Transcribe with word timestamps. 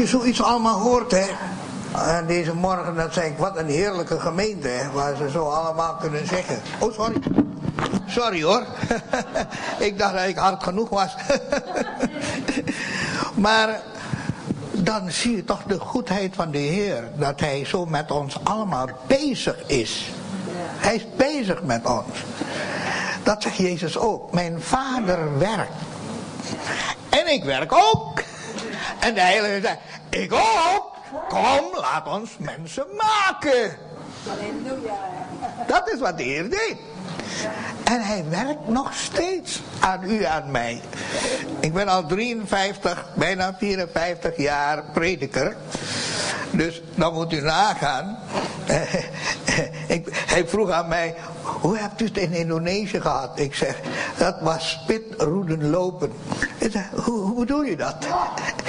je 0.00 0.06
zoiets 0.06 0.42
allemaal 0.42 0.78
hoort, 0.78 1.10
hè. 1.10 1.26
En 2.16 2.26
deze 2.26 2.54
morgen, 2.54 2.94
dan 2.94 3.12
zei 3.12 3.30
ik, 3.30 3.38
wat 3.38 3.56
een 3.56 3.68
heerlijke 3.68 4.20
gemeente, 4.20 4.68
hè, 4.68 4.90
waar 4.90 5.16
ze 5.16 5.30
zo 5.30 5.48
allemaal 5.48 5.94
kunnen 5.94 6.26
zeggen. 6.26 6.60
Oh, 6.78 6.92
sorry. 6.92 7.16
Sorry 8.06 8.42
hoor. 8.42 8.66
ik 9.88 9.98
dacht 9.98 10.14
dat 10.14 10.26
ik 10.26 10.36
hard 10.36 10.62
genoeg 10.62 10.88
was. 10.88 11.14
maar 13.46 13.80
dan 14.72 15.10
zie 15.10 15.36
je 15.36 15.44
toch 15.44 15.62
de 15.62 15.78
goedheid 15.78 16.34
van 16.34 16.50
de 16.50 16.58
Heer. 16.58 17.04
Dat 17.14 17.40
Hij 17.40 17.64
zo 17.64 17.86
met 17.86 18.10
ons 18.10 18.44
allemaal 18.44 18.88
bezig 19.06 19.56
is. 19.66 20.10
Hij 20.56 20.94
is 20.94 21.06
bezig 21.16 21.62
met 21.62 21.86
ons. 21.86 22.24
Dat 23.22 23.42
zegt 23.42 23.56
Jezus 23.56 23.98
ook. 23.98 24.32
Mijn 24.32 24.62
vader 24.62 25.38
werkt. 25.38 25.72
En 27.08 27.32
ik 27.32 27.44
werk 27.44 27.72
ook. 27.72 28.22
En 28.98 29.14
de 29.14 29.20
Heilige 29.20 29.60
zegt, 29.60 29.78
ik 30.08 30.32
ook. 30.32 30.90
Kom, 31.28 31.80
laat 31.80 32.06
ons 32.06 32.30
mensen 32.38 32.86
maken. 32.96 33.76
Dat 35.66 35.92
is 35.92 35.98
wat 35.98 36.16
de 36.16 36.22
Heer 36.22 36.50
deed. 36.50 36.76
En 37.84 38.00
hij 38.00 38.24
werkt 38.28 38.68
nog 38.68 38.94
steeds 38.94 39.60
aan 39.80 40.10
u, 40.10 40.24
aan 40.24 40.50
mij. 40.50 40.80
Ik 41.60 41.72
ben 41.72 41.88
al 41.88 42.06
53, 42.06 43.06
bijna 43.14 43.54
54 43.58 44.36
jaar 44.36 44.84
prediker. 44.92 45.56
Dus 46.50 46.82
dan 46.94 47.14
moet 47.14 47.32
u 47.32 47.40
nagaan. 47.40 48.18
Hij 50.26 50.46
vroeg 50.46 50.70
aan 50.70 50.88
mij, 50.88 51.14
hoe 51.42 51.76
hebt 51.76 52.00
u 52.00 52.04
het 52.04 52.16
in 52.16 52.32
Indonesië 52.32 53.00
gehad? 53.00 53.38
Ik 53.38 53.54
zeg, 53.54 53.80
dat 54.18 54.40
was 54.40 54.70
spitroeden 54.70 55.70
lopen. 55.70 56.12
Hoe, 57.04 57.20
hoe 57.20 57.38
bedoel 57.38 57.62
je 57.62 57.76
dat? 57.76 57.96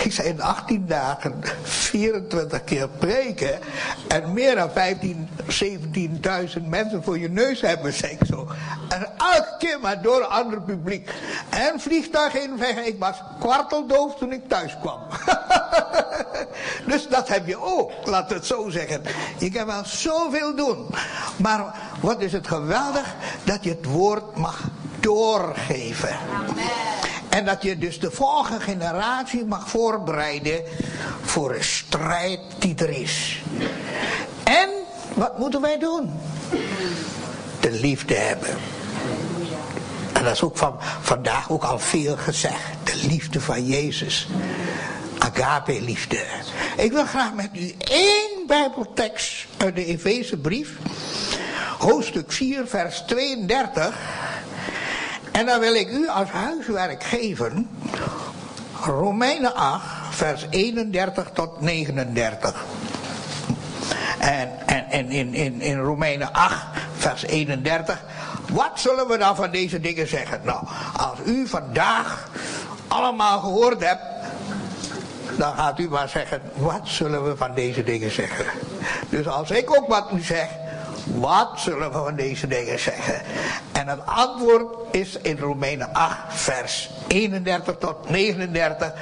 Ik 0.03 0.11
zei, 0.11 0.27
in 0.27 0.41
18 0.41 0.85
dagen 0.87 1.41
24 1.63 2.63
keer 2.63 2.87
preken 2.87 3.59
en 4.07 4.33
meer 4.33 4.55
dan 4.55 4.71
15, 4.71 5.29
17.000 5.63 6.67
mensen 6.67 7.03
voor 7.03 7.19
je 7.19 7.29
neus 7.29 7.61
hebben, 7.61 7.93
zei 7.93 8.11
ik 8.11 8.25
zo. 8.27 8.47
En 8.89 9.07
elke 9.17 9.55
keer 9.57 9.79
maar 9.79 10.01
door 10.01 10.19
een 10.19 10.27
ander 10.27 10.61
publiek. 10.61 11.09
En 11.49 11.79
vliegtuig 11.79 12.33
in 12.33 12.85
Ik 12.85 12.99
was 12.99 13.21
kwarteldoof 13.39 14.15
toen 14.15 14.31
ik 14.31 14.47
thuis 14.47 14.77
kwam. 14.81 14.99
dus 16.87 17.07
dat 17.07 17.27
heb 17.27 17.47
je 17.47 17.59
ook, 17.61 17.91
laat 18.03 18.29
het 18.29 18.45
zo 18.45 18.69
zeggen. 18.69 19.01
Je 19.37 19.51
kan 19.51 19.65
wel 19.65 19.85
zoveel 19.85 20.55
doen. 20.55 20.87
Maar 21.37 21.65
wat 22.01 22.21
is 22.21 22.31
het 22.31 22.47
geweldig 22.47 22.60
dat 23.43 23.63
je 23.63 23.69
het 23.69 23.85
woord 23.85 24.35
mag 24.35 24.61
doorgeven. 24.99 26.17
En 27.29 27.45
dat 27.45 27.63
je 27.63 27.77
dus 27.77 27.99
de 27.99 28.11
volgende 28.11 28.59
generatie 28.59 29.45
mag 29.45 29.69
voorbereiden 29.69 30.63
voor 31.21 31.55
een 31.55 31.63
strijd 31.63 32.39
die 32.59 32.75
er 32.75 32.89
is. 32.89 33.41
En 34.43 34.69
wat 35.13 35.37
moeten 35.37 35.61
wij 35.61 35.79
doen? 35.79 36.11
De 37.59 37.71
liefde 37.71 38.15
hebben. 38.15 38.57
En 40.13 40.23
dat 40.23 40.33
is 40.33 40.43
ook 40.43 40.57
van 40.57 40.75
vandaag 41.01 41.49
ook 41.49 41.63
al 41.63 41.79
veel 41.79 42.17
gezegd. 42.17 42.63
De 42.83 43.07
liefde 43.07 43.41
van 43.41 43.65
Jezus. 43.65 44.27
Agape 45.17 45.81
liefde. 45.81 46.25
Ik 46.77 46.91
wil 46.91 47.05
graag 47.05 47.33
met 47.33 47.49
u 47.53 47.75
één 47.77 48.47
bijbeltekst 48.47 49.45
uit 49.57 49.75
de 49.75 49.85
Efezebrief. 49.85 50.77
Hoofdstuk 51.81 52.31
4 52.31 52.67
vers 52.67 53.03
32. 53.07 53.97
En 55.31 55.45
dan 55.45 55.59
wil 55.59 55.75
ik 55.75 55.89
u 55.91 56.07
als 56.07 56.29
huiswerk 56.29 57.03
geven. 57.03 57.69
Romeinen 58.83 59.55
8 59.55 59.83
vers 60.09 60.45
31 60.49 61.29
tot 61.33 61.61
39. 61.61 62.65
En, 64.19 64.49
en, 64.65 64.85
en 64.89 65.09
in, 65.09 65.33
in, 65.33 65.61
in 65.61 65.79
Romeinen 65.79 66.33
8 66.33 66.65
vers 66.97 67.23
31 67.23 68.03
wat 68.51 68.71
zullen 68.73 69.07
we 69.07 69.17
dan 69.17 69.35
van 69.35 69.51
deze 69.51 69.79
dingen 69.79 70.07
zeggen? 70.07 70.41
Nou, 70.43 70.65
als 70.97 71.19
u 71.25 71.47
vandaag 71.47 72.29
allemaal 72.87 73.39
gehoord 73.39 73.83
hebt, 73.83 74.01
dan 75.37 75.55
gaat 75.55 75.79
u 75.79 75.89
maar 75.89 76.09
zeggen, 76.09 76.41
wat 76.53 76.81
zullen 76.83 77.23
we 77.23 77.37
van 77.37 77.53
deze 77.55 77.83
dingen 77.83 78.11
zeggen? 78.11 78.45
Dus 79.09 79.27
als 79.27 79.51
ik 79.51 79.75
ook 79.77 79.87
wat 79.87 80.11
u 80.13 80.21
zeg, 80.21 80.47
wat 81.19 81.49
zullen 81.55 81.91
we 81.91 81.97
van 81.97 82.15
deze 82.15 82.47
dingen 82.47 82.79
zeggen? 82.79 83.21
En 83.71 83.87
het 83.87 84.05
antwoord 84.05 84.95
is 84.95 85.17
in 85.21 85.37
Romeinen 85.37 85.93
8, 85.93 86.17
vers 86.29 86.89
31 87.07 87.75
tot 87.79 88.09
39, 88.09 88.93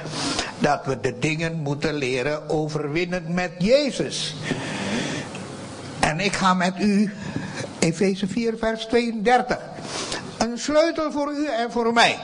dat 0.58 0.84
we 0.84 1.00
de 1.00 1.18
dingen 1.18 1.58
moeten 1.58 1.94
leren 1.94 2.48
overwinnen 2.48 3.34
met 3.34 3.52
Jezus. 3.58 4.34
En 6.00 6.20
ik 6.20 6.32
ga 6.32 6.54
met 6.54 6.74
u 6.78 7.12
Efeze 7.78 8.26
4, 8.26 8.54
vers 8.58 8.86
32. 8.86 9.58
Een 10.38 10.58
sleutel 10.58 11.12
voor 11.12 11.32
u 11.32 11.46
en 11.46 11.72
voor 11.72 11.92
mij. 11.92 12.18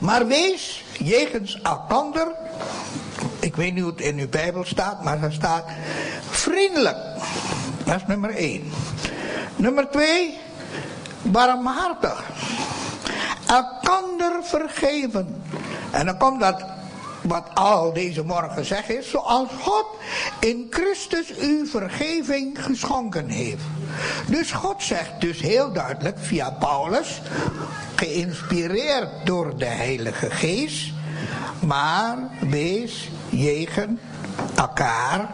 Maar 0.00 0.26
wees 0.26 0.84
jegens 0.98 1.60
elkander, 1.62 2.26
ik 3.40 3.56
weet 3.56 3.74
niet 3.74 3.82
hoe 3.82 3.92
het 3.92 4.00
in 4.00 4.18
uw 4.18 4.28
Bijbel 4.28 4.64
staat, 4.64 5.04
maar 5.04 5.22
er 5.22 5.32
staat 5.32 5.64
vriendelijk. 6.30 6.96
Dat 7.88 7.96
is 7.96 8.06
nummer 8.06 8.30
1. 8.30 8.72
Nummer 9.56 9.90
2, 9.90 10.38
barmhartig. 11.22 12.24
Elkander 13.46 14.32
vergeven. 14.42 15.42
En 15.90 16.06
dan 16.06 16.18
komt 16.18 16.40
dat 16.40 16.64
wat 17.20 17.44
al 17.54 17.92
deze 17.92 18.24
morgen 18.24 18.64
zeg 18.64 18.88
is, 18.88 19.10
zoals 19.10 19.48
God 19.60 19.86
in 20.40 20.66
Christus 20.70 21.38
u 21.38 21.66
vergeving 21.66 22.64
geschonken 22.64 23.28
heeft. 23.28 23.62
Dus 24.26 24.52
God 24.52 24.82
zegt 24.82 25.20
dus 25.20 25.40
heel 25.40 25.72
duidelijk 25.72 26.16
via 26.20 26.50
Paulus, 26.50 27.20
geïnspireerd 27.94 29.08
door 29.24 29.56
de 29.58 29.64
Heilige 29.64 30.30
Geest, 30.30 30.92
maar 31.66 32.18
wees 32.40 33.10
jegen 33.28 34.00
elkaar 34.56 35.30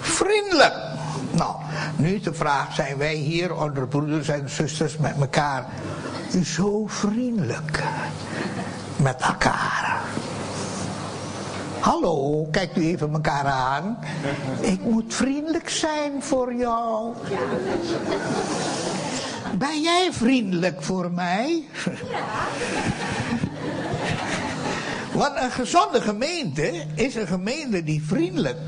vriendelijk. 0.00 0.91
Nou, 1.30 1.54
nu 1.96 2.20
de 2.20 2.34
vraag, 2.34 2.74
zijn 2.74 2.98
wij 2.98 3.14
hier 3.14 3.56
onder 3.56 3.86
broeders 3.88 4.28
en 4.28 4.50
zusters 4.50 4.96
met 4.96 5.14
elkaar 5.20 5.66
zo 6.44 6.86
vriendelijk 6.86 7.82
met 8.96 9.20
elkaar? 9.20 10.00
Hallo, 11.80 12.46
kijkt 12.50 12.76
u 12.76 12.82
even 12.86 13.12
elkaar 13.12 13.44
aan. 13.44 13.98
Ik 14.60 14.80
moet 14.84 15.14
vriendelijk 15.14 15.68
zijn 15.68 16.22
voor 16.22 16.54
jou. 16.54 17.14
Ben 19.58 19.80
jij 19.80 20.08
vriendelijk 20.12 20.82
voor 20.82 21.10
mij? 21.10 21.62
Want 25.12 25.36
een 25.36 25.50
gezonde 25.50 26.00
gemeente 26.00 26.84
is 26.94 27.14
een 27.14 27.26
gemeente 27.26 27.84
die 27.84 28.02
vriendelijk 28.06 28.58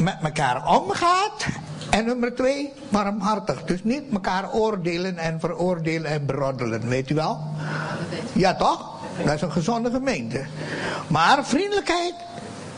met 0.00 0.16
elkaar 0.22 0.66
omgaat. 0.66 1.46
En 1.90 2.04
nummer 2.04 2.34
twee, 2.34 2.72
warmhartig. 2.88 3.64
Dus 3.64 3.84
niet 3.84 4.02
elkaar 4.12 4.52
oordelen 4.52 5.18
en 5.18 5.40
veroordelen 5.40 6.10
en 6.10 6.26
beroddelen, 6.26 6.88
weet 6.88 7.10
u 7.10 7.14
wel? 7.14 7.40
Ja 8.32 8.54
toch? 8.54 8.98
Dat 9.24 9.34
is 9.34 9.42
een 9.42 9.52
gezonde 9.52 9.90
gemeente. 9.90 10.44
Maar 11.06 11.44
vriendelijkheid 11.44 12.14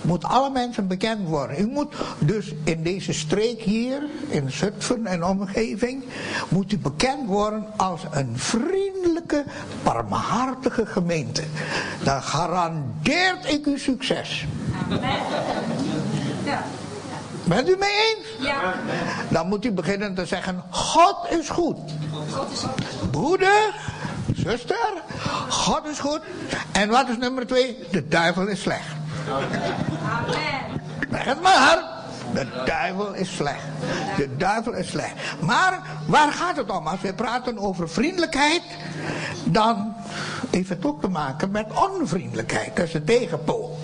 moet 0.02 0.24
alle 0.24 0.50
mensen 0.50 0.86
bekend 0.86 1.28
worden. 1.28 1.60
U 1.60 1.66
moet 1.66 1.94
dus 2.18 2.54
in 2.64 2.82
deze 2.82 3.12
streek 3.12 3.60
hier, 3.60 4.02
in 4.28 4.50
Zutphen 4.50 5.06
en 5.06 5.24
omgeving, 5.24 6.04
moet 6.48 6.72
u 6.72 6.78
bekend 6.78 7.26
worden 7.26 7.66
als 7.76 8.00
een 8.10 8.32
vriendelijke, 8.34 9.44
barmhartige 9.82 10.86
gemeente. 10.86 11.42
Dan 12.04 12.22
garandeert 12.22 13.52
ik 13.52 13.66
u 13.66 13.78
succes. 13.78 14.46
Ja. 16.44 16.62
Bent 17.44 17.68
u 17.68 17.76
mee 17.78 17.90
eens? 17.90 18.26
Ja. 18.38 18.74
Dan 19.28 19.48
moet 19.48 19.64
u 19.64 19.72
beginnen 19.72 20.14
te 20.14 20.26
zeggen, 20.26 20.62
God 20.70 21.16
is 21.30 21.48
goed. 21.48 21.78
God 22.30 22.52
is 22.52 22.58
goed. 22.58 23.10
Broeder, 23.10 23.74
zuster, 24.34 24.92
God 25.48 25.86
is 25.86 25.98
goed. 25.98 26.20
En 26.72 26.88
wat 26.88 27.08
is 27.08 27.16
nummer 27.16 27.46
twee? 27.46 27.78
De 27.90 28.08
duivel 28.08 28.46
is 28.46 28.60
slecht. 28.60 28.94
Amen. 29.28 30.80
Zeg 31.10 31.24
het 31.24 31.42
maar. 31.42 32.00
De 32.32 32.46
duivel 32.66 33.14
is 33.14 33.36
slecht. 33.36 33.62
De 34.16 34.36
duivel 34.36 34.72
is 34.72 34.88
slecht. 34.88 35.14
Maar 35.40 35.80
waar 36.06 36.32
gaat 36.32 36.56
het 36.56 36.70
om? 36.70 36.86
Als 36.86 37.00
we 37.00 37.14
praten 37.14 37.58
over 37.58 37.88
vriendelijkheid, 37.88 38.62
dan 39.44 39.94
heeft 40.50 40.68
het 40.68 40.84
ook 40.84 41.00
te 41.00 41.08
maken 41.08 41.50
met 41.50 41.66
onvriendelijkheid. 41.90 42.76
Dat 42.76 42.84
is 42.84 42.92
de 42.92 43.04
tegenpool. 43.04 43.78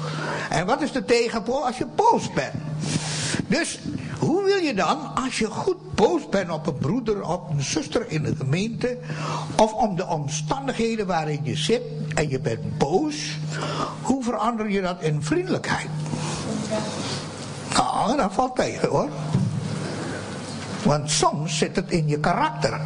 En 0.50 0.66
wat 0.66 0.82
is 0.82 0.92
de 0.92 1.04
tegenpool? 1.04 1.66
Als 1.66 1.78
je 1.78 1.86
boos 1.86 2.32
bent. 2.32 2.54
Dus 3.48 3.78
hoe 4.18 4.44
wil 4.44 4.56
je 4.56 4.74
dan, 4.74 5.14
als 5.24 5.38
je 5.38 5.46
goed 5.46 5.94
boos 5.94 6.28
bent 6.28 6.50
op 6.50 6.66
een 6.66 6.78
broeder, 6.78 7.28
op 7.28 7.50
een 7.50 7.62
zuster 7.62 8.10
in 8.10 8.22
de 8.22 8.34
gemeente, 8.36 8.98
of 9.56 9.72
om 9.72 9.96
de 9.96 10.06
omstandigheden 10.06 11.06
waarin 11.06 11.40
je 11.42 11.56
zit 11.56 11.82
en 12.14 12.28
je 12.28 12.40
bent 12.40 12.78
boos, 12.78 13.38
Hoe 14.02 14.22
verander 14.22 14.70
je 14.70 14.80
dat 14.80 15.02
in 15.02 15.22
vriendelijkheid? 15.22 15.88
Nou, 17.76 18.16
dat 18.16 18.32
valt 18.32 18.56
tegen 18.56 18.88
hoor. 18.88 19.08
Want 20.82 21.10
soms 21.10 21.58
zit 21.58 21.76
het 21.76 21.90
in 21.90 22.08
je 22.08 22.18
karakter. 22.18 22.80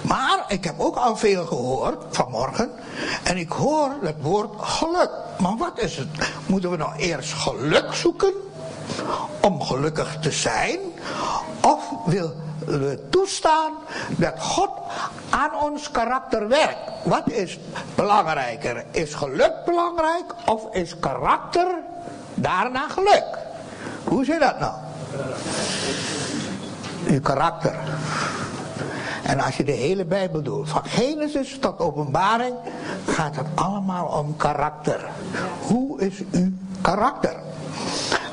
Maar 0.00 0.44
ik 0.48 0.64
heb 0.64 0.74
ook 0.78 0.96
al 0.96 1.16
veel 1.16 1.46
gehoord 1.46 2.04
vanmorgen. 2.10 2.70
En 3.22 3.36
ik 3.36 3.50
hoor 3.50 3.90
het 4.02 4.16
woord 4.20 4.50
geluk. 4.60 5.10
Maar 5.38 5.56
wat 5.56 5.78
is 5.78 5.96
het? 5.96 6.08
Moeten 6.46 6.70
we 6.70 6.76
nou 6.76 6.96
eerst 6.96 7.32
geluk 7.32 7.94
zoeken? 7.94 8.32
Om 9.40 9.62
gelukkig 9.62 10.18
te 10.20 10.30
zijn? 10.30 10.78
Of 11.60 11.90
wil 12.06 12.32
we 12.64 13.06
toestaan 13.10 13.72
dat 14.16 14.34
God 14.38 14.70
aan 15.30 15.50
ons 15.62 15.90
karakter 15.90 16.48
werkt? 16.48 16.90
Wat 17.04 17.30
is 17.30 17.58
belangrijker? 17.94 18.84
Is 18.90 19.14
geluk 19.14 19.52
belangrijk 19.64 20.34
of 20.46 20.74
is 20.74 20.98
karakter 20.98 21.66
daarna 22.34 22.88
geluk? 22.88 23.38
Hoe 24.04 24.24
zit 24.24 24.40
dat 24.40 24.60
nou? 24.60 24.72
Uw 27.06 27.20
karakter. 27.20 27.74
En 29.22 29.40
als 29.40 29.56
je 29.56 29.64
de 29.64 29.72
hele 29.72 30.04
Bijbel 30.04 30.42
doet, 30.42 30.68
van 30.68 30.84
Genesis 30.84 31.58
tot 31.58 31.78
openbaring, 31.78 32.54
gaat 33.06 33.36
het 33.36 33.46
allemaal 33.54 34.06
om 34.06 34.36
karakter. 34.36 35.08
Hoe 35.60 36.00
is 36.00 36.22
uw 36.30 36.52
karakter? 36.80 37.34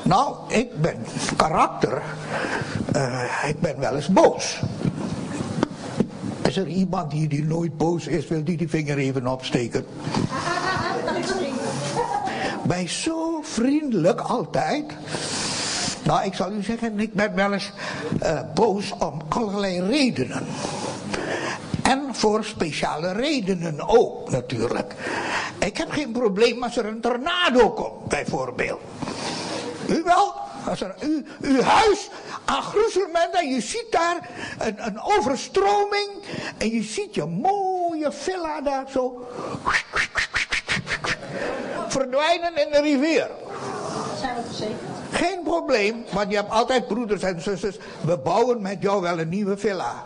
Nou, 0.08 0.36
ik 0.46 0.80
ben 0.80 0.96
karakter, 1.36 2.02
uh, 2.96 3.44
ik 3.46 3.60
ben 3.60 3.78
wel 3.78 3.94
eens 3.94 4.08
boos. 4.08 4.60
Is 6.42 6.56
er 6.56 6.66
iemand 6.66 7.10
die, 7.10 7.28
die 7.28 7.44
nooit 7.44 7.76
boos 7.76 8.06
is, 8.06 8.28
wil 8.28 8.44
die 8.44 8.56
die 8.56 8.68
vinger 8.68 8.98
even 8.98 9.26
opsteken? 9.26 9.86
Bij 12.62 12.88
zo 12.88 13.40
vriendelijk 13.42 14.20
altijd. 14.20 14.84
Nou, 16.04 16.24
ik 16.24 16.34
zal 16.34 16.52
u 16.52 16.62
zeggen, 16.62 17.00
ik 17.00 17.14
ben 17.14 17.34
wel 17.34 17.52
eens 17.52 17.72
uh, 18.22 18.40
boos 18.54 18.92
om 18.98 19.20
allerlei 19.28 19.80
redenen. 19.80 20.46
En 21.82 22.02
voor 22.12 22.44
speciale 22.44 23.12
redenen 23.12 23.88
ook 23.88 24.30
natuurlijk. 24.30 24.94
Ik 25.58 25.76
heb 25.76 25.90
geen 25.90 26.12
probleem 26.12 26.62
als 26.62 26.76
er 26.76 26.86
een 26.86 27.00
tornado 27.00 27.70
komt, 27.70 28.08
bijvoorbeeld. 28.08 28.80
U 29.88 30.02
wel? 30.02 30.34
Als 30.68 30.80
er 30.80 30.94
u, 31.00 31.26
uw 31.40 31.62
huis 31.62 32.08
aan 32.44 32.62
gruzelement 32.62 33.34
en 33.34 33.48
je 33.48 33.60
ziet 33.60 33.86
daar 33.90 34.28
een, 34.58 34.86
een 34.86 35.00
overstroming 35.00 36.10
en 36.58 36.70
je 36.70 36.82
ziet 36.82 37.14
je 37.14 37.24
mooie 37.24 38.12
villa 38.12 38.60
daar 38.60 38.84
zo 38.90 39.28
verdwijnen 41.88 42.56
in 42.56 42.72
de 42.72 42.80
rivier. 42.80 43.30
Zijn 44.20 44.34
we 44.34 44.42
verzekerd? 44.46 44.78
Geen 45.10 45.42
probleem, 45.42 46.04
want 46.12 46.30
je 46.30 46.36
hebt 46.36 46.50
altijd 46.50 46.86
broeders 46.86 47.22
en 47.22 47.42
zusters. 47.42 47.76
We 48.00 48.18
bouwen 48.18 48.62
met 48.62 48.76
jou 48.80 49.00
wel 49.00 49.18
een 49.18 49.28
nieuwe 49.28 49.56
villa. 49.56 50.04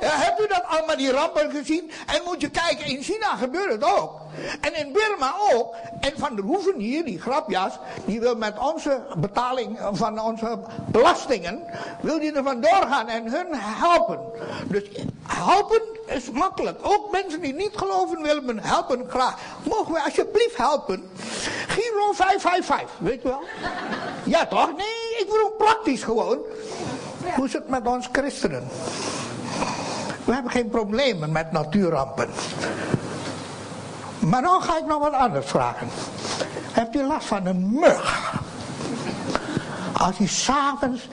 Ja, 0.00 0.08
hebt 0.16 0.40
u 0.40 0.46
dat 0.46 0.57
allemaal, 0.68 0.96
die 0.96 1.10
rampen 1.10 1.50
gezien? 1.50 1.90
En 2.06 2.22
moet 2.24 2.40
je 2.40 2.50
kijken, 2.50 2.86
in 2.86 3.02
China 3.02 3.36
gebeurt 3.36 3.72
het 3.72 3.84
ook. 3.84 4.20
En 4.60 4.74
in 4.74 4.92
Burma 4.92 5.34
ook. 5.52 5.74
En 6.00 6.12
Van 6.16 6.36
der 6.36 6.44
Hoeven 6.44 6.78
hier, 6.78 7.04
die 7.04 7.20
grapjas, 7.20 7.78
die 8.04 8.20
wil 8.20 8.36
met 8.36 8.58
onze 8.58 9.02
betaling 9.16 9.78
van 9.92 10.20
onze 10.20 10.58
belastingen, 10.86 11.62
wil 12.00 12.18
die 12.18 12.32
er 12.32 12.42
vandoor 12.42 12.86
gaan 12.88 13.08
en 13.08 13.32
hun 13.32 13.46
helpen. 13.52 14.20
Dus 14.66 14.82
helpen 15.26 15.82
is 16.06 16.30
makkelijk. 16.30 16.78
Ook 16.82 17.10
mensen 17.10 17.40
die 17.40 17.54
niet 17.54 17.76
geloven 17.76 18.22
willen 18.22 18.58
helpen 18.58 19.04
graag. 19.08 19.34
Mogen 19.62 19.92
we 19.92 20.02
alsjeblieft 20.02 20.56
helpen? 20.56 21.10
Giro 21.68 22.12
555, 22.12 22.98
weet 22.98 23.22
je 23.22 23.28
wel? 23.28 23.42
Ja 24.24 24.46
toch? 24.46 24.76
Nee, 24.76 25.16
ik 25.18 25.26
bedoel 25.28 25.50
praktisch 25.50 26.02
gewoon. 26.02 26.38
Hoe 27.34 27.44
is 27.44 27.52
het 27.52 27.68
met 27.68 27.86
ons 27.86 28.08
christenen? 28.12 28.68
We 30.28 30.34
hebben 30.34 30.52
geen 30.52 30.68
problemen 30.68 31.32
met 31.32 31.52
natuurrampen. 31.52 32.28
Maar 34.18 34.42
dan 34.42 34.62
ga 34.62 34.78
ik 34.78 34.86
nog 34.86 34.98
wat 34.98 35.12
anders 35.12 35.46
vragen. 35.46 35.88
Heb 36.72 36.92
je 36.92 37.02
last 37.02 37.26
van 37.26 37.46
een 37.46 37.70
mug? 37.72 38.32
Als 39.92 40.18
hij 40.18 40.26
s'avonds... 40.26 41.08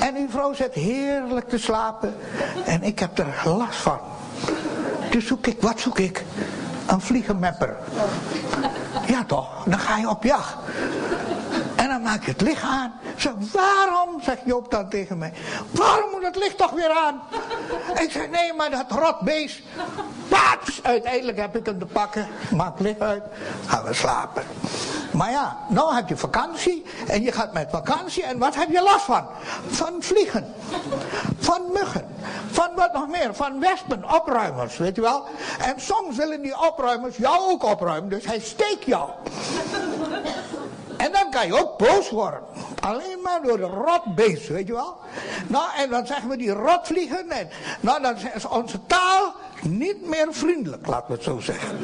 En 0.00 0.16
uw 0.16 0.28
vrouw 0.28 0.54
zit 0.54 0.74
heerlijk 0.74 1.48
te 1.48 1.58
slapen. 1.58 2.14
En 2.64 2.82
ik 2.82 2.98
heb 2.98 3.18
er 3.18 3.42
last 3.44 3.76
van. 3.76 3.98
Dus 5.10 5.26
zoek 5.26 5.46
ik, 5.46 5.60
wat 5.60 5.80
zoek 5.80 5.98
ik? 5.98 6.24
Een 6.86 7.00
vliegenmepper. 7.00 7.76
Ja 9.06 9.24
toch, 9.24 9.64
dan 9.64 9.78
ga 9.78 9.96
je 9.96 10.08
op 10.08 10.24
jacht. 10.24 10.56
Dan 11.94 12.02
maak 12.02 12.24
je 12.24 12.30
het 12.30 12.40
licht 12.40 12.62
aan. 12.62 12.92
Zeg, 13.16 13.32
waarom, 13.52 14.20
zegt 14.22 14.40
Joop 14.44 14.70
dan 14.70 14.88
tegen 14.88 15.18
mij, 15.18 15.32
waarom 15.70 16.10
moet 16.10 16.22
het 16.22 16.36
licht 16.36 16.58
toch 16.58 16.70
weer 16.70 16.90
aan? 16.90 17.20
Ik 18.02 18.10
zeg, 18.10 18.30
nee, 18.30 18.52
maar 18.52 18.70
dat 18.70 18.84
rotbeest. 18.88 19.62
Paats! 20.28 20.82
Uiteindelijk 20.82 21.38
heb 21.38 21.56
ik 21.56 21.66
hem 21.66 21.78
te 21.78 21.86
pakken, 21.86 22.26
maak 22.50 22.80
licht 22.80 23.00
uit, 23.00 23.22
gaan 23.66 23.84
we 23.84 23.94
slapen. 23.94 24.42
Maar 25.12 25.30
ja, 25.30 25.56
nou 25.68 25.94
heb 25.94 26.08
je 26.08 26.16
vakantie 26.16 26.84
en 27.06 27.22
je 27.22 27.32
gaat 27.32 27.52
met 27.52 27.70
vakantie 27.70 28.24
en 28.24 28.38
wat 28.38 28.54
heb 28.54 28.70
je 28.70 28.82
last 28.82 29.04
van? 29.04 29.26
Van 29.66 29.94
vliegen, 29.98 30.54
van 31.38 31.62
muggen, 31.72 32.06
van 32.50 32.70
wat 32.74 32.92
nog 32.92 33.08
meer, 33.08 33.34
van 33.34 33.60
wespen, 33.60 34.14
opruimers, 34.14 34.76
weet 34.76 34.96
je 34.96 35.02
wel. 35.02 35.24
En 35.58 35.80
soms 35.80 36.16
willen 36.16 36.42
die 36.42 36.66
opruimers 36.66 37.16
jou 37.16 37.50
ook 37.50 37.62
opruimen, 37.62 38.10
dus 38.10 38.26
hij 38.26 38.40
steekt 38.40 38.84
jou. 38.84 39.10
Dan 41.14 41.30
kan 41.30 41.46
je 41.46 41.58
ook 41.60 41.78
boos 41.78 42.10
worden. 42.10 42.40
Alleen 42.80 43.20
maar 43.22 43.42
door 43.42 43.56
de 43.56 43.62
rotbeest, 43.62 44.48
weet 44.48 44.66
je 44.66 44.72
wel. 44.72 44.96
Nou, 45.46 45.64
en 45.76 45.90
dan 45.90 46.06
zeggen 46.06 46.28
we 46.28 46.36
die 46.36 46.50
rotvliegen. 46.50 47.30
En, 47.30 47.48
nou, 47.80 48.02
dan 48.02 48.16
is 48.34 48.44
onze 48.44 48.86
taal 48.86 49.34
niet 49.62 50.08
meer 50.08 50.28
vriendelijk, 50.30 50.86
laten 50.86 51.06
we 51.06 51.14
het 51.14 51.22
zo 51.22 51.40
zeggen. 51.40 51.78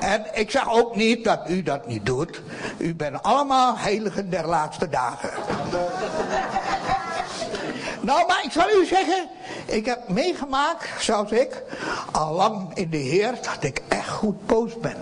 En 0.00 0.26
ik 0.32 0.50
zeg 0.50 0.72
ook 0.72 0.96
niet 0.96 1.24
dat 1.24 1.40
u 1.48 1.62
dat 1.62 1.86
niet 1.86 2.06
doet. 2.06 2.42
U 2.78 2.94
bent 2.94 3.22
allemaal 3.22 3.78
heiligen 3.78 4.30
der 4.30 4.46
laatste 4.46 4.88
dagen. 4.88 5.30
Nou, 8.00 8.26
maar 8.26 8.40
ik 8.44 8.52
zal 8.52 8.70
u 8.70 8.86
zeggen, 8.86 9.28
ik 9.66 9.86
heb 9.86 10.08
meegemaakt, 10.08 10.88
zoals 10.98 11.30
ik, 11.30 11.62
al 12.10 12.34
lang 12.34 12.70
in 12.74 12.90
de 12.90 12.96
Heer, 12.96 13.34
dat 13.42 13.58
ik 13.60 13.82
echt 13.88 14.08
goed 14.08 14.46
boos 14.46 14.78
ben. 14.80 14.96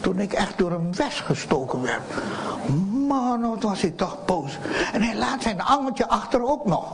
Toen 0.00 0.18
ik 0.18 0.32
echt 0.32 0.58
door 0.58 0.72
een 0.72 0.94
wes 0.94 1.20
gestoken 1.20 1.82
werd. 1.82 2.02
Man, 3.08 3.40
wat 3.40 3.62
was 3.62 3.82
ik 3.82 3.96
toch 3.96 4.24
boos. 4.24 4.58
En 4.92 5.02
hij 5.02 5.16
laat 5.16 5.42
zijn 5.42 5.60
angeltje 5.60 6.08
achter 6.08 6.46
ook 6.46 6.66
nog. 6.66 6.92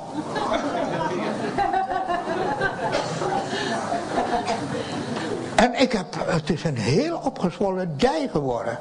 En 5.63 5.81
ik 5.81 5.93
heb, 5.93 6.07
het 6.27 6.51
is 6.51 6.65
een 6.65 6.77
heel 6.77 7.21
opgezwollen 7.25 7.95
dij 7.99 8.29
geworden. 8.33 8.79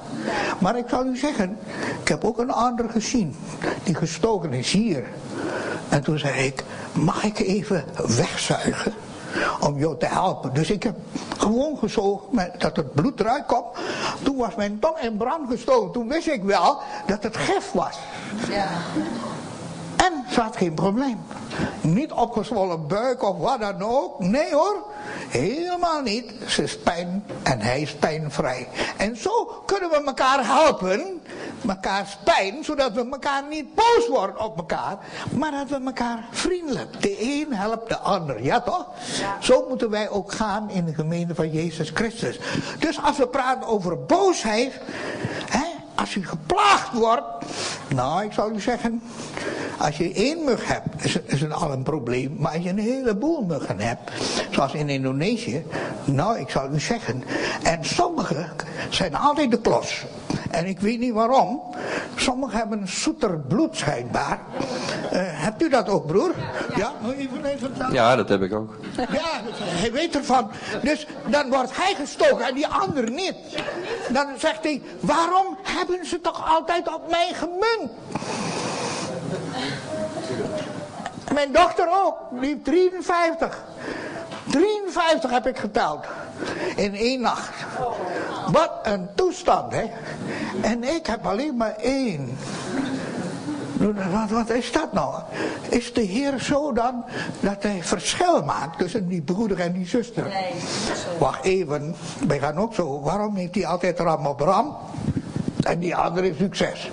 Maar 0.59 0.77
ik 0.77 0.85
zal 0.89 1.05
u 1.05 1.17
zeggen, 1.17 1.57
ik 2.01 2.07
heb 2.07 2.23
ook 2.23 2.37
een 2.37 2.51
ander 2.51 2.89
gezien. 2.89 3.35
Die 3.83 3.95
gestoken 3.95 4.53
is 4.53 4.71
hier. 4.71 5.03
En 5.89 6.03
toen 6.03 6.19
zei 6.19 6.45
ik, 6.45 6.63
mag 6.93 7.23
ik 7.23 7.39
even 7.39 7.85
wegzuigen? 7.95 8.93
Om 9.59 9.79
jou 9.79 9.97
te 9.97 10.05
helpen. 10.05 10.53
Dus 10.53 10.69
ik 10.69 10.83
heb 10.83 10.95
gewoon 11.37 11.77
gezogen 11.77 12.51
dat 12.57 12.75
het 12.75 12.93
bloed 12.93 13.19
eruit 13.19 13.45
kwam. 13.45 13.63
Toen 14.23 14.37
was 14.37 14.55
mijn 14.55 14.79
tong 14.79 14.99
in 14.99 15.17
brand 15.17 15.49
gestoken. 15.49 15.91
Toen 15.91 16.07
wist 16.07 16.27
ik 16.27 16.43
wel 16.43 16.79
dat 17.07 17.23
het 17.23 17.37
gif 17.37 17.71
was. 17.71 17.97
Ja. 18.49 18.67
En 19.95 20.25
ze 20.29 20.41
had 20.41 20.57
geen 20.57 20.73
probleem. 20.73 21.17
Niet 21.81 22.11
opgezwollen 22.11 22.87
buik 22.87 23.23
of 23.23 23.37
wat 23.37 23.59
dan 23.59 23.81
ook. 23.81 24.19
Nee 24.19 24.53
hoor. 24.53 24.75
Helemaal 25.29 26.01
niet. 26.01 26.31
Ze 26.47 26.63
is 26.63 26.77
pijn 26.77 27.23
en 27.43 27.59
hij 27.59 27.81
is 27.81 27.95
pijnvrij. 27.95 28.67
En 28.97 29.17
zo 29.17 29.61
kunnen 29.65 29.89
we 29.89 30.03
elkaar 30.05 30.45
helpen. 30.45 31.21
Mekaars 31.61 32.17
pijn. 32.23 32.63
Zodat 32.63 32.91
we 32.93 33.07
elkaar 33.11 33.43
niet 33.49 33.75
boos 33.75 34.07
worden 34.09 34.39
op 34.39 34.57
elkaar. 34.57 34.97
Maar 35.31 35.51
dat 35.51 35.69
we 35.69 35.85
elkaar 35.85 36.27
vriendelijk. 36.31 37.01
De 37.01 37.21
een 37.21 37.53
helpt 37.53 37.89
de 37.89 37.97
ander. 37.97 38.43
Ja 38.43 38.61
toch? 38.61 38.85
Zo 39.39 39.65
moeten 39.69 39.89
wij 39.89 40.09
ook 40.09 40.31
gaan 40.31 40.69
in 40.69 40.85
de 40.85 40.93
gemeente 40.93 41.35
van 41.35 41.51
Jezus 41.51 41.89
Christus. 41.93 42.39
Dus 42.79 43.01
als 43.01 43.17
we 43.17 43.27
praten 43.27 43.67
over 43.67 44.05
boosheid. 44.05 44.79
Hè, 45.49 45.65
als 45.95 46.13
je 46.13 46.23
geplaagd 46.23 46.93
wordt. 46.93 47.45
Nou, 47.95 48.23
ik 48.23 48.31
zou 48.31 48.53
u 48.53 48.59
zeggen. 48.59 49.01
Als 49.77 49.97
je 49.97 50.13
één 50.13 50.43
mug 50.43 50.67
hebt, 50.67 51.05
is, 51.05 51.19
is 51.25 51.41
het 51.41 51.53
al 51.53 51.71
een 51.71 51.83
probleem. 51.83 52.35
Maar 52.39 52.53
als 52.53 52.63
je 52.63 52.69
een 52.69 52.77
heleboel 52.77 53.41
muggen 53.41 53.79
hebt, 53.79 54.11
zoals 54.51 54.73
in 54.73 54.89
Indonesië, 54.89 55.65
nou, 56.05 56.39
ik 56.39 56.49
zal 56.49 56.69
u 56.73 56.79
zeggen. 56.79 57.23
En 57.63 57.85
sommige 57.85 58.45
zijn 58.89 59.15
altijd 59.15 59.51
de 59.51 59.61
klos. 59.61 60.05
En 60.51 60.65
ik 60.65 60.79
weet 60.79 60.99
niet 60.99 61.13
waarom. 61.13 61.61
Sommigen 62.15 62.57
hebben 62.57 62.81
een 62.81 62.87
zoeter 62.87 63.39
bloed 63.39 63.77
schijnbaar. 63.77 64.39
Uh, 65.13 65.19
hebt 65.23 65.61
u 65.61 65.69
dat 65.69 65.89
ook, 65.89 66.05
broer? 66.05 66.33
Ja, 66.75 66.91
ja? 67.03 67.11
even, 67.17 67.45
even 67.45 67.71
Ja, 67.91 68.15
dat 68.15 68.29
heb 68.29 68.41
ik 68.41 68.53
ook. 68.53 68.75
Ja, 68.95 69.41
hij 69.59 69.91
weet 69.91 70.15
ervan. 70.15 70.51
Dus 70.83 71.07
dan 71.27 71.49
wordt 71.49 71.77
hij 71.77 71.93
gestoken 71.95 72.45
en 72.45 72.55
die 72.55 72.67
ander 72.67 73.11
niet. 73.11 73.35
Dan 74.09 74.27
zegt 74.37 74.63
hij, 74.63 74.81
waarom 74.99 75.57
hebben 75.63 76.05
ze 76.05 76.21
toch 76.21 76.55
altijd 76.57 76.93
op 76.93 77.09
mij 77.09 77.31
gemunt? 77.33 77.91
Mijn 81.33 81.51
dochter 81.51 81.87
ook, 82.03 82.17
die 82.41 82.61
53. 82.61 83.63
53 84.51 85.31
heb 85.31 85.47
ik 85.47 85.57
geteld. 85.57 86.05
In 86.75 86.95
één 86.95 87.21
nacht. 87.21 87.49
Wat 88.51 88.71
een 88.83 89.07
toestand, 89.15 89.73
hè. 89.73 89.85
En 90.61 90.83
ik 90.83 91.05
heb 91.05 91.25
alleen 91.25 91.57
maar 91.57 91.75
één. 91.75 92.37
Wat, 94.11 94.29
wat, 94.29 94.49
is 94.49 94.71
dat 94.71 94.93
nou? 94.93 95.15
Is 95.69 95.93
de 95.93 96.01
Heer 96.01 96.39
zo 96.39 96.73
dan 96.73 97.03
dat 97.39 97.63
hij 97.63 97.83
verschil 97.83 98.43
maakt 98.43 98.77
tussen 98.77 99.07
die 99.07 99.21
broeder 99.21 99.59
en 99.59 99.71
die 99.71 99.87
zuster? 99.87 100.23
Nee. 100.23 100.53
Wacht 101.19 101.43
even, 101.43 101.95
wij 102.27 102.39
gaan 102.39 102.57
ook 102.57 102.73
zo. 102.73 103.01
Waarom 103.01 103.35
heeft 103.35 103.55
hij 103.55 103.65
altijd 103.65 103.99
ram 103.99 104.25
op 104.25 104.39
ram? 104.39 104.77
En 105.61 105.79
die 105.79 105.95
andere 105.95 106.25
heeft 106.25 106.39
succes. 106.39 106.91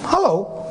Hallo? 0.00 0.63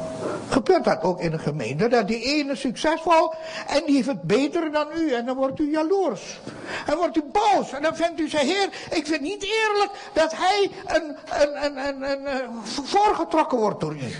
Gebeurt 0.54 0.84
dat 0.84 1.02
ook 1.02 1.20
in 1.20 1.34
een 1.34 1.40
gemeente? 1.40 1.88
Dat 1.88 2.08
die 2.08 2.22
ene 2.22 2.56
succesvol 2.56 3.34
en 3.68 3.82
die 3.86 3.96
heeft 3.96 4.08
het 4.08 4.22
beter 4.22 4.72
dan 4.72 4.88
u. 4.98 5.14
En 5.14 5.26
dan 5.26 5.36
wordt 5.36 5.60
u 5.60 5.72
jaloers. 5.72 6.40
En 6.86 6.98
wordt 6.98 7.18
u 7.18 7.24
boos. 7.32 7.72
En 7.72 7.82
dan 7.82 7.96
vindt 7.96 8.20
u 8.20 8.30
zijn 8.30 8.46
heer, 8.46 8.70
ik 8.90 9.08
vind 9.08 9.22
niet 9.22 9.44
eerlijk 9.44 9.92
dat 10.14 10.34
hij 10.36 10.72
een, 10.86 11.16
een, 11.42 11.64
een, 11.66 11.78
een, 11.88 12.04
een, 12.04 12.48
voorgetrokken 12.84 13.58
wordt 13.58 13.80
door 13.80 13.96
u. 13.96 14.16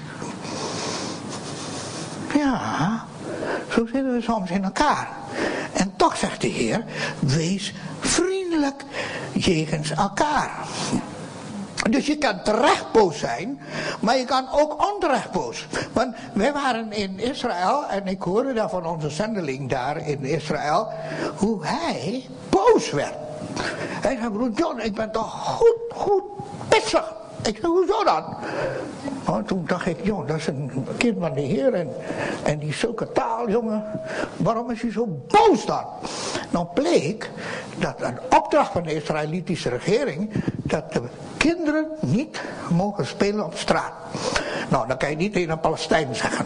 Ja, 2.38 3.06
zo 3.70 3.86
zitten 3.86 4.14
we 4.14 4.22
soms 4.22 4.50
in 4.50 4.64
elkaar. 4.64 5.10
En 5.74 5.94
toch 5.96 6.18
zegt 6.18 6.42
de 6.42 6.48
Heer, 6.48 6.84
wees 7.20 7.74
vriendelijk 8.00 8.84
jegens 9.34 9.92
elkaar. 9.92 10.52
Dus 11.90 12.06
je 12.06 12.18
kan 12.18 12.44
terecht 12.44 12.92
boos 12.92 13.20
zijn, 13.20 13.60
maar 14.00 14.18
je 14.18 14.26
kan 14.26 14.48
ook 14.52 14.94
onterecht 14.94 15.32
boos. 15.32 15.68
Want 15.92 16.16
wij 16.34 16.54
waren 16.54 16.92
in 16.92 17.20
Israël 17.20 17.86
en 17.86 18.08
ik 18.08 18.22
hoorde 18.22 18.54
daar 18.54 18.70
van 18.70 18.86
onze 18.86 19.10
zendeling 19.10 19.70
daar 19.70 20.08
in 20.08 20.24
Israël, 20.24 20.88
hoe 21.36 21.66
hij 21.66 22.26
boos 22.50 22.92
werd. 22.92 23.16
Hij 24.02 24.18
zei, 24.20 24.30
broer 24.32 24.52
John, 24.52 24.80
ik 24.80 24.94
ben 24.94 25.12
toch 25.12 25.32
goed, 25.32 25.78
goed 25.94 26.24
pissig. 26.68 27.23
Ik 27.46 27.58
zei, 27.62 27.72
hoezo 27.72 28.04
dan? 28.04 28.24
Oh, 29.28 29.38
toen 29.46 29.64
dacht 29.68 29.86
ik, 29.86 29.98
joh, 30.04 30.28
dat 30.28 30.38
is 30.38 30.48
een 30.48 30.88
kind 30.98 31.18
van 31.20 31.34
de 31.34 31.42
Heer 31.42 31.74
en, 31.74 31.90
en 32.44 32.60
die 32.60 32.74
zulke 32.74 33.12
taal, 33.12 33.50
jongen. 33.50 33.84
Waarom 34.38 34.72
is 34.72 34.82
hij 34.82 34.92
zo 34.92 35.08
boos 35.28 35.66
dan? 35.66 35.86
Nou 36.50 36.68
bleek 36.74 37.30
dat 37.78 38.02
een 38.02 38.18
opdracht 38.38 38.72
van 38.72 38.84
de 38.84 38.96
Israëlitische 38.96 39.70
regering, 39.70 40.32
dat 40.64 40.94
de 40.94 41.02
kinderen 41.38 41.88
niet 42.00 42.42
mogen 42.70 43.06
spelen 43.06 43.46
op 43.46 43.58
straat. 43.58 43.94
Nou, 44.70 44.88
dan 44.88 44.98
kan 44.98 45.10
je 45.10 45.16
niet 45.16 45.34
tegen 45.34 45.50
een 45.50 45.60
Palestijn 45.60 46.16
zeggen. 46.16 46.46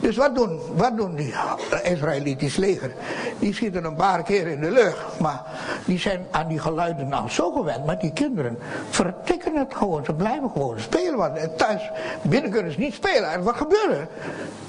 Dus 0.00 0.16
wat 0.16 0.34
doen, 0.34 0.60
wat 0.74 0.96
doen 0.96 1.14
die 1.14 1.34
Israëlitische 1.82 2.60
leger? 2.60 2.92
Die 3.38 3.54
schieten 3.54 3.84
een 3.84 3.94
paar 3.94 4.22
keer 4.22 4.46
in 4.46 4.60
de 4.60 4.70
lucht. 4.70 5.20
Maar 5.20 5.42
die 5.84 5.98
zijn 5.98 6.26
aan 6.30 6.48
die 6.48 6.58
geluiden 6.58 7.12
al 7.12 7.28
zo 7.28 7.50
gewend. 7.50 7.86
Maar 7.86 7.98
die 7.98 8.12
kinderen 8.12 8.58
vertikken 8.90 9.56
het 9.56 9.74
gewoon. 9.74 10.04
Ze 10.04 10.14
blijven 10.14 10.50
gewoon 10.50 10.80
spelen. 10.80 11.16
Want 11.16 11.58
thuis 11.58 11.90
binnen 12.22 12.50
kunnen 12.50 12.72
ze 12.72 12.78
niet 12.78 12.94
spelen. 12.94 13.32
En 13.32 13.42
wat 13.42 13.56
gebeurde? 13.56 14.06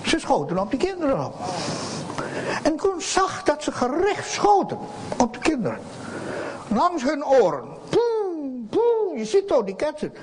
Ze 0.01 0.19
schoten 0.19 0.57
op 0.57 0.69
die 0.69 0.79
kinderen 0.79 1.25
op. 1.25 1.35
En 2.63 2.75
Koen 2.75 3.01
zag 3.01 3.43
dat 3.43 3.63
ze 3.63 3.71
gericht 3.71 4.29
schoten 4.29 4.77
op 5.17 5.33
de 5.33 5.39
kinderen. 5.39 5.79
Langs 6.67 7.03
hun 7.03 7.25
oren 7.25 7.65
je 9.15 9.25
ziet 9.25 9.47
toch 9.47 9.63
die 9.63 9.75
ketsen. 9.75 10.13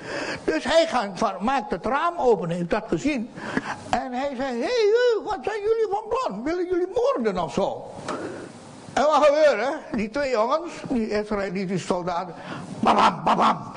Dus 0.43 0.63
hij 0.63 0.87
gaat, 0.87 1.41
maakt 1.41 1.71
het 1.71 1.85
raam 1.85 2.13
open, 2.17 2.49
heeft 2.49 2.69
dat 2.69 2.83
gezien. 2.87 3.29
En 3.89 4.13
hij 4.13 4.35
zei, 4.37 4.59
hé, 4.59 4.65
hey, 4.65 5.21
wat 5.23 5.39
zijn 5.41 5.61
jullie 5.61 5.87
van 5.89 6.03
plan? 6.09 6.43
Willen 6.43 6.65
jullie 6.65 6.87
moorden 6.93 7.43
of 7.43 7.53
zo? 7.53 7.85
En 8.95 9.03
wat 9.03 9.25
gebeurde? 9.25 9.77
Die 9.95 10.09
twee 10.09 10.29
jongens, 10.29 10.71
die 10.89 11.09
Israëlitische 11.09 11.85
soldaten, 11.87 12.35
babam, 12.79 13.23
babam. 13.23 13.71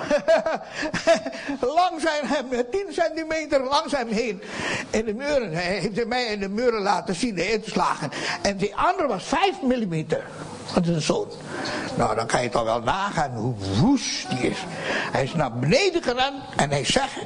langs 1.61 2.05
hem, 2.23 2.47
10 2.71 2.87
centimeter 2.89 3.63
langs 3.65 3.93
hem 3.93 4.09
heen. 4.09 4.43
In 4.91 5.05
de 5.05 5.15
muren, 5.15 5.53
hij 5.53 5.63
heeft 5.63 6.07
mij 6.07 6.25
in 6.25 6.41
de 6.41 6.49
muren 6.49 6.83
laten 6.83 7.15
zien, 7.15 7.35
de 7.35 7.53
inslagen. 7.53 8.11
En 8.43 8.57
die 8.57 8.77
andere 8.77 9.09
was 9.09 9.25
5 9.25 9.63
millimeter. 9.63 10.25
Dat 10.75 10.87
is 10.87 10.95
een 10.95 11.03
zoon. 11.03 11.27
Nou, 11.97 12.15
dan 12.15 12.27
kan 12.27 12.43
je 12.43 12.49
toch 12.49 12.65
wel 12.65 12.81
nagaan 12.81 13.31
hoe 13.31 13.55
woest 13.81 14.31
die 14.31 14.51
is. 14.51 14.65
Hij 15.13 15.23
is 15.23 15.35
naar 15.35 15.53
beneden 15.53 16.03
gerend 16.03 16.43
en 16.57 16.71
hij 16.71 16.85
zegt, 16.85 17.17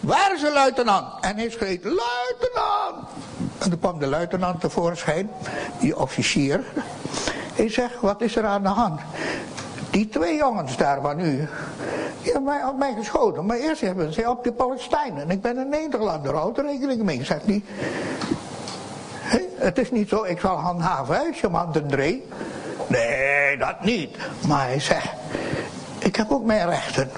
waar 0.00 0.34
is 0.34 0.40
de 0.40 0.52
luitenant? 0.52 1.06
En 1.20 1.36
hij 1.36 1.50
schreef, 1.50 1.78
luitenant! 1.82 3.08
En 3.58 3.70
toen 3.70 3.78
kwam 3.78 3.98
de 3.98 4.06
luitenant 4.06 4.60
tevoorschijn, 4.60 5.30
die 5.78 5.98
officier. 5.98 6.64
Hij 7.54 7.70
zegt, 7.70 8.00
wat 8.00 8.20
is 8.20 8.36
er 8.36 8.44
aan 8.44 8.62
de 8.62 8.68
hand? 8.68 9.00
Die 9.90 10.08
twee 10.08 10.36
jongens 10.36 10.76
daar 10.76 11.00
van 11.00 11.20
u, 11.20 11.48
die 12.22 12.32
hebben 12.32 12.44
mij 12.44 12.64
op 12.64 12.78
mij 12.78 12.94
geschoten. 12.98 13.46
Maar 13.46 13.56
eerst 13.56 13.80
hebben 13.80 14.12
ze 14.12 14.30
op 14.30 14.44
de 14.44 14.52
Palestijnen. 14.52 15.30
Ik 15.30 15.40
ben 15.40 15.56
een 15.56 15.68
Nederlander, 15.68 16.34
houd 16.34 16.58
er 16.58 16.64
rekening 16.64 17.02
mee, 17.02 17.24
zegt 17.24 17.44
hij. 17.44 17.62
Het 19.56 19.78
is 19.78 19.90
niet 19.90 20.08
zo, 20.08 20.22
ik 20.22 20.40
zal 20.40 20.56
handhaven, 20.56 21.14
hè, 21.14 21.32
Charmant 21.32 21.88
Dree. 21.88 22.26
Nee, 22.86 23.56
dat 23.56 23.84
niet. 23.84 24.16
Maar 24.46 24.66
hij 24.66 24.80
zegt, 24.80 25.08
ik 25.98 26.16
heb 26.16 26.30
ook 26.30 26.44
mijn 26.44 26.68
rechten. 26.68 27.10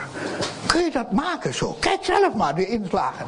Kun 0.66 0.84
je 0.84 0.90
dat 0.90 1.12
maken 1.12 1.54
zo? 1.54 1.76
Kijk 1.80 2.04
zelf 2.04 2.34
maar, 2.34 2.54
de 2.54 2.66
inslagen. 2.66 3.26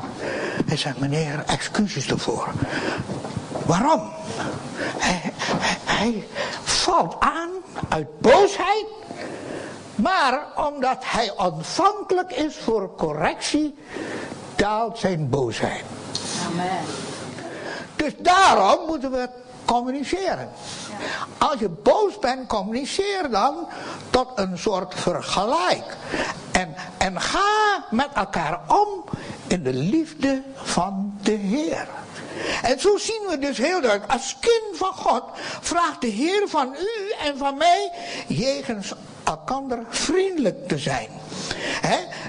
Hij 0.66 0.76
zegt, 0.76 0.98
meneer, 0.98 1.42
excuses 1.46 2.10
ervoor. 2.10 2.48
Waarom? 3.66 4.10
Hij, 4.98 5.20
hij, 5.22 5.78
hij 5.84 6.26
valt 6.62 7.16
aan 7.18 7.50
uit 7.88 8.20
boosheid. 8.20 8.86
Maar 9.94 10.46
omdat 10.56 10.98
hij 11.00 11.32
ontvankelijk 11.36 12.32
is 12.32 12.56
voor 12.56 12.94
correctie, 12.96 13.74
daalt 14.56 14.98
zijn 14.98 15.28
boosheid. 15.28 15.84
Amen. 16.52 16.84
Dus 17.96 18.12
daarom 18.18 18.86
moeten 18.86 19.10
we 19.10 19.28
communiceren. 19.64 20.48
Als 21.38 21.60
je 21.60 21.68
boos 21.68 22.18
bent, 22.18 22.48
communiceer 22.48 23.30
dan 23.30 23.68
tot 24.10 24.28
een 24.34 24.58
soort 24.58 24.94
vergelijk. 24.94 25.96
En, 26.52 26.74
en 26.98 27.20
ga 27.20 27.84
met 27.90 28.08
elkaar 28.14 28.60
om 28.66 29.04
in 29.46 29.62
de 29.62 29.72
liefde 29.72 30.42
van 30.54 31.18
de 31.22 31.32
Heer. 31.32 31.88
En 32.62 32.80
zo 32.80 32.96
zien 32.96 33.22
we 33.28 33.38
dus 33.38 33.58
heel 33.58 33.80
duidelijk, 33.80 34.12
als 34.12 34.36
kind 34.40 34.76
van 34.76 34.92
God 34.92 35.22
vraagt 35.60 36.00
de 36.00 36.06
Heer 36.06 36.48
van 36.48 36.74
u 36.74 37.12
en 37.26 37.38
van 37.38 37.56
mij 37.56 37.92
jegens 38.26 38.92
elkander 39.24 39.78
vriendelijk 39.88 40.68
te 40.68 40.78
zijn. 40.78 41.08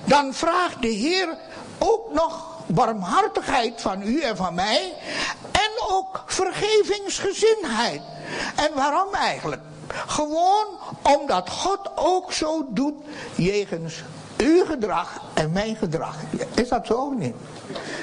dan 0.05 0.33
vraagt 0.33 0.81
de 0.81 0.87
Heer 0.87 1.37
ook 1.77 2.13
nog 2.13 2.49
barmhartigheid 2.65 3.81
van 3.81 4.01
u 4.01 4.21
en 4.21 4.35
van 4.35 4.53
mij 4.53 4.93
vergevingsgezindheid. 6.25 8.01
En 8.55 8.69
waarom 8.75 9.13
eigenlijk? 9.13 9.61
Gewoon 10.07 10.65
omdat 11.01 11.49
God 11.49 11.79
ook 11.95 12.33
zo 12.33 12.65
doet 12.69 12.95
jegens 13.35 14.03
uw 14.37 14.65
gedrag 14.65 15.21
en 15.33 15.51
mijn 15.51 15.75
gedrag. 15.75 16.15
Is 16.53 16.69
dat 16.69 16.85
zo 16.85 16.93
of 16.93 17.13
niet? 17.13 17.35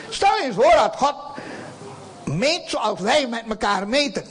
Stel 0.08 0.38
eens 0.42 0.54
voor 0.54 0.72
dat 0.74 0.96
God 0.96 1.14
meet 2.24 2.62
zoals 2.66 3.00
wij 3.00 3.26
met 3.26 3.44
elkaar 3.48 3.88
meten. 3.88 4.24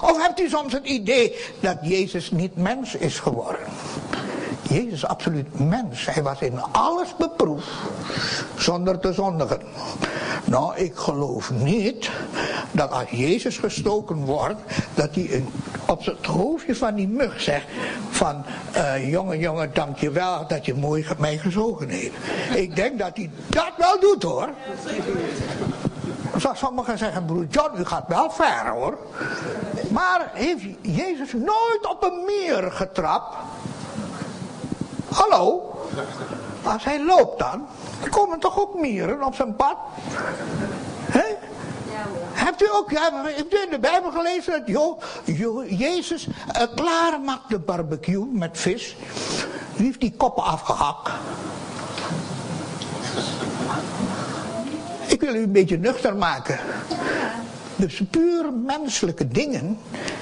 Of 0.00 0.22
hebt 0.22 0.40
u 0.40 0.48
soms 0.48 0.72
het 0.72 0.86
idee 0.86 1.36
dat 1.60 1.76
Jezus 1.82 2.30
niet 2.30 2.56
mens 2.56 2.94
is 2.94 3.18
geworden? 3.18 3.60
Jezus 4.74 5.06
absoluut 5.06 5.58
mens. 5.58 6.06
Hij 6.06 6.22
was 6.22 6.40
in 6.40 6.62
alles 6.72 7.16
beproefd 7.16 7.68
zonder 8.56 8.98
te 8.98 9.12
zondigen. 9.12 9.60
Nou, 10.44 10.76
ik 10.76 10.96
geloof 10.96 11.50
niet 11.50 12.10
dat 12.70 12.90
als 12.90 13.10
Jezus 13.10 13.58
gestoken 13.58 14.16
wordt, 14.16 14.60
dat 14.94 15.14
hij 15.14 15.44
op 15.86 16.04
het 16.04 16.26
hoofdje 16.26 16.74
van 16.74 16.94
die 16.94 17.08
mug 17.08 17.40
zegt 17.40 17.66
van, 18.10 18.44
uh, 18.76 19.10
jongen, 19.10 19.38
jongen, 19.38 19.70
dankjewel 19.74 20.46
dat 20.46 20.66
je 20.66 20.74
mooi 20.74 21.06
mij 21.18 21.38
gezogen 21.38 21.88
heeft. 21.88 22.14
Ik 22.54 22.76
denk 22.76 22.98
dat 22.98 23.16
hij 23.16 23.30
dat 23.48 23.72
wel 23.76 24.00
doet 24.00 24.22
hoor. 24.22 24.48
Zoals 26.36 26.58
sommigen 26.58 26.98
zeggen, 26.98 27.24
broer 27.24 27.46
John, 27.50 27.80
u 27.80 27.84
gaat 27.84 28.08
wel 28.08 28.30
ver 28.30 28.68
hoor. 28.68 28.98
Maar 29.90 30.30
heeft 30.32 30.64
Jezus 30.80 31.32
nooit 31.32 31.86
op 31.90 32.02
een 32.02 32.24
meer 32.26 32.72
getrapt? 32.72 33.36
Hallo? 35.14 35.72
Als 36.62 36.84
hij 36.84 37.04
loopt 37.04 37.38
dan, 37.38 37.66
komen 38.10 38.38
toch 38.38 38.60
ook 38.60 38.80
mieren 38.80 39.22
op 39.22 39.34
zijn 39.34 39.56
pad? 39.56 39.76
Hè? 41.10 41.24
Hebt 42.32 42.62
u 42.62 42.66
ook 42.72 42.90
ja, 42.90 43.10
hebt 43.24 43.54
u 43.54 43.62
in 43.62 43.70
de 43.70 43.78
Bijbel 43.78 44.10
gelezen 44.10 44.52
dat 44.52 44.66
jo, 44.66 44.98
jo, 45.24 45.64
Jezus 45.64 46.26
uh, 46.26 46.34
klaar 46.74 47.20
maakt 47.20 47.48
de 47.48 47.58
barbecue 47.58 48.26
met 48.32 48.58
vis? 48.58 48.96
Wie 49.76 49.86
heeft 49.86 50.00
die 50.00 50.14
koppen 50.16 50.44
afgehakt? 50.44 51.10
Ik 55.06 55.20
wil 55.20 55.34
u 55.34 55.42
een 55.42 55.52
beetje 55.52 55.78
nuchter 55.78 56.16
maken. 56.16 56.58
Dus 57.76 58.02
puur 58.10 58.52
menselijke 58.52 59.28
dingen. 59.28 59.78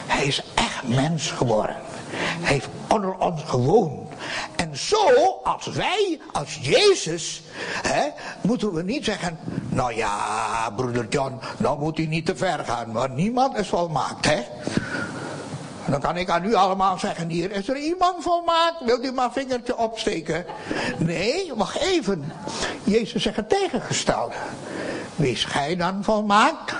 Hij 0.06 0.26
is 0.26 0.44
echt 0.54 0.88
mens 0.88 1.30
geworden. 1.30 1.76
Hij 2.16 2.52
heeft 2.52 2.68
onder 2.88 3.14
ons 3.18 3.42
gewoond. 3.42 4.12
En 4.57 4.76
zo, 4.76 5.41
als 5.45 5.67
wij, 5.67 6.21
als 6.33 6.59
Jezus, 6.62 7.43
hè, 7.83 8.09
moeten 8.41 8.73
we 8.73 8.83
niet 8.83 9.05
zeggen, 9.05 9.38
nou 9.69 9.95
ja, 9.95 10.71
broeder 10.76 11.07
John, 11.09 11.41
nou 11.57 11.79
moet 11.79 11.99
u 11.99 12.07
niet 12.07 12.26
te 12.26 12.37
ver 12.37 12.59
gaan, 12.59 12.93
want 12.93 13.14
niemand 13.14 13.59
is 13.59 13.69
volmaakt, 13.69 14.26
hè. 14.26 14.43
Dan 15.87 16.00
kan 16.00 16.17
ik 16.17 16.31
aan 16.31 16.45
u 16.45 16.55
allemaal 16.55 16.99
zeggen, 16.99 17.29
hier 17.29 17.50
is 17.50 17.69
er 17.69 17.76
iemand 17.76 18.23
volmaakt, 18.23 18.85
wilt 18.85 19.05
u 19.05 19.12
maar 19.12 19.33
vingertje 19.33 19.76
opsteken? 19.76 20.45
Nee, 20.99 21.52
wacht 21.55 21.76
even. 21.76 22.33
Jezus 22.85 23.23
zegt 23.23 23.37
het 23.37 23.49
tegengestelde. 23.49 24.35
Wees 25.17 25.45
gij 25.45 25.76
dan 25.76 26.05
volmaakt? 26.05 26.75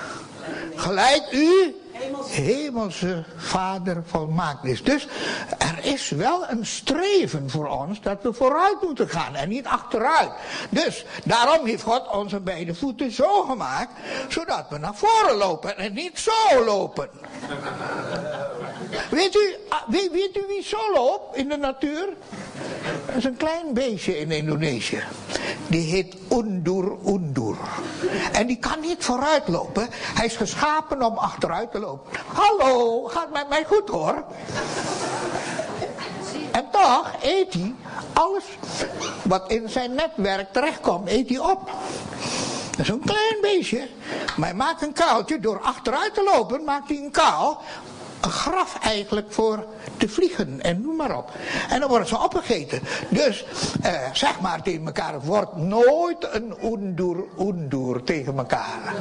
Gelijk 0.75 1.31
u 1.31 1.75
hemelse 2.31 3.23
vader 3.37 4.03
volmaakt 4.05 4.65
is. 4.65 4.83
Dus 4.83 5.07
er 5.57 5.79
is 5.81 6.09
wel 6.09 6.49
een 6.49 6.65
streven 6.65 7.49
voor 7.49 7.67
ons 7.67 8.01
dat 8.01 8.17
we 8.21 8.33
vooruit 8.33 8.81
moeten 8.81 9.09
gaan 9.09 9.35
en 9.35 9.49
niet 9.49 9.65
achteruit. 9.65 10.31
Dus 10.69 11.05
daarom 11.23 11.65
heeft 11.65 11.83
God 11.83 12.11
onze 12.11 12.39
beide 12.39 12.75
voeten 12.75 13.11
zo 13.11 13.43
gemaakt, 13.43 13.91
zodat 14.29 14.65
we 14.69 14.77
naar 14.77 14.95
voren 14.95 15.35
lopen 15.35 15.77
en 15.77 15.93
niet 15.93 16.19
zo 16.19 16.63
lopen. 16.65 17.09
Weet 19.09 19.35
u, 19.35 19.55
ah, 19.69 19.81
weet, 19.87 20.37
u 20.37 20.43
wie 20.47 20.63
zo 20.63 20.91
loopt 20.93 21.35
in 21.35 21.49
de 21.49 21.57
natuur? 21.57 22.09
Dat 23.05 23.15
is 23.15 23.23
een 23.23 23.37
klein 23.37 23.73
beestje 23.73 24.19
in 24.19 24.31
Indonesië. 24.31 25.03
Die 25.67 25.89
heet 25.91 26.15
Undur 26.31 26.91
Undur. 27.05 27.57
En 28.31 28.47
die 28.47 28.57
kan 28.57 28.79
niet 28.79 29.03
vooruit 29.03 29.47
lopen. 29.47 29.87
Hij 29.91 30.25
is 30.25 30.35
geschapen 30.35 31.01
om 31.01 31.17
achteruit 31.17 31.71
te 31.71 31.79
lopen. 31.79 32.11
Hallo, 32.27 33.03
gaat 33.03 33.31
met 33.33 33.49
mij 33.49 33.65
goed 33.65 33.89
hoor. 33.89 34.23
En 36.51 36.65
toch 36.71 37.11
eet 37.21 37.53
hij 37.53 37.75
alles 38.13 38.43
wat 39.21 39.51
in 39.51 39.69
zijn 39.69 39.93
netwerk 39.93 40.53
terechtkomt, 40.53 41.09
eet 41.09 41.29
hij 41.29 41.39
op. 41.39 41.69
Dat 42.69 42.79
is 42.79 42.89
een 42.89 43.01
klein 43.05 43.37
beestje. 43.41 43.87
Maar 44.35 44.47
hij 44.47 44.57
maakt 44.57 44.81
een 44.81 44.93
kaaltje. 44.93 45.39
Door 45.39 45.61
achteruit 45.61 46.13
te 46.13 46.23
lopen 46.23 46.63
maakt 46.63 46.89
hij 46.89 46.97
een 46.97 47.11
kaal 47.11 47.61
een 48.23 48.31
graf 48.31 48.77
eigenlijk 48.81 49.31
voor 49.31 49.65
te 49.97 50.09
vliegen 50.09 50.61
en 50.61 50.81
noem 50.81 50.95
maar 50.95 51.17
op. 51.17 51.31
En 51.69 51.79
dan 51.79 51.89
worden 51.89 52.07
ze 52.07 52.19
opgegeten. 52.19 52.79
Dus 53.09 53.45
eh, 53.81 53.93
zeg 54.13 54.39
maar 54.39 54.61
tegen 54.61 54.85
elkaar, 54.85 55.21
wordt 55.21 55.55
nooit 55.55 56.27
een 56.31 56.55
undur 57.39 58.03
tegen 58.03 58.37
elkaar. 58.37 58.93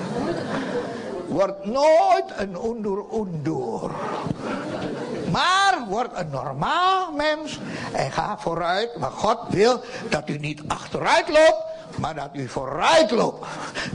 Wordt 1.27 1.65
nooit 1.65 2.33
een 2.37 2.57
undur 2.65 3.05
undur. 3.15 3.91
Maar 5.31 5.85
word 5.89 6.11
een 6.15 6.31
normaal 6.31 7.13
mens 7.13 7.61
en 7.93 8.13
ga 8.13 8.39
vooruit. 8.39 8.97
Maar 8.99 9.11
God 9.11 9.39
wil 9.49 9.81
dat 10.09 10.29
u 10.29 10.39
niet 10.39 10.63
achteruit 10.69 11.29
loopt, 11.29 11.63
maar 11.99 12.15
dat 12.15 12.29
u 12.33 12.49
vooruit 12.49 13.11
loopt. 13.11 13.47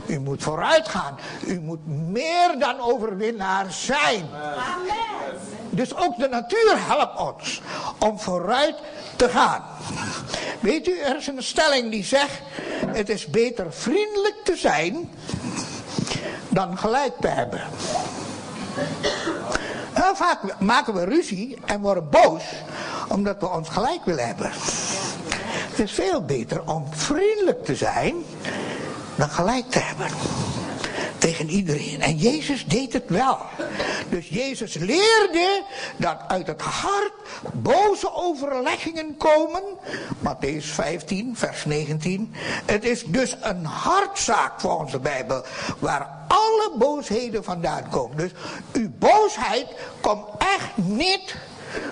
U 0.06 0.20
moet 0.20 0.42
vooruit 0.42 0.88
gaan. 0.88 1.18
U 1.46 1.60
moet 1.60 1.86
meer 1.86 2.58
dan 2.58 2.80
overwinnaar 2.80 3.66
zijn. 3.72 4.28
Amen. 4.34 5.38
Dus 5.70 5.96
ook 5.96 6.18
de 6.18 6.28
natuur 6.28 6.74
helpt 6.76 7.18
ons 7.18 7.62
om 7.98 8.18
vooruit 8.18 8.74
te 9.16 9.28
gaan. 9.28 9.62
Weet 10.60 10.88
u, 10.88 10.98
er 10.98 11.16
is 11.16 11.26
een 11.26 11.42
stelling 11.42 11.90
die 11.90 12.04
zegt: 12.04 12.40
het 12.86 13.08
is 13.08 13.26
beter 13.26 13.72
vriendelijk 13.72 14.36
te 14.44 14.56
zijn 14.56 15.10
dan 16.48 16.78
gelijk 16.78 17.12
te 17.20 17.28
hebben. 17.28 17.60
Heel 19.92 20.14
vaak 20.14 20.60
maken 20.60 20.94
we 20.94 21.04
ruzie 21.04 21.58
en 21.64 21.80
worden 21.80 22.10
boos 22.10 22.42
omdat 23.08 23.36
we 23.40 23.48
ons 23.48 23.68
gelijk 23.68 24.04
willen 24.04 24.26
hebben. 24.26 24.50
Het 25.78 25.88
is 25.88 25.94
veel 25.94 26.24
beter 26.24 26.62
om 26.70 26.86
vriendelijk 26.90 27.64
te 27.64 27.74
zijn 27.74 28.14
dan 29.14 29.28
gelijk 29.28 29.70
te 29.70 29.78
hebben. 29.78 30.06
Tegen 31.18 31.48
iedereen. 31.48 32.00
En 32.00 32.16
Jezus 32.16 32.66
deed 32.66 32.92
het 32.92 33.04
wel. 33.06 33.38
Dus 34.08 34.28
Jezus 34.28 34.74
leerde 34.74 35.62
dat 35.96 36.16
uit 36.28 36.46
het 36.46 36.60
hart 36.60 37.12
boze 37.52 38.14
overleggingen 38.14 39.16
komen. 39.16 39.62
Matthäus 40.18 40.64
15, 40.64 41.36
vers 41.36 41.64
19. 41.64 42.34
Het 42.64 42.84
is 42.84 43.04
dus 43.04 43.36
een 43.40 43.64
hartzaak 43.64 44.60
volgens 44.60 44.92
de 44.92 45.00
Bijbel. 45.00 45.44
Waar 45.78 46.08
alle 46.28 46.72
boosheden 46.78 47.44
vandaan 47.44 47.88
komen. 47.90 48.16
Dus 48.16 48.30
uw 48.72 48.90
boosheid 48.98 49.66
komt 50.00 50.26
echt 50.38 50.76
niet 50.76 51.36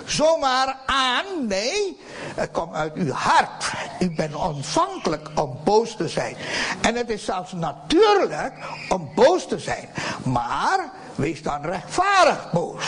zomaar 0.05 0.77
aan. 0.85 1.47
Nee, 1.47 2.01
het 2.35 2.51
komt 2.51 2.73
uit 2.73 2.93
uw 2.93 3.11
hart. 3.11 3.71
U 3.99 4.15
bent 4.15 4.35
ontvankelijk 4.35 5.29
om 5.35 5.59
boos 5.63 5.95
te 5.95 6.07
zijn. 6.07 6.35
En 6.81 6.95
het 6.95 7.09
is 7.09 7.25
zelfs 7.25 7.51
natuurlijk 7.51 8.53
om 8.89 9.11
boos 9.15 9.47
te 9.47 9.59
zijn. 9.59 9.89
Maar 10.23 10.89
wees 11.15 11.41
dan 11.41 11.61
rechtvaardig 11.61 12.51
boos. 12.51 12.85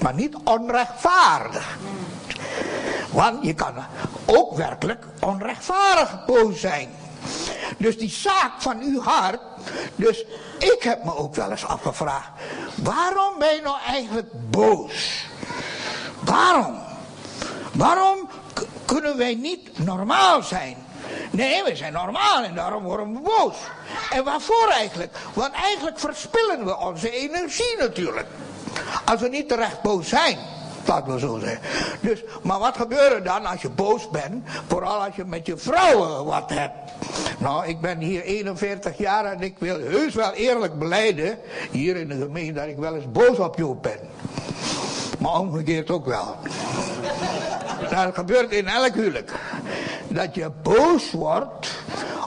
Maar 0.00 0.14
niet 0.14 0.36
onrechtvaardig. 0.44 1.78
Want 3.10 3.44
je 3.44 3.54
kan 3.54 3.74
ook 4.24 4.56
werkelijk 4.56 5.04
onrechtvaardig 5.20 6.24
boos 6.24 6.60
zijn. 6.60 6.88
Dus 7.76 7.98
die 7.98 8.10
zaak 8.10 8.52
van 8.58 8.80
uw 8.80 9.00
hart. 9.02 9.40
Dus 9.94 10.24
ik 10.58 10.82
heb 10.82 11.04
me 11.04 11.16
ook 11.16 11.34
wel 11.34 11.50
eens 11.50 11.64
afgevraagd. 11.64 12.28
Waarom 12.74 13.38
ben 13.38 13.54
je 13.54 13.60
nou 13.62 13.76
eigenlijk 13.86 14.28
boos? 14.50 15.24
Waarom? 16.20 16.78
Waarom 17.72 18.28
kunnen 18.84 19.16
wij 19.16 19.34
niet 19.34 19.84
normaal 19.84 20.42
zijn? 20.42 20.76
Nee, 21.30 21.64
we 21.64 21.76
zijn 21.76 21.92
normaal 21.92 22.42
en 22.42 22.54
daarom 22.54 22.82
worden 22.82 23.12
we 23.12 23.20
boos. 23.20 23.54
En 24.10 24.24
waarvoor 24.24 24.68
eigenlijk? 24.68 25.16
Want 25.34 25.52
eigenlijk 25.52 25.98
verspillen 25.98 26.64
we 26.64 26.76
onze 26.76 27.10
energie 27.10 27.76
natuurlijk. 27.78 28.26
Als 29.04 29.20
we 29.20 29.28
niet 29.28 29.48
terecht 29.48 29.82
boos 29.82 30.08
zijn. 30.08 30.38
Laten 30.86 31.12
we 31.12 31.18
zo 31.18 31.38
zeggen. 31.38 31.60
Dus, 32.00 32.24
maar 32.42 32.58
wat 32.58 32.76
gebeurt 32.76 33.12
er 33.12 33.24
dan 33.24 33.46
als 33.46 33.62
je 33.62 33.70
boos 33.70 34.10
bent? 34.10 34.48
Vooral 34.66 35.04
als 35.04 35.16
je 35.16 35.24
met 35.24 35.46
je 35.46 35.56
vrouwen 35.56 36.24
wat 36.24 36.50
hebt. 36.50 36.74
Nou, 37.38 37.66
ik 37.66 37.80
ben 37.80 37.98
hier 37.98 38.22
41 38.22 38.98
jaar 38.98 39.24
en 39.24 39.40
ik 39.40 39.54
wil 39.58 39.78
heus 39.78 40.14
wel 40.14 40.32
eerlijk 40.32 40.78
beleiden, 40.78 41.38
hier 41.70 41.96
in 41.96 42.08
de 42.08 42.16
gemeente, 42.16 42.52
dat 42.52 42.68
ik 42.68 42.76
wel 42.76 42.94
eens 42.94 43.12
boos 43.12 43.38
op 43.38 43.56
Joop 43.56 43.82
ben. 43.82 43.98
Maar 45.18 45.38
omgekeerd 45.38 45.90
ook 45.90 46.06
wel. 46.06 46.36
Dat 47.90 48.14
gebeurt 48.14 48.52
in 48.52 48.68
elk 48.68 48.94
huwelijk. 48.94 49.32
Dat 50.08 50.34
je 50.34 50.50
boos 50.62 51.10
wordt 51.10 51.68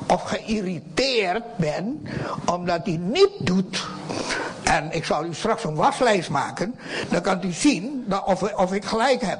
of 0.07 0.23
geïrriteerd 0.23 1.57
bent 1.57 2.09
omdat 2.45 2.79
hij 2.83 2.99
niet 3.01 3.31
doet 3.39 3.85
en 4.63 4.91
ik 4.91 5.05
zal 5.05 5.25
u 5.25 5.33
straks 5.33 5.63
een 5.63 5.75
waslijst 5.75 6.29
maken. 6.29 6.75
Dan 7.09 7.21
kan 7.21 7.39
u 7.43 7.51
zien 7.51 8.13
of, 8.25 8.53
of 8.53 8.73
ik 8.73 8.85
gelijk 8.85 9.21
heb. 9.21 9.39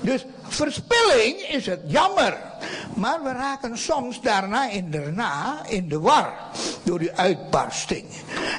Dus 0.00 0.24
verspilling 0.48 1.36
is 1.48 1.66
het 1.66 1.80
jammer. 1.86 2.36
Maar 2.94 3.22
we 3.22 3.32
raken 3.32 3.78
soms 3.78 4.20
daarna 4.20 4.68
in 4.68 4.90
daarna 4.90 5.58
in 5.66 5.88
de 5.88 6.00
war. 6.00 6.32
Door 6.82 6.98
die 6.98 7.12
uitbarsting. 7.16 8.04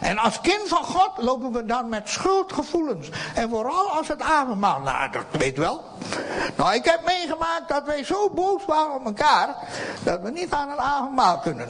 En 0.01 0.17
als 0.17 0.41
kind 0.41 0.67
van 0.67 0.83
God 0.83 1.11
lopen 1.17 1.51
we 1.51 1.65
dan 1.65 1.89
met 1.89 2.09
schuldgevoelens. 2.09 3.09
En 3.35 3.49
vooral 3.49 3.89
als 3.89 4.07
het 4.07 4.21
avondmaal 4.21 4.79
nadert, 4.79 5.37
weet 5.37 5.57
wel. 5.57 5.83
Nou, 6.55 6.73
ik 6.73 6.85
heb 6.85 7.05
meegemaakt 7.05 7.67
dat 7.67 7.85
wij 7.85 8.03
zo 8.03 8.29
boos 8.29 8.65
waren 8.65 8.95
op 8.95 9.05
elkaar. 9.05 9.55
Dat 10.03 10.21
we 10.21 10.31
niet 10.31 10.51
aan 10.51 10.69
het 10.69 10.79
avondmaal 10.79 11.39
kunnen. 11.39 11.69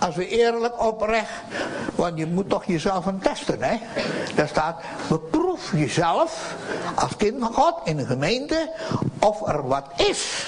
Als 0.00 0.14
we 0.14 0.28
eerlijk 0.28 0.82
oprecht. 0.82 1.30
Want 1.94 2.18
je 2.18 2.26
moet 2.26 2.48
toch 2.48 2.64
jezelf 2.64 3.06
een 3.06 3.18
testen, 3.18 3.62
hè. 3.62 3.80
Daar 4.34 4.48
staat, 4.48 4.82
beproef 5.08 5.72
jezelf 5.72 6.54
als 6.94 7.16
kind 7.16 7.40
van 7.40 7.52
God 7.52 7.74
in 7.84 7.96
de 7.96 8.06
gemeente. 8.06 8.72
Of 9.18 9.48
er 9.48 9.68
wat 9.68 9.86
is. 9.96 10.46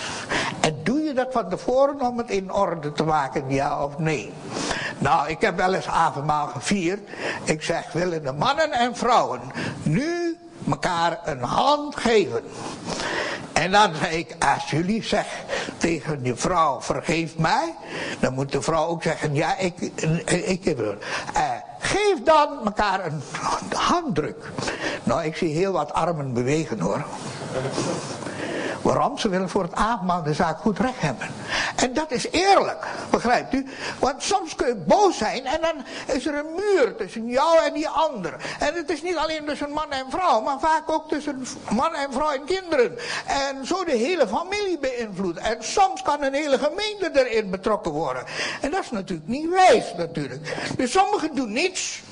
En 0.61 0.77
doe 0.83 1.01
je 1.01 1.13
dat 1.13 1.29
van 1.31 1.49
tevoren 1.49 2.01
om 2.01 2.19
het 2.19 2.31
in 2.31 2.53
orde 2.53 2.93
te 2.93 3.05
maken, 3.05 3.51
ja 3.51 3.85
of 3.85 3.99
nee? 3.99 4.33
Nou, 4.99 5.29
ik 5.29 5.41
heb 5.41 5.57
wel 5.57 5.75
eens 5.75 5.89
avondmaal 5.89 6.47
gevierd. 6.47 7.09
Ik 7.45 7.63
zeg, 7.63 7.93
willen 7.93 8.23
de 8.23 8.33
mannen 8.33 8.73
en 8.73 8.97
vrouwen 8.97 9.41
nu 9.83 10.39
elkaar 10.69 11.21
een 11.25 11.43
hand 11.43 11.97
geven? 11.97 12.43
En 13.53 13.71
dan 13.71 13.95
zei 13.95 14.17
ik, 14.17 14.37
als 14.39 14.71
jullie 14.71 15.03
zeggen 15.03 15.39
tegen 15.77 16.21
je 16.23 16.37
vrouw, 16.37 16.81
vergeef 16.81 17.39
mij. 17.39 17.75
Dan 18.21 18.35
moet 18.35 18.53
de 18.53 18.63
vrouw 18.63 18.87
ook 18.87 19.03
zeggen, 19.03 19.35
ja, 19.35 19.59
ik, 19.59 19.81
ik, 20.27 20.65
heb 20.65 20.79
het. 20.79 21.05
Uh, 21.37 21.43
geef 21.79 22.23
dan 22.25 22.49
elkaar 22.65 23.07
een 23.07 23.23
handdruk. 23.73 24.51
Nou, 25.03 25.25
ik 25.25 25.37
zie 25.37 25.55
heel 25.55 25.73
wat 25.73 25.93
armen 25.93 26.33
bewegen 26.33 26.81
hoor. 26.81 27.05
Waarom? 28.85 29.19
Ze 29.19 29.29
willen 29.29 29.49
voor 29.49 29.63
het 29.63 29.75
avondmaal 29.75 30.23
de 30.23 30.35
zaak 30.35 30.59
goed 30.59 30.79
recht 30.79 31.01
hebben. 31.01 31.27
En 31.75 31.93
dat 31.93 32.11
is 32.11 32.31
eerlijk, 32.31 32.87
begrijpt 33.11 33.55
u? 33.55 33.67
Want 33.99 34.23
soms 34.23 34.55
kun 34.55 34.67
je 34.67 34.75
boos 34.75 35.17
zijn 35.17 35.47
en 35.47 35.61
dan 35.61 35.85
is 36.17 36.27
er 36.27 36.35
een 36.35 36.55
muur 36.55 36.97
tussen 36.97 37.27
jou 37.27 37.59
en 37.65 37.73
die 37.73 37.89
ander. 37.89 38.37
En 38.59 38.75
het 38.75 38.91
is 38.91 39.03
niet 39.03 39.17
alleen 39.17 39.45
tussen 39.45 39.71
man 39.71 39.91
en 39.91 40.11
vrouw, 40.11 40.41
maar 40.41 40.61
vaak 40.61 40.91
ook 40.91 41.09
tussen 41.09 41.47
man 41.71 41.95
en 41.95 42.13
vrouw 42.13 42.31
en 42.31 42.45
kinderen. 42.45 42.99
En 43.27 43.67
zo 43.67 43.85
de 43.85 43.97
hele 43.97 44.29
familie 44.29 44.79
beïnvloedt. 44.79 45.39
En 45.39 45.57
soms 45.61 46.03
kan 46.03 46.23
een 46.23 46.35
hele 46.35 46.59
gemeente 46.59 47.11
erin 47.25 47.51
betrokken 47.51 47.93
worden. 47.93 48.25
En 48.61 48.71
dat 48.71 48.83
is 48.83 48.91
natuurlijk 48.91 49.29
niet 49.29 49.49
wijs 49.49 49.95
natuurlijk. 49.97 50.73
Dus 50.77 50.93
sommigen 50.93 51.35
doen 51.35 51.53
niets 51.53 52.03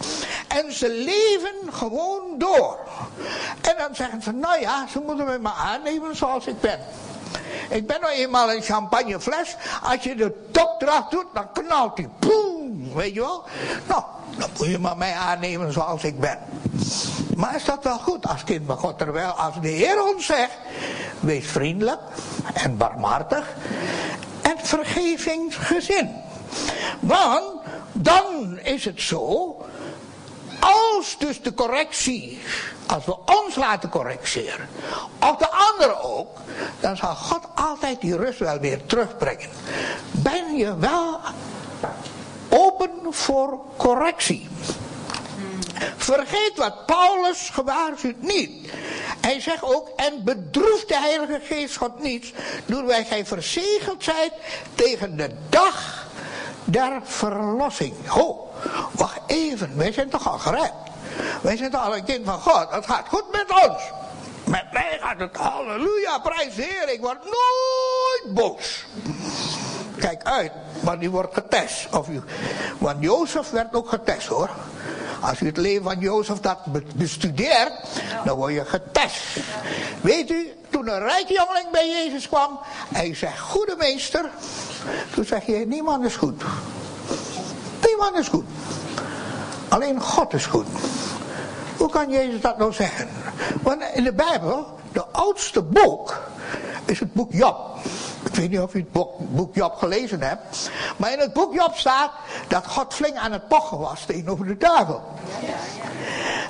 en 0.49 0.73
ze 0.73 0.89
leven 0.89 1.73
gewoon 1.73 2.39
door. 2.39 2.79
En 3.61 3.75
dan 3.79 3.95
zeggen 3.95 4.23
ze, 4.23 4.33
nou 4.33 4.61
ja, 4.61 4.87
ze 4.89 5.01
moeten 5.01 5.27
me 5.27 5.39
maar 5.39 5.53
aannemen 5.53 6.17
zoals 6.17 6.47
ik 6.47 6.61
ben. 6.61 6.81
Ik 7.69 7.87
ben 7.87 8.01
nou 8.01 8.13
eenmaal 8.13 8.53
een 8.53 8.63
champagnefles. 8.63 9.57
Als 9.83 10.03
je 10.03 10.15
de 10.15 10.49
top 10.51 10.83
eraf 10.83 11.09
doet, 11.09 11.27
dan 11.35 11.53
knalt 11.53 11.97
die. 11.97 12.09
Poem, 12.19 12.95
weet 12.95 13.15
je 13.15 13.21
wel? 13.21 13.45
Nou, 13.89 14.03
dan 14.39 14.49
moet 14.59 14.67
je 14.67 14.79
maar 14.79 14.97
mij 14.97 15.15
aannemen 15.15 15.73
zoals 15.73 16.05
ik 16.05 16.21
ben. 16.21 16.39
Maar 17.37 17.57
is 17.57 17.65
dat 17.65 17.85
wel 17.85 17.99
goed 17.99 18.27
als 18.27 18.45
kind 18.45 18.67
van 18.67 18.77
God? 18.77 18.99
Terwijl 18.99 19.31
als 19.31 19.61
de 19.61 19.69
Heer 19.69 20.03
ons 20.03 20.27
zegt, 20.27 20.57
wees 21.21 21.47
vriendelijk 21.47 22.01
en 22.55 22.77
barmhartig 22.77 23.57
en 24.43 24.57
vergevingsgezin. 24.63 26.11
Want 27.01 27.61
dan 27.93 28.59
is 28.59 28.85
het 28.85 29.01
zo 29.01 29.57
als 30.61 31.17
dus 31.19 31.43
de 31.43 31.55
correctie, 31.55 32.41
als 32.93 33.05
we 33.05 33.17
ons 33.25 33.55
laten 33.55 33.89
corrigeren, 33.89 34.69
of 35.21 35.37
de 35.37 35.51
anderen 35.51 36.03
ook, 36.03 36.39
dan 36.81 36.97
zal 36.97 37.15
God 37.15 37.41
altijd 37.55 38.01
die 38.01 38.17
rust 38.17 38.39
wel 38.39 38.59
weer 38.59 38.87
terugbrengen. 38.87 39.49
Ben 40.11 40.57
je 40.57 40.77
wel 40.77 41.21
open 42.49 42.91
voor 43.11 43.61
correctie? 43.77 44.49
Vergeet 45.97 46.53
wat 46.57 46.87
Paulus 46.87 47.51
gewaarschuwt 47.53 48.23
niet. 48.23 48.73
Hij 49.21 49.41
zegt 49.41 49.63
ook, 49.63 49.89
en 49.97 50.25
bedroeft 50.25 50.89
de 50.89 50.99
Heilige 50.99 51.41
Geest 51.43 51.77
God 51.77 52.03
niets, 52.03 52.33
doordat 52.67 53.07
gij 53.07 53.27
verzegeld 53.27 54.05
zijt 54.05 54.33
tegen 54.75 55.17
de 55.17 55.31
dag 55.49 56.07
der 56.65 57.01
verlossing. 57.03 57.95
Ho, 58.07 58.51
wacht 58.93 59.21
even, 59.27 59.77
wij 59.77 59.93
zijn 59.93 60.09
toch 60.09 60.29
al 60.29 60.39
gered? 60.39 60.73
Wij 61.43 61.57
zijn 61.57 61.75
al 61.75 61.97
een 61.97 62.05
kind 62.05 62.27
van 62.27 62.41
God? 62.41 62.67
Het 62.71 62.87
gaat 62.87 63.09
goed 63.09 63.33
met 63.33 63.51
ons. 63.51 63.83
Met 64.45 64.73
mij 64.73 64.99
gaat 65.01 65.19
het, 65.19 65.37
halleluja, 65.37 66.19
prijs 66.19 66.55
Heer, 66.55 66.93
ik 66.93 67.01
word 67.01 67.19
nooit 67.25 68.35
boos. 68.35 68.85
Kijk 69.99 70.23
uit, 70.23 70.53
want 70.81 71.03
u 71.03 71.11
wordt 71.11 71.35
getest. 71.35 71.97
Of 71.97 72.09
u, 72.09 72.23
want 72.79 73.03
Jozef 73.03 73.51
werd 73.51 73.75
ook 73.75 73.89
getest 73.89 74.27
hoor. 74.27 74.51
Als 75.21 75.41
u 75.41 75.47
het 75.47 75.57
leven 75.57 75.83
van 75.83 75.99
Jozef 75.99 76.41
dat 76.41 76.59
bestudeert, 76.95 77.73
dan 78.25 78.37
word 78.37 78.53
je 78.53 78.65
getest. 78.65 79.21
Weet 80.01 80.31
u, 80.31 80.53
toen 80.71 80.89
een 80.89 80.99
rijke 80.99 81.33
jongeling 81.33 81.71
bij 81.71 81.89
Jezus 81.89 82.29
kwam, 82.29 82.61
hij 82.93 83.15
zegt, 83.15 83.41
goede 83.41 83.75
meester. 83.79 84.31
Toen 85.15 85.25
zeg 85.25 85.47
je, 85.47 85.67
niemand 85.67 86.05
is 86.05 86.17
goed. 86.17 86.43
Niemand 87.87 88.17
is 88.17 88.29
goed. 88.29 88.45
Alleen 89.73 90.01
God 90.01 90.35
is 90.35 90.47
goed. 90.47 90.67
Hoe 91.77 91.91
kan 91.91 92.11
Jezus 92.11 92.41
dat 92.41 92.59
nou 92.59 92.73
zeggen? 92.73 93.09
Want 93.63 93.83
in 93.95 94.05
de 94.05 94.13
Bijbel, 94.13 94.67
de 94.93 95.05
oudste 95.07 95.63
boek, 95.63 96.21
is 96.85 97.01
het 97.01 97.13
boek 97.13 97.33
Job. 97.33 97.77
Ik 98.25 98.35
weet 98.35 98.51
niet 98.51 98.61
of 98.61 98.75
u 98.75 98.79
het 98.79 98.93
boek, 98.93 99.19
boek 99.19 99.55
Job 99.55 99.75
gelezen 99.75 100.23
hebt. 100.23 100.71
Maar 100.97 101.13
in 101.13 101.19
het 101.19 101.33
boek 101.33 101.55
Job 101.55 101.75
staat 101.75 102.11
dat 102.49 102.67
God 102.67 102.95
flink 102.95 103.17
aan 103.17 103.33
het 103.33 103.49
pochen 103.49 103.79
was 103.79 104.05
tegenover 104.05 104.47
de 104.47 104.57
duivel. 104.57 105.03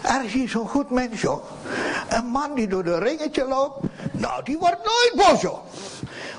Er 0.03 0.25
is 0.25 0.33
hier 0.33 0.49
zo'n 0.49 0.69
goed 0.69 0.91
mens, 0.91 1.21
joh. 1.21 1.45
Een 2.09 2.27
man 2.27 2.55
die 2.55 2.69
door 2.69 2.85
de 2.85 2.99
ringetje 2.99 3.45
loopt. 3.45 3.85
Nou, 4.13 4.45
die 4.45 4.59
wordt 4.59 4.85
nooit 4.85 5.27
boos, 5.27 5.41
joh. 5.41 5.59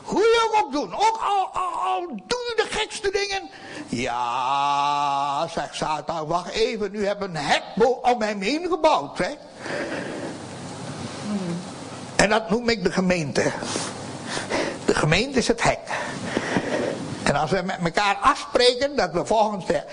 Hoe 0.04 0.22
je 0.22 0.62
ook 0.63 0.72
doen. 0.72 0.94
Ook 0.94 1.20
al, 1.22 1.50
al, 1.54 1.82
al 1.82 2.08
doe 2.08 2.39
je 2.48 2.54
de 2.56 2.68
gekste 2.70 3.12
dingen. 3.12 3.50
Ja, 3.88 5.48
zegt 5.48 5.76
Satan, 5.76 6.28
wacht 6.28 6.52
even. 6.52 6.92
Nu 6.92 7.06
heb 7.06 7.22
een 7.22 7.36
hek 7.36 7.63
om 8.02 8.22
hem 8.22 8.42
heen 8.42 8.68
gebouwd, 8.70 9.18
hè. 9.18 9.32
En 12.16 12.30
dat 12.30 12.50
noem 12.50 12.70
ik 12.70 12.84
de 12.84 12.92
gemeente. 12.92 13.52
De 14.86 14.96
gemeente 14.96 15.38
is 15.38 15.48
het 15.48 15.63
hek. 15.63 15.80
En 17.24 17.36
als 17.36 17.52
we 17.52 17.62
met 17.62 17.80
elkaar 17.84 18.16
afspreken 18.22 18.96
dat 18.96 19.12
we 19.12 19.26
volgens 19.26 19.66
de, 19.66 19.84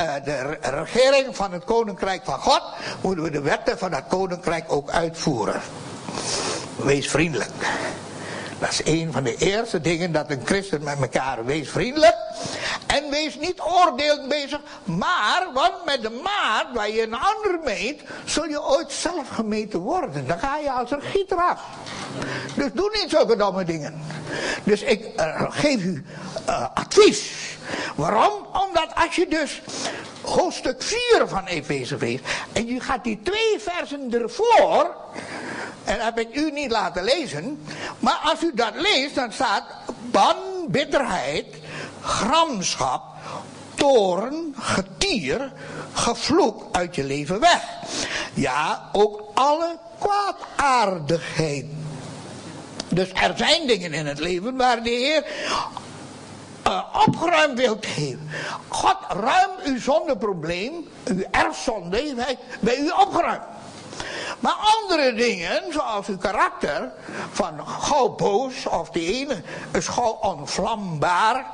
uh, 0.00 0.14
de 0.24 0.58
regering 0.60 1.36
van 1.36 1.52
het 1.52 1.64
koninkrijk 1.64 2.24
van 2.24 2.38
God, 2.38 2.62
moeten 3.00 3.24
we 3.24 3.30
de 3.30 3.40
wetten 3.40 3.78
van 3.78 3.90
dat 3.90 4.02
koninkrijk 4.08 4.72
ook 4.72 4.90
uitvoeren. 4.90 5.60
Wees 6.76 7.10
vriendelijk. 7.10 7.50
Dat 8.58 8.70
is 8.70 8.80
een 8.84 9.12
van 9.12 9.22
de 9.22 9.36
eerste 9.36 9.80
dingen 9.80 10.12
dat 10.12 10.30
een 10.30 10.40
christen 10.44 10.82
met 10.82 11.00
elkaar 11.00 11.44
wees 11.44 11.70
vriendelijk. 11.70 12.16
En 12.86 13.10
wees 13.10 13.38
niet 13.38 13.60
oordeelend 13.60 14.28
bezig. 14.28 14.60
Maar, 14.84 15.48
want 15.54 15.84
met 15.84 16.02
de 16.02 16.20
maat 16.22 16.66
waar 16.74 16.90
je 16.90 17.02
een 17.02 17.14
ander 17.14 17.58
meet, 17.64 18.02
zul 18.24 18.44
je 18.44 18.62
ooit 18.62 18.92
zelf 18.92 19.28
gemeten 19.28 19.78
worden. 19.78 20.26
Dan 20.26 20.38
ga 20.38 20.58
je 20.58 20.70
als 20.70 20.90
een 20.90 21.02
gieter 21.02 21.36
af. 21.36 21.62
Dus 22.54 22.72
doe 22.72 22.98
niet 23.00 23.10
zulke 23.10 23.36
domme 23.36 23.64
dingen. 23.64 24.00
Dus 24.64 24.82
ik 24.82 25.08
uh, 25.16 25.42
geef 25.48 25.84
u 25.84 26.04
uh, 26.48 26.66
advies. 26.74 27.32
Waarom? 27.94 28.46
Omdat 28.68 28.88
als 28.94 29.16
je 29.16 29.26
dus 29.28 29.62
hoofdstuk 30.22 30.82
4 30.82 31.22
van 31.26 31.46
Efeze 31.46 31.96
leest. 31.96 32.24
En 32.52 32.66
je 32.66 32.80
gaat 32.80 33.04
die 33.04 33.20
twee 33.22 33.58
versen 33.58 34.12
ervoor. 34.22 34.96
En 35.84 35.96
dat 35.96 36.04
heb 36.04 36.18
ik 36.18 36.36
u 36.36 36.50
niet 36.50 36.70
laten 36.70 37.04
lezen. 37.04 37.66
Maar 37.98 38.20
als 38.22 38.42
u 38.42 38.52
dat 38.54 38.72
leest, 38.74 39.14
dan 39.14 39.32
staat 39.32 39.64
ban, 40.10 40.36
bitterheid, 40.68 41.46
gramschap, 42.02 43.02
toorn, 43.74 44.54
getier, 44.58 45.52
gevloek 45.92 46.64
uit 46.72 46.94
je 46.94 47.04
leven 47.04 47.40
weg. 47.40 47.62
Ja, 48.34 48.88
ook 48.92 49.30
alle 49.34 49.78
kwaadaardigheid. 49.98 51.66
Dus 52.88 53.08
er 53.12 53.32
zijn 53.36 53.66
dingen 53.66 53.92
in 53.92 54.06
het 54.06 54.18
leven 54.18 54.56
waar 54.56 54.82
de 54.82 54.90
Heer 54.90 55.24
uh, 56.66 57.02
opgeruimd 57.06 57.58
wilt 57.58 57.86
hebben. 57.86 58.30
God 58.68 58.96
ruim 59.08 59.50
uw 59.64 59.80
zondeprobleem, 59.80 60.88
uw 61.04 61.22
erfzonde, 61.30 62.14
bij 62.60 62.78
u 62.78 62.90
opgeruimd. 62.90 63.42
Maar 64.40 64.54
andere 64.82 65.14
dingen, 65.14 65.62
zoals 65.72 66.06
uw 66.06 66.16
karakter, 66.16 66.92
van 67.32 67.66
gauw 67.66 68.08
boos, 68.08 68.66
of 68.66 68.90
de 68.90 69.04
ene 69.04 69.42
is 69.72 69.88
gauw 69.88 70.18
onvlambaar. 70.20 71.46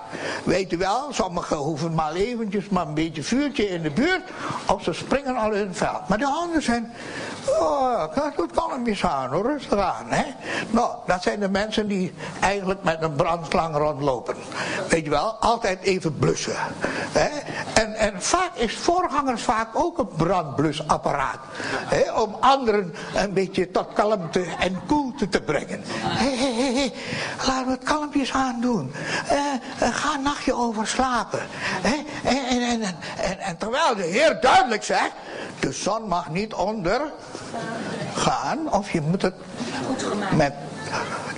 Weet 0.44 0.72
u 0.72 0.76
wel, 0.76 1.08
sommigen 1.12 1.56
hoeven 1.56 1.94
maar 1.94 2.12
eventjes 2.12 2.68
maar 2.68 2.86
een 2.86 2.94
beetje 2.94 3.22
vuurtje 3.22 3.68
in 3.68 3.82
de 3.82 3.90
buurt, 3.90 4.30
of 4.66 4.82
ze 4.82 4.92
springen 4.92 5.36
al 5.36 5.52
in 5.52 5.66
het 5.66 5.76
veld. 5.76 6.08
Maar 6.08 6.18
de 6.18 6.26
anderen 6.26 6.62
zijn, 6.62 6.92
oh, 7.48 7.94
hem 8.74 8.86
eens 8.86 9.04
aan 9.04 9.32
hoor, 9.32 9.46
rustig 9.46 9.78
aan. 9.78 10.06
Hè? 10.08 10.24
Nou, 10.70 10.90
dat 11.06 11.22
zijn 11.22 11.40
de 11.40 11.48
mensen 11.48 11.88
die 11.88 12.14
eigenlijk 12.40 12.82
met 12.82 13.02
een 13.02 13.14
brandslang 13.14 13.76
rondlopen. 13.76 14.34
Weet 14.88 15.04
je 15.04 15.10
wel, 15.10 15.36
altijd 15.40 15.82
even 15.82 16.18
blussen. 16.18 16.56
Hè? 17.12 17.28
En, 17.82 17.94
en 17.94 18.22
vaak 18.22 18.54
is 18.54 18.76
voorgangers 18.76 19.42
vaak 19.42 19.68
ook 19.72 19.98
een 19.98 20.08
brandblusapparaat. 20.16 21.38
Hè? 21.64 22.12
Om 22.12 22.36
anderen 22.40 22.94
een 23.14 23.32
beetje 23.32 23.70
tot 23.70 23.92
kalmte 23.92 24.44
en 24.58 24.80
koelte 24.86 25.28
te 25.28 25.40
brengen. 25.40 25.82
Hé, 25.96 26.36
hé, 26.36 26.52
hé, 26.52 26.74
hé, 26.74 26.92
laten 27.46 27.66
we 27.66 27.70
het 27.70 27.84
kalmpjes 27.84 28.32
aandoen. 28.32 28.92
Uh, 29.32 29.92
ga 29.92 30.14
een 30.14 30.22
nachtje 30.22 30.54
over 30.54 30.86
slapen. 30.86 31.40
En, 31.82 32.06
en, 32.24 32.62
en, 32.62 32.82
en, 33.16 33.38
en 33.38 33.56
terwijl 33.56 33.94
de 33.94 34.02
Heer 34.02 34.40
duidelijk 34.40 34.84
zegt, 34.84 35.12
de 35.60 35.72
zon 35.72 36.08
mag 36.08 36.30
niet 36.30 36.54
onder 36.54 37.00
gaan, 38.14 38.72
of 38.72 38.90
je 38.90 39.00
moet 39.00 39.22
het 39.22 39.34
met 40.36 40.52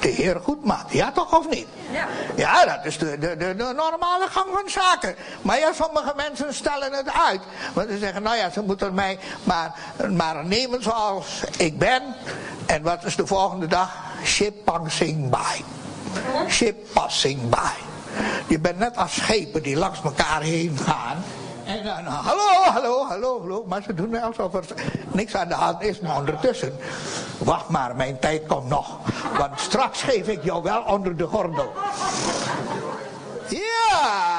de 0.01 0.09
Heer 0.09 0.41
goed 0.43 0.65
maakt. 0.65 0.93
Ja 0.93 1.13
toch 1.13 1.39
of 1.39 1.49
niet? 1.49 1.67
Ja. 1.91 2.07
Ja, 2.37 2.65
dat 2.65 2.85
is 2.85 2.99
de, 2.99 3.19
de, 3.19 3.37
de, 3.37 3.55
de, 3.57 3.73
normale 3.77 4.27
gang 4.29 4.47
van 4.53 4.71
zaken. 4.71 5.15
Maar 5.43 5.59
ja, 5.59 5.73
sommige 5.73 6.13
mensen 6.17 6.55
stellen 6.55 6.93
het 6.93 7.13
uit. 7.29 7.41
Want 7.73 7.91
ze 7.91 7.99
zeggen, 7.99 8.23
nou 8.23 8.37
ja, 8.37 8.51
ze 8.51 8.63
moeten 8.63 8.95
mij 8.95 9.19
maar, 9.45 9.75
maar 10.11 10.45
nemen 10.45 10.83
zoals 10.83 11.43
ik 11.57 11.79
ben. 11.79 12.03
En 12.67 12.83
wat 12.83 13.05
is 13.05 13.17
de 13.17 13.27
volgende 13.27 13.67
dag? 13.67 14.05
ship 14.25 14.65
passing 14.65 15.31
by. 15.31 15.63
Ship 16.49 16.77
passing 16.93 17.49
by. 17.49 17.73
Je 18.47 18.59
bent 18.59 18.79
net 18.79 18.97
als 18.97 19.15
schepen 19.15 19.63
die 19.63 19.77
langs 19.77 20.03
elkaar 20.03 20.43
heen 20.43 20.79
gaan. 20.85 21.25
En 21.67 21.85
dan, 21.85 22.05
hallo, 22.05 22.49
hallo, 22.65 23.07
hallo, 23.07 23.41
hallo. 23.41 23.65
Maar 23.69 23.83
ze 23.83 23.95
doen 23.95 24.23
alsof 24.23 24.55
er 24.55 24.65
niks 25.13 25.35
aan 25.35 25.49
de 25.49 25.55
hand 25.55 25.83
is. 25.83 26.01
Maar 26.01 26.17
ondertussen, 26.17 26.77
wacht 27.39 27.69
maar, 27.69 27.97
mijn 27.97 28.19
tijd 28.19 28.47
komt 28.47 28.69
nog. 28.69 28.99
Want 29.39 29.61
straks 29.61 30.03
geef 30.03 30.29
ik 30.29 30.45
jou 30.45 30.63
wel 30.63 30.83
onder 30.83 31.17
de 31.17 31.27
gordel. 31.27 31.73
Ja, 33.49 34.36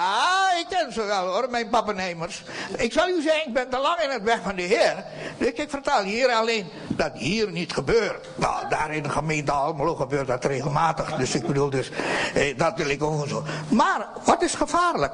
ik 0.88 0.94
ken 0.94 1.04
ze 1.04 1.08
wel 1.08 1.34
hoor, 1.34 1.50
mijn 1.50 1.70
pappenhemers. 1.70 2.44
Ik 2.78 2.94
zal 2.94 3.10
u 3.10 3.22
zeggen, 3.22 3.48
ik 3.48 3.54
ben 3.54 3.70
te 3.70 3.78
lang 3.78 4.00
in 4.00 4.10
het 4.10 4.24
weg 4.24 4.40
van 4.44 4.56
de 4.56 4.62
Heer. 4.62 5.04
Dus 5.38 5.48
ik 5.48 5.70
vertel 5.70 6.04
hier 6.04 6.30
alleen 6.30 6.66
dat 6.88 7.12
hier 7.14 7.52
niet 7.52 7.74
gebeurt. 7.74 8.28
Nou, 8.36 8.70
daar 8.70 8.94
in 8.94 9.04
de 9.04 9.10
gemeente 9.10 9.52
Almelo 9.52 9.96
gebeurt 9.96 10.28
dat 10.28 10.46
regelmatig. 10.46 11.16
Dus 11.16 11.36
ik 11.36 11.48
bedoel 11.48 11.70
dus, 11.70 11.92
eh, 12.34 12.58
dat 12.58 12.78
wil 12.78 12.90
ik 12.90 13.04
ook 13.04 13.28
zo. 13.28 13.44
Maar, 13.70 14.08
wat 14.24 14.42
is 14.42 14.54
gevaarlijk? 14.54 15.14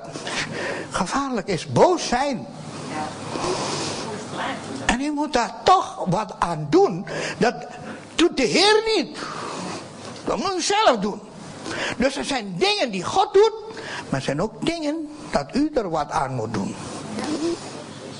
Gevaarlijk 0.90 1.48
is 1.48 1.72
boos 1.72 2.08
zijn. 2.08 2.48
En 4.86 5.02
u 5.02 5.12
moet 5.12 5.34
daar 5.34 5.54
toch 5.64 6.06
wat 6.06 6.36
aan 6.40 6.68
doen. 6.70 7.06
Dat 7.38 7.56
doet 8.16 8.38
de 8.38 8.44
Heer 8.44 8.84
niet. 8.96 9.18
Dat 10.26 10.38
moet 10.38 10.54
u 10.58 10.62
zelf 10.62 10.98
doen. 11.00 11.22
Dus 11.98 12.16
er 12.16 12.26
zijn 12.26 12.56
dingen 12.58 12.92
die 12.92 13.04
God 13.04 13.34
doet, 13.34 13.54
maar 14.10 14.20
er 14.20 14.26
zijn 14.26 14.42
ook 14.42 14.66
dingen 14.66 15.08
dat 15.34 15.56
u 15.56 15.72
er 15.74 15.90
wat 15.90 16.12
aan 16.12 16.34
moet 16.36 16.54
doen. 16.54 16.76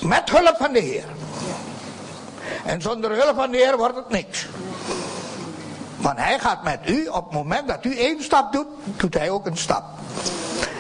Met 0.02 0.30
hulp 0.30 0.56
van 0.58 0.74
de 0.74 0.80
Heer. 0.80 1.06
En 2.66 2.82
zonder 2.82 3.12
hulp 3.12 3.36
van 3.36 3.52
de 3.52 3.58
Heer 3.58 3.78
wordt 3.78 3.96
het 3.96 4.10
niks. 4.10 4.48
Want 5.98 6.18
hij 6.18 6.40
gaat 6.40 6.64
met 6.64 6.80
u, 6.90 7.08
op 7.08 7.24
het 7.24 7.34
moment 7.34 7.68
dat 7.68 7.86
u 7.86 7.98
één 7.98 8.24
stap 8.24 8.54
doet, 8.54 8.68
doet 8.98 9.14
hij 9.14 9.30
ook 9.30 9.46
een 9.46 9.58
stap. 9.58 9.84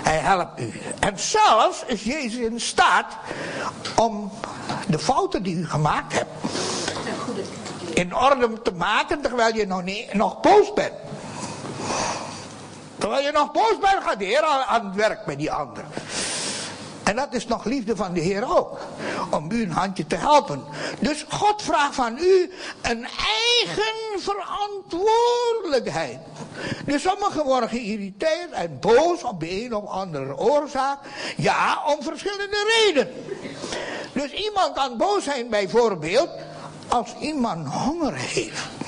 Hij 0.03 0.17
helpt 0.17 0.59
u. 0.59 0.71
En 0.99 1.19
zelfs 1.19 1.83
is 1.85 2.03
Jezus 2.03 2.35
in 2.39 2.59
staat 2.59 3.07
om 3.95 4.31
de 4.87 4.99
fouten 4.99 5.43
die 5.43 5.55
u 5.55 5.67
gemaakt 5.67 6.13
hebt 6.13 6.31
in 7.93 8.15
orde 8.15 8.61
te 8.61 8.71
maken 8.71 9.21
terwijl 9.21 9.55
je 9.55 9.67
nog, 9.67 9.83
nog 10.13 10.41
boos 10.41 10.73
bent. 10.73 10.93
Terwijl 13.03 13.25
je 13.25 13.31
nog 13.31 13.51
boos 13.51 13.79
bent, 13.79 14.03
gaat 14.03 14.19
de 14.19 14.25
Heer 14.25 14.43
aan 14.43 14.85
het 14.85 14.95
werk 14.95 15.25
met 15.25 15.37
die 15.37 15.51
ander. 15.51 15.83
En 17.03 17.15
dat 17.15 17.33
is 17.33 17.47
nog 17.47 17.63
liefde 17.63 17.95
van 17.95 18.13
de 18.13 18.19
Heer 18.19 18.57
ook. 18.57 18.79
Om 19.29 19.51
u 19.51 19.63
een 19.63 19.71
handje 19.71 20.07
te 20.07 20.15
helpen. 20.15 20.63
Dus 20.99 21.25
God 21.29 21.61
vraagt 21.61 21.95
van 21.95 22.17
u 22.17 22.51
een 22.81 23.07
eigen 23.57 23.93
verantwoordelijkheid. 24.17 26.19
Dus 26.85 27.01
sommigen 27.01 27.43
worden 27.43 27.69
geïrriteerd 27.69 28.51
en 28.51 28.79
boos 28.79 29.23
op 29.23 29.39
de 29.39 29.63
een 29.63 29.75
of 29.75 29.85
andere 29.85 30.37
oorzaak. 30.37 30.99
Ja, 31.37 31.83
om 31.85 32.03
verschillende 32.03 32.83
redenen. 32.85 33.13
Dus 34.13 34.31
iemand 34.31 34.73
kan 34.73 34.97
boos 34.97 35.23
zijn 35.23 35.49
bijvoorbeeld 35.49 36.29
als 36.87 37.15
iemand 37.19 37.67
honger 37.67 38.13
heeft. 38.13 38.82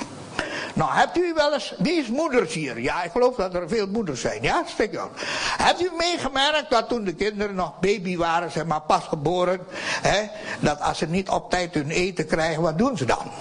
Nou, 0.75 0.91
hebt 0.93 1.17
u 1.17 1.33
wel 1.33 1.53
eens, 1.53 1.73
wie 1.77 1.99
is 1.99 2.07
moeders 2.07 2.53
hier? 2.53 2.79
Ja, 2.79 3.03
ik 3.03 3.11
geloof 3.11 3.35
dat 3.35 3.53
er 3.53 3.69
veel 3.69 3.87
moeders 3.87 4.21
zijn. 4.21 4.41
Ja, 4.41 4.63
stik 4.65 4.91
wel. 4.91 5.09
Hebt 5.57 5.81
u 5.81 5.91
meegemerkt 5.97 6.69
dat 6.69 6.89
toen 6.89 7.03
de 7.03 7.13
kinderen 7.13 7.55
nog 7.55 7.79
baby 7.79 8.17
waren, 8.17 8.51
zeg 8.51 8.65
maar 8.65 8.81
pas 8.81 9.03
geboren, 9.03 9.59
hè, 10.01 10.27
dat 10.59 10.81
als 10.81 10.97
ze 10.97 11.05
niet 11.05 11.29
op 11.29 11.49
tijd 11.49 11.73
hun 11.73 11.89
eten 11.89 12.27
krijgen, 12.27 12.61
wat 12.61 12.77
doen 12.77 12.97
ze 12.97 13.05
dan? 13.05 13.31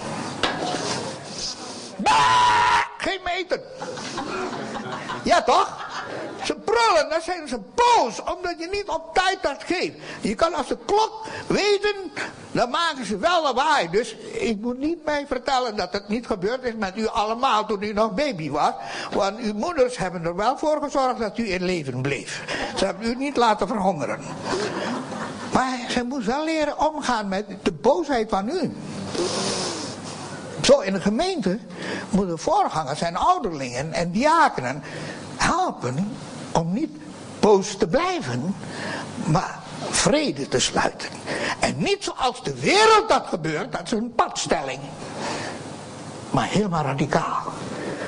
Bah, 1.95 2.81
geen 2.97 3.19
eten. 3.37 3.61
Ja, 5.23 5.41
toch? 5.41 5.83
Ze 6.45 6.55
brullen, 6.55 7.09
dan 7.09 7.21
zijn 7.21 7.47
ze 7.47 7.59
boos, 7.75 8.23
omdat 8.35 8.55
je 8.57 8.67
niet 8.71 8.87
op 8.87 9.13
tijd 9.13 9.37
dat 9.41 9.63
geeft. 9.65 9.97
Je 10.21 10.35
kan 10.35 10.53
als 10.53 10.67
de 10.67 10.77
klok 10.85 11.25
weten, 11.47 11.95
dan 12.51 12.69
maken 12.69 13.05
ze 13.05 13.17
wel 13.17 13.43
lawaai. 13.43 13.89
Dus 13.89 14.15
ik 14.31 14.59
moet 14.61 14.79
niet 14.79 15.05
mij 15.05 15.25
vertellen 15.27 15.75
dat 15.75 15.93
het 15.93 16.07
niet 16.07 16.27
gebeurd 16.27 16.63
is 16.63 16.73
met 16.77 16.97
u 16.97 17.07
allemaal 17.07 17.65
toen 17.65 17.83
u 17.83 17.93
nog 17.93 18.13
baby 18.13 18.49
was. 18.49 18.73
Want 19.11 19.39
uw 19.39 19.53
moeders 19.53 19.97
hebben 19.97 20.25
er 20.25 20.35
wel 20.35 20.57
voor 20.57 20.81
gezorgd 20.81 21.19
dat 21.19 21.37
u 21.37 21.51
in 21.51 21.63
leven 21.63 22.01
bleef. 22.01 22.43
Ze 22.77 22.85
hebben 22.85 23.09
u 23.09 23.15
niet 23.15 23.37
laten 23.37 23.67
verhongeren. 23.67 24.19
Maar 25.53 25.79
ze 25.89 26.03
moest 26.03 26.25
wel 26.25 26.43
leren 26.43 26.79
omgaan 26.79 27.27
met 27.27 27.45
de 27.61 27.71
boosheid 27.71 28.29
van 28.29 28.49
u. 28.49 28.75
Zo 30.61 30.79
in 30.79 30.93
de 30.93 31.01
gemeente 31.01 31.59
moeten 32.09 32.39
voorgangers 32.39 33.01
en 33.01 33.15
ouderlingen 33.15 33.93
en 33.93 34.11
diakenen 34.11 34.83
helpen 35.37 36.17
om 36.55 36.73
niet 36.73 36.97
boos 37.39 37.75
te 37.77 37.87
blijven, 37.87 38.55
maar 39.25 39.59
vrede 39.89 40.47
te 40.47 40.59
sluiten. 40.59 41.09
En 41.59 41.75
niet 41.77 42.03
zoals 42.03 42.43
de 42.43 42.59
wereld 42.59 43.09
dat 43.09 43.25
gebeurt, 43.27 43.71
dat 43.71 43.81
is 43.85 43.91
een 43.91 44.13
padstelling. 44.15 44.79
Maar 46.29 46.47
helemaal 46.47 46.83
radicaal. 46.83 47.43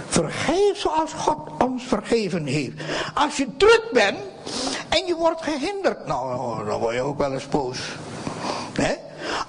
Vergeef 0.08 0.78
zoals 0.78 1.14
God 1.14 1.38
ons 1.64 1.84
vergeven 1.84 2.46
heeft. 2.46 2.82
Als 3.14 3.38
je 3.38 3.48
druk 3.58 3.90
bent 3.94 4.20
en 4.90 5.06
je 5.06 5.16
wordt 5.16 5.42
gehinderd, 5.42 6.08
nou, 6.08 6.66
dan 6.66 6.80
word 6.80 6.96
je 6.96 7.02
ook 7.02 7.18
wel 7.18 7.34
eens 7.34 7.50
boos. 7.50 7.80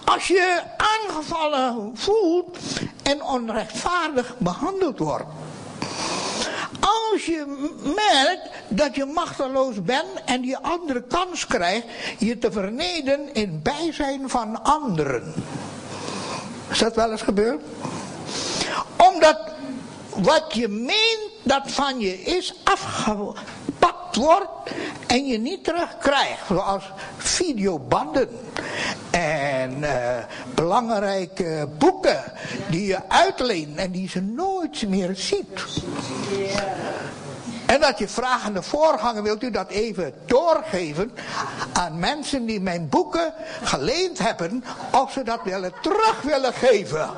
Als 0.04 0.26
je 0.26 0.62
aangevallen 0.76 1.90
voelt 1.94 2.58
en 3.02 3.22
onrechtvaardig 3.22 4.34
behandeld 4.38 4.98
wordt. 4.98 5.26
Als 7.18 7.26
je 7.26 7.70
merkt 7.83 8.48
dat 8.68 8.94
je 8.94 9.04
machteloos 9.04 9.83
bent 9.83 10.22
en 10.24 10.40
die 10.40 10.57
andere 10.57 11.02
kans 11.02 11.46
krijgt 11.46 11.87
je 12.18 12.38
te 12.38 12.52
vernederen 12.52 13.35
in 13.35 13.61
bijzijn 13.62 14.28
van 14.28 14.62
anderen. 14.62 15.35
Is 16.70 16.78
dat 16.78 16.94
wel 16.94 17.11
eens 17.11 17.22
gebeurd? 17.22 17.62
Omdat 18.96 19.38
wat 20.14 20.44
je 20.54 20.68
meent 20.68 21.31
dat 21.42 21.62
van 21.66 22.00
je 22.00 22.22
is 22.22 22.54
afgepakt 22.64 24.16
wordt 24.16 24.70
en 25.07 25.26
je 25.26 25.38
niet 25.38 25.64
terugkrijgt. 25.64 26.46
Zoals 26.46 26.85
videobanden 27.16 28.28
en 29.11 29.78
uh, 29.81 29.90
belangrijke 30.54 31.68
boeken 31.78 32.22
die 32.70 32.87
je 32.87 33.09
uitleent 33.09 33.76
en 33.76 33.90
die 33.90 34.09
ze 34.09 34.20
nooit 34.20 34.88
meer 34.88 35.11
ziet. 35.14 35.64
En 37.68 37.81
dat 37.81 37.98
je 37.98 38.09
vragende 38.09 38.62
voorganger, 38.62 39.22
wilt 39.22 39.42
u 39.42 39.50
dat 39.50 39.68
even 39.68 40.14
doorgeven 40.26 41.12
aan 41.72 41.98
mensen 41.98 42.46
die 42.46 42.61
mijn 42.61 42.88
boeken 42.88 43.35
geleend 43.62 44.18
hebben, 44.18 44.64
of 44.92 45.12
ze 45.12 45.22
dat 45.22 45.40
willen 45.44 45.72
terug 45.83 46.20
willen 46.22 46.52
geven. 46.52 47.11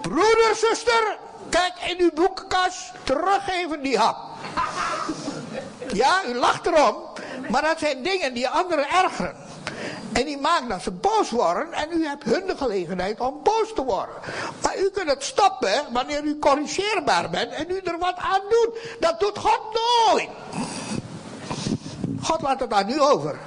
Broeder, 0.00 0.54
zuster, 0.54 1.16
kijk 1.48 1.72
in 1.86 1.96
uw 1.98 2.10
boekenkast, 2.14 2.92
teruggeven 3.04 3.82
die 3.82 3.98
hap. 3.98 4.16
Ja, 5.92 6.20
u 6.28 6.34
lacht 6.34 6.66
erom, 6.66 6.96
maar 7.48 7.62
dat 7.62 7.78
zijn 7.78 8.02
dingen 8.02 8.34
die 8.34 8.48
anderen 8.48 8.88
ergeren. 8.88 9.49
En 10.12 10.24
die 10.24 10.38
maken 10.38 10.68
dat 10.68 10.82
ze 10.82 10.90
boos 10.90 11.30
worden 11.30 11.72
en 11.72 11.88
u 11.92 12.06
hebt 12.06 12.24
hun 12.24 12.46
de 12.46 12.56
gelegenheid 12.56 13.20
om 13.20 13.40
boos 13.42 13.74
te 13.74 13.84
worden. 13.84 14.14
Maar 14.62 14.78
u 14.78 14.90
kunt 14.90 15.10
het 15.10 15.24
stoppen 15.24 15.86
wanneer 15.92 16.22
u 16.22 16.38
corrigeerbaar 16.38 17.30
bent 17.30 17.52
en 17.52 17.70
u 17.70 17.80
er 17.84 17.98
wat 17.98 18.16
aan 18.16 18.40
doet. 18.48 18.78
Dat 19.00 19.20
doet 19.20 19.38
God 19.38 19.60
nooit. 19.72 20.28
God 22.22 22.42
laat 22.42 22.60
het 22.60 22.72
aan 22.72 22.90
u 22.90 23.00
over. 23.00 23.38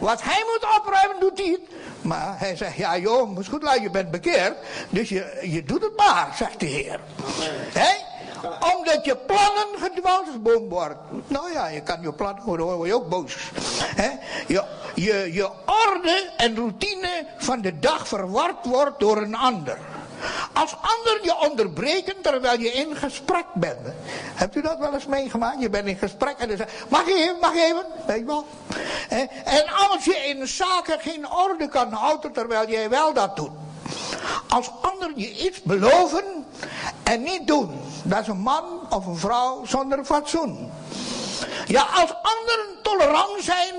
Wat 0.00 0.22
hij 0.22 0.44
moet 0.46 0.76
opruimen 0.78 1.20
doet 1.20 1.38
hij 1.38 1.58
Maar 2.00 2.38
hij 2.38 2.56
zegt, 2.56 2.76
ja 2.76 2.98
joh, 2.98 3.28
moet 3.28 3.48
goed 3.48 3.62
luisteren, 3.62 3.92
je 3.92 3.98
bent 3.98 4.10
bekeerd. 4.10 4.56
Dus 4.88 5.08
je, 5.08 5.38
je 5.42 5.64
doet 5.64 5.82
het 5.82 5.96
maar, 5.96 6.34
zegt 6.36 6.60
de 6.60 6.66
Heer. 6.66 7.00
Hé? 7.72 7.94
Omdat 8.76 9.04
je 9.04 9.16
plannen 9.16 9.66
gedwarsboomd 9.78 10.70
worden. 10.70 10.98
Nou 11.26 11.52
ja, 11.52 11.66
je 11.66 11.82
kan 11.82 12.02
je 12.02 12.12
plannen, 12.12 12.44
dan 12.46 12.58
word 12.58 12.88
je 12.88 12.94
ook 12.94 13.08
boos. 13.08 13.36
Je, 14.46 14.62
je, 14.94 15.32
je 15.32 15.50
orde 15.66 16.30
en 16.36 16.56
routine 16.56 17.26
van 17.36 17.60
de 17.60 17.78
dag 17.78 18.08
verward 18.08 18.66
wordt 18.66 19.00
door 19.00 19.16
een 19.16 19.36
ander. 19.36 19.78
Als 20.52 20.76
ander 20.80 21.18
je 21.22 21.38
onderbreken 21.48 22.20
terwijl 22.22 22.60
je 22.60 22.72
in 22.72 22.96
gesprek 22.96 23.46
bent. 23.54 23.78
Hebt 24.34 24.56
u 24.56 24.60
dat 24.60 24.78
wel 24.78 24.94
eens 24.94 25.06
meegemaakt? 25.06 25.60
Je 25.60 25.70
bent 25.70 25.86
in 25.86 25.96
gesprek 25.96 26.38
en 26.38 26.48
dan 26.48 26.56
zegt, 26.56 26.72
mag 26.88 27.06
je 27.06 27.14
even, 27.14 27.36
mag 27.40 27.54
je 27.54 27.62
even? 27.62 27.86
Weet 28.06 28.18
je 28.18 28.24
wel? 28.24 28.46
En 29.44 29.64
als 29.90 30.04
je 30.04 30.16
in 30.16 30.48
zaken 30.48 31.00
geen 31.00 31.30
orde 31.30 31.68
kan 31.68 31.92
houden 31.92 32.32
terwijl 32.32 32.68
jij 32.68 32.88
wel 32.90 33.12
dat 33.12 33.36
doet. 33.36 33.50
Als 34.48 34.70
ander 34.80 35.12
je 35.14 35.30
iets 35.30 35.62
beloven 35.62 36.43
en 37.04 37.22
niet 37.22 37.46
doen. 37.46 37.80
Dat 38.02 38.20
is 38.20 38.26
een 38.26 38.40
man 38.40 38.64
of 38.90 39.06
een 39.06 39.16
vrouw 39.16 39.64
zonder 39.66 40.04
fatsoen. 40.04 40.70
Ja, 41.66 41.82
als 41.82 42.14
anderen 42.22 42.66
tolerant 42.82 43.42
zijn 43.42 43.74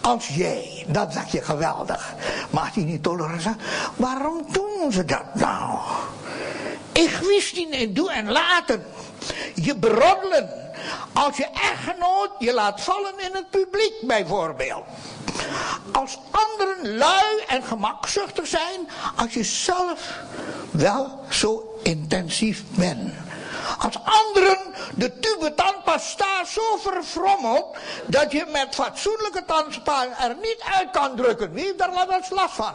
als 0.00 0.28
jij, 0.28 0.84
dat 0.88 1.12
zeg 1.12 1.32
je 1.32 1.42
geweldig. 1.42 2.14
Maar 2.50 2.62
als 2.62 2.72
die 2.72 2.84
niet 2.84 3.02
tolerant 3.02 3.42
zijn, 3.42 3.60
waarom 3.96 4.44
doen 4.52 4.92
ze 4.92 5.04
dat 5.04 5.34
nou? 5.34 5.78
egoïstisch 6.92 7.66
in 7.70 7.92
doen 7.92 8.10
en 8.10 8.30
laten. 8.30 8.84
Je 9.54 9.76
beroddelen. 9.76 10.69
Als 11.12 11.36
je 11.36 11.46
echtgenoot 11.46 12.30
je 12.38 12.52
laat 12.52 12.80
vallen 12.80 13.14
in 13.18 13.30
het 13.32 13.50
publiek 13.50 13.94
bijvoorbeeld. 14.00 14.84
Als 15.92 16.18
anderen 16.30 16.96
lui 16.96 17.42
en 17.48 17.62
gemakzuchtig 17.62 18.46
zijn, 18.46 18.88
als 19.16 19.34
je 19.34 19.44
zelf 19.44 20.18
wel 20.70 21.20
zo 21.28 21.78
intensief 21.82 22.62
bent. 22.70 23.12
Als 23.78 23.94
anderen 24.04 24.58
de 24.94 25.18
tube 25.18 25.54
tandpasta 25.54 26.44
zo 26.44 26.76
verfrommelt 26.76 27.76
dat 28.06 28.32
je 28.32 28.46
met 28.52 28.74
fatsoenlijke 28.74 29.44
tandpasta 29.46 30.06
er 30.18 30.36
niet 30.42 30.62
uit 30.78 30.90
kan 30.90 31.16
drukken. 31.16 31.52
Wie 31.52 31.64
heeft 31.64 31.78
daar 31.78 31.94
wel 31.94 32.12
eens 32.12 32.30
last 32.30 32.54
van? 32.54 32.72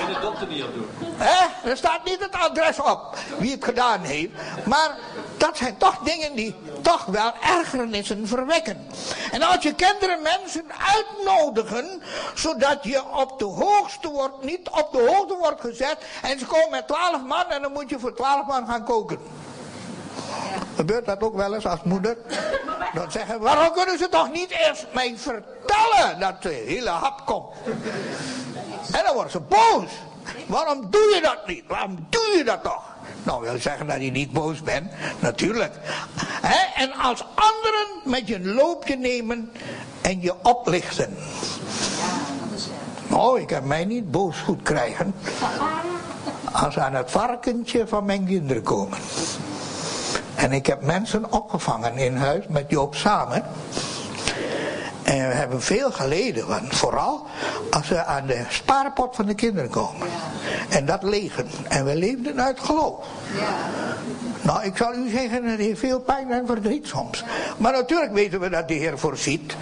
En 0.00 0.12
de 0.14 0.20
dokter 0.20 0.46
niet 0.46 0.62
op 0.62 0.74
doen. 0.74 1.03
He? 1.16 1.70
Er 1.70 1.76
staat 1.76 2.04
niet 2.04 2.20
het 2.20 2.32
adres 2.32 2.80
op 2.80 3.16
wie 3.38 3.50
het 3.50 3.64
gedaan 3.64 4.00
heeft. 4.00 4.30
Maar 4.64 4.96
dat 5.36 5.56
zijn 5.56 5.76
toch 5.76 5.98
dingen 5.98 6.34
die 6.34 6.54
toch 6.82 7.04
wel 7.04 7.32
ergernissen 7.42 8.28
verwekken. 8.28 8.86
En 9.32 9.42
als 9.42 9.62
je 9.62 9.74
kinderen 9.74 10.22
mensen 10.22 10.64
uitnodigen, 10.94 12.02
zodat 12.34 12.78
je 12.82 13.02
op 13.12 13.38
de 13.38 13.44
hoogste 13.44 14.08
wordt, 14.08 14.42
niet 14.42 14.68
op 14.70 14.88
de 14.92 15.10
hoogte 15.10 15.36
wordt 15.36 15.60
gezet. 15.60 15.96
En 16.22 16.38
ze 16.38 16.46
komen 16.46 16.70
met 16.70 16.86
twaalf 16.86 17.22
man 17.22 17.44
en 17.48 17.62
dan 17.62 17.72
moet 17.72 17.90
je 17.90 17.98
voor 17.98 18.14
twaalf 18.14 18.46
man 18.46 18.66
gaan 18.66 18.84
koken. 18.84 19.18
Gebeurt 20.76 21.06
dat 21.06 21.22
ook 21.22 21.36
wel 21.36 21.54
eens 21.54 21.66
als 21.66 21.82
moeder? 21.82 22.16
Dan 22.94 23.10
zeggen, 23.10 23.40
waarom 23.40 23.72
kunnen 23.72 23.98
ze 23.98 24.08
toch 24.08 24.32
niet 24.32 24.50
eerst 24.50 24.86
mij 24.92 25.14
vertellen 25.16 26.20
dat 26.20 26.42
de 26.42 26.62
hele 26.66 26.90
hap 26.90 27.26
komt? 27.26 27.54
En 28.92 29.04
dan 29.04 29.14
worden 29.14 29.30
ze 29.30 29.40
boos. 29.40 29.90
Waarom 30.46 30.86
doe 30.90 31.12
je 31.14 31.20
dat 31.22 31.46
niet? 31.46 31.64
Waarom 31.68 32.06
doe 32.10 32.34
je 32.36 32.44
dat 32.44 32.62
toch? 32.62 32.82
Nou, 33.22 33.42
wil 33.42 33.60
zeggen 33.60 33.86
dat 33.86 34.02
je 34.02 34.10
niet 34.10 34.32
boos 34.32 34.62
bent, 34.62 34.92
natuurlijk. 35.18 35.72
En 36.76 36.92
als 36.92 37.24
anderen 37.34 37.86
met 38.04 38.28
je 38.28 38.34
een 38.34 38.54
loopje 38.54 38.96
nemen 38.96 39.50
en 40.00 40.20
je 40.20 40.34
oplichten. 40.42 41.16
Nou, 43.08 43.40
ik 43.40 43.50
heb 43.50 43.64
mij 43.64 43.84
niet 43.84 44.10
boos 44.10 44.38
goed 44.38 44.62
krijgen. 44.62 45.14
Als 46.52 46.78
aan 46.78 46.94
het 46.94 47.10
varkentje 47.10 47.86
van 47.86 48.04
mijn 48.04 48.26
kinderen 48.26 48.62
komen. 48.62 48.98
En 50.34 50.52
ik 50.52 50.66
heb 50.66 50.82
mensen 50.82 51.32
opgevangen 51.32 51.96
in 51.96 52.16
huis 52.16 52.44
met 52.48 52.64
Joop 52.68 52.94
samen. 52.94 53.44
En 55.04 55.28
we 55.28 55.34
hebben 55.34 55.62
veel 55.62 55.92
geleden, 55.92 56.46
want 56.46 56.76
vooral 56.76 57.26
als 57.70 57.88
we 57.88 58.04
aan 58.04 58.26
de 58.26 58.44
spaarpot 58.48 59.16
van 59.16 59.26
de 59.26 59.34
kinderen 59.34 59.70
komen. 59.70 60.08
En 60.68 60.86
dat 60.86 61.02
legen. 61.02 61.46
En 61.68 61.84
we 61.84 61.96
leefden 61.96 62.42
uit 62.42 62.60
geloof. 62.60 63.06
Ja. 63.36 63.74
Nou, 64.42 64.64
ik 64.64 64.76
zal 64.76 64.94
u 64.94 65.08
zeggen, 65.08 65.44
het 65.44 65.60
heeft 65.60 65.78
veel 65.78 66.00
pijn 66.00 66.30
en 66.30 66.46
verdriet 66.46 66.86
soms. 66.86 67.24
Maar 67.56 67.72
natuurlijk 67.72 68.12
weten 68.12 68.40
we 68.40 68.48
dat 68.48 68.68
de 68.68 68.74
Heer 68.74 68.98
voorziet. 68.98 69.56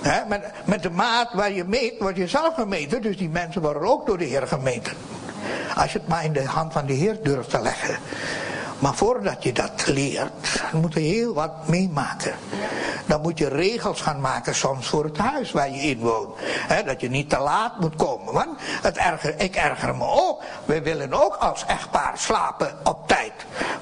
He, 0.00 0.28
met, 0.28 0.50
met 0.64 0.82
de 0.82 0.90
maat 0.90 1.32
waar 1.32 1.52
je 1.52 1.64
meet, 1.64 1.94
word 1.98 2.16
je 2.16 2.28
zelf 2.28 2.54
gemeten. 2.54 3.02
Dus 3.02 3.16
die 3.16 3.28
mensen 3.28 3.62
worden 3.62 3.82
ook 3.82 4.06
door 4.06 4.18
de 4.18 4.24
Heer 4.24 4.46
gemeten. 4.46 4.92
Als 5.76 5.92
je 5.92 5.98
het 5.98 6.08
maar 6.08 6.24
in 6.24 6.32
de 6.32 6.44
hand 6.44 6.72
van 6.72 6.86
de 6.86 6.92
Heer 6.92 7.18
durft 7.22 7.50
te 7.50 7.60
leggen. 7.60 7.98
Maar 8.78 8.94
voordat 8.94 9.42
je 9.42 9.52
dat 9.52 9.86
leert, 9.86 10.62
moet 10.72 10.92
je 10.92 11.00
heel 11.00 11.34
wat 11.34 11.68
meemaken. 11.68 12.34
Dan 13.06 13.20
moet 13.20 13.38
je 13.38 13.48
regels 13.48 14.00
gaan 14.00 14.20
maken 14.20 14.54
soms 14.54 14.88
voor 14.88 15.04
het 15.04 15.18
huis 15.18 15.52
waar 15.52 15.70
je 15.70 15.80
in 15.80 15.98
woont. 15.98 16.38
dat 16.84 17.00
je 17.00 17.10
niet 17.10 17.30
te 17.30 17.38
laat 17.38 17.80
moet 17.80 17.96
komen. 17.96 18.34
Want 18.34 18.58
het 18.82 18.96
erger, 18.96 19.40
ik 19.40 19.56
erger 19.56 19.96
me 19.96 20.04
ook. 20.04 20.42
We 20.64 20.82
willen 20.82 21.12
ook 21.12 21.34
als 21.34 21.64
echtpaar 21.66 22.12
slapen 22.18 22.78
op 22.84 23.08
tijd. 23.08 23.32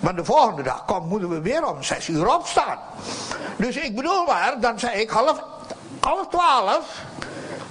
Maar 0.01 0.17
de 0.17 0.25
volgende 0.25 0.63
dag 0.63 0.85
kom, 0.85 1.09
moeten 1.09 1.29
we 1.29 1.41
weer 1.41 1.67
om 1.67 1.83
zes 1.83 2.09
uur 2.09 2.35
opstaan. 2.35 2.79
Dus 3.57 3.77
ik 3.77 3.97
bedoel 3.97 4.25
maar, 4.25 4.61
dan 4.61 4.79
zei 4.79 5.01
ik 5.01 5.11
half, 5.11 5.43
half 6.01 6.29
twaalf 6.29 7.03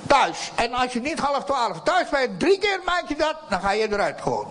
thuis. 0.08 0.52
En 0.56 0.74
als 0.74 0.94
je 0.94 1.02
niet 1.02 1.20
half 1.20 1.44
twaalf 1.44 1.82
thuis 1.82 2.10
bent, 2.10 2.40
drie 2.40 2.60
keer 2.60 2.80
maak 2.86 3.04
je 3.08 3.16
dat, 3.16 3.36
dan 3.50 3.62
ga 3.62 3.72
je 3.72 3.92
eruit 3.92 4.22
gewoon. 4.22 4.48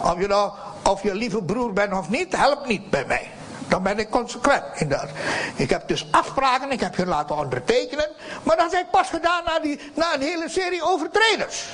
Of 0.00 0.18
je 0.18 0.26
nou 0.26 0.52
of 0.88 1.02
je 1.02 1.14
lieve 1.14 1.42
broer 1.42 1.72
bent 1.72 1.92
of 1.92 2.08
niet, 2.08 2.36
helpt 2.36 2.66
niet 2.66 2.90
bij 2.90 3.04
mij. 3.06 3.30
Dan 3.68 3.82
ben 3.82 3.98
ik 3.98 4.10
consequent 4.10 4.64
in 4.74 4.88
dat. 4.88 5.06
Ik 5.56 5.70
heb 5.70 5.88
dus 5.88 6.06
afspraken, 6.10 6.70
ik 6.70 6.80
heb 6.80 6.94
je 6.94 7.06
laten 7.06 7.36
ondertekenen. 7.36 8.08
Maar 8.42 8.56
dat 8.56 8.72
heb 8.72 8.80
ik 8.80 8.90
pas 8.90 9.08
gedaan 9.08 9.44
na, 9.44 9.58
die, 9.58 9.80
na 9.94 10.14
een 10.14 10.20
hele 10.20 10.48
serie 10.48 10.82
overtreders. 10.82 11.64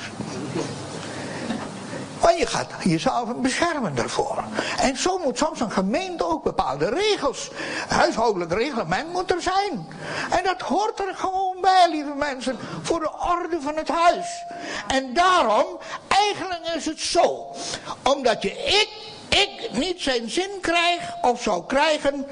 Want 2.24 2.38
je 2.38 2.46
gaat 2.46 2.70
jezelf 2.82 3.36
beschermen 3.36 3.94
daarvoor. 3.94 4.44
En 4.78 4.96
zo 4.96 5.18
moet 5.18 5.38
soms 5.38 5.60
een 5.60 5.70
gemeente 5.70 6.26
ook 6.26 6.42
bepaalde 6.42 6.88
regels. 6.88 7.50
Huishoudelijk 7.88 8.52
reglement 8.52 9.12
moet 9.12 9.30
er 9.30 9.42
zijn. 9.42 9.88
En 10.30 10.44
dat 10.44 10.60
hoort 10.60 11.00
er 11.00 11.14
gewoon 11.14 11.56
bij, 11.60 11.86
lieve 11.90 12.14
mensen. 12.14 12.58
Voor 12.82 13.00
de 13.00 13.10
orde 13.12 13.60
van 13.60 13.76
het 13.76 13.88
huis. 13.88 14.44
En 14.86 15.14
daarom, 15.14 15.66
eigenlijk 16.08 16.74
is 16.74 16.86
het 16.86 17.00
zo. 17.00 17.54
Omdat 18.02 18.42
je 18.42 18.52
ik, 18.52 18.88
ik 19.28 19.70
niet 19.72 20.00
zijn 20.00 20.30
zin 20.30 20.50
krijg 20.60 21.00
of 21.22 21.42
zou 21.42 21.64
krijgen, 21.66 22.26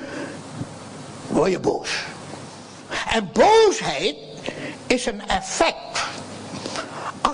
word 1.27 1.51
je 1.51 1.61
boos. 1.61 1.91
En 3.11 3.31
boosheid 3.33 4.17
is 4.87 5.07
een 5.07 5.29
effect 5.29 6.12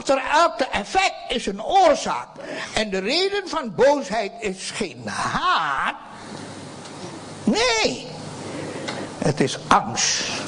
Achter 0.09 0.31
elke 0.31 0.65
effect 0.65 1.15
is 1.29 1.47
een 1.47 1.65
oorzaak. 1.65 2.29
En 2.75 2.91
de 2.91 2.99
reden 2.99 3.49
van 3.49 3.75
boosheid 3.75 4.33
is 4.41 4.71
geen 4.71 5.09
haat. 5.09 5.95
Nee. 7.45 8.07
Het 9.19 9.41
is 9.41 9.59
angst. 9.69 10.48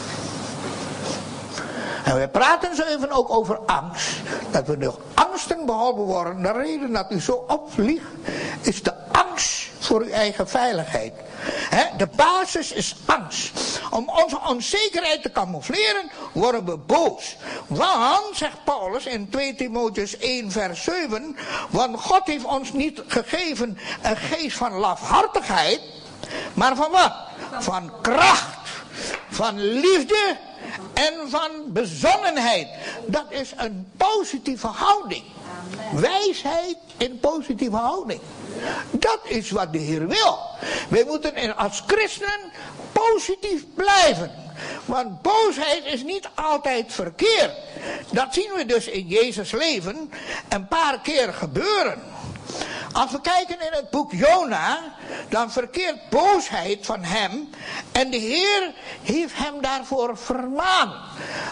En 2.10 2.18
we 2.18 2.28
praten 2.28 2.76
zo 2.76 2.82
even 2.82 3.10
ook 3.10 3.30
over 3.30 3.58
angst. 3.58 4.16
Dat 4.50 4.66
we 4.66 4.76
nog 4.76 4.98
angsten 5.14 5.66
behalve 5.66 6.00
worden. 6.00 6.42
De 6.42 6.52
reden 6.52 6.92
dat 6.92 7.10
u 7.10 7.20
zo 7.20 7.44
opvliegt 7.48 8.06
is 8.60 8.82
de 8.82 8.94
angst 9.12 9.68
voor 9.78 10.00
uw 10.00 10.10
eigen 10.10 10.48
veiligheid. 10.48 11.12
de 11.96 12.08
basis 12.16 12.72
is 12.72 12.96
angst. 13.06 13.80
Om 13.90 14.08
onze 14.08 14.40
onzekerheid 14.46 15.22
te 15.22 15.32
camoufleren 15.32 16.10
worden 16.32 16.64
we 16.64 16.76
boos. 16.76 17.36
Want, 17.66 18.36
zegt 18.36 18.64
Paulus 18.64 19.06
in 19.06 19.28
2 19.28 19.54
Timotheus 19.54 20.16
1 20.18 20.50
vers 20.50 20.82
7, 20.82 21.36
want 21.68 22.00
God 22.00 22.26
heeft 22.26 22.44
ons 22.44 22.72
niet 22.72 23.02
gegeven 23.06 23.78
een 24.02 24.16
geest 24.16 24.56
van 24.56 24.72
lafhartigheid, 24.72 25.80
maar 26.54 26.76
van 26.76 26.90
wat? 26.90 27.12
Van 27.58 27.92
kracht, 28.02 28.68
van 29.28 29.60
liefde 29.60 30.36
en 30.94 31.14
van 31.30 31.50
bezonnenheid. 31.66 32.68
Dat 33.06 33.26
is 33.28 33.52
een 33.56 33.90
positieve 33.96 34.66
houding. 34.66 35.24
Wijsheid 35.94 36.76
in 36.96 37.18
positieve 37.20 37.76
houding. 37.76 38.20
Dat 38.90 39.20
is 39.24 39.50
wat 39.50 39.72
de 39.72 39.78
Heer 39.78 40.08
wil. 40.08 40.38
Wij 40.88 41.04
moeten 41.06 41.56
als 41.56 41.82
christenen 41.86 42.52
positief 42.92 43.64
blijven. 43.74 44.30
Want 44.84 45.22
boosheid 45.22 45.84
is 45.84 46.02
niet 46.02 46.28
altijd 46.34 46.92
verkeerd. 46.92 47.52
Dat 48.10 48.34
zien 48.34 48.50
we 48.56 48.66
dus 48.66 48.86
in 48.86 49.06
Jezus 49.06 49.50
leven 49.50 50.10
een 50.48 50.68
paar 50.68 51.00
keer 51.00 51.32
gebeuren. 51.32 52.02
Als 52.92 53.10
we 53.10 53.20
kijken 53.20 53.60
in 53.60 53.72
het 53.72 53.90
boek 53.90 54.12
Jona, 54.12 54.78
dan 55.28 55.50
verkeert 55.50 56.08
boosheid 56.10 56.86
van 56.86 57.02
hem. 57.02 57.50
En 57.92 58.10
de 58.10 58.16
Heer 58.16 58.72
heeft 59.02 59.36
hem 59.36 59.60
daarvoor 59.60 60.16
vermaan. 60.18 60.94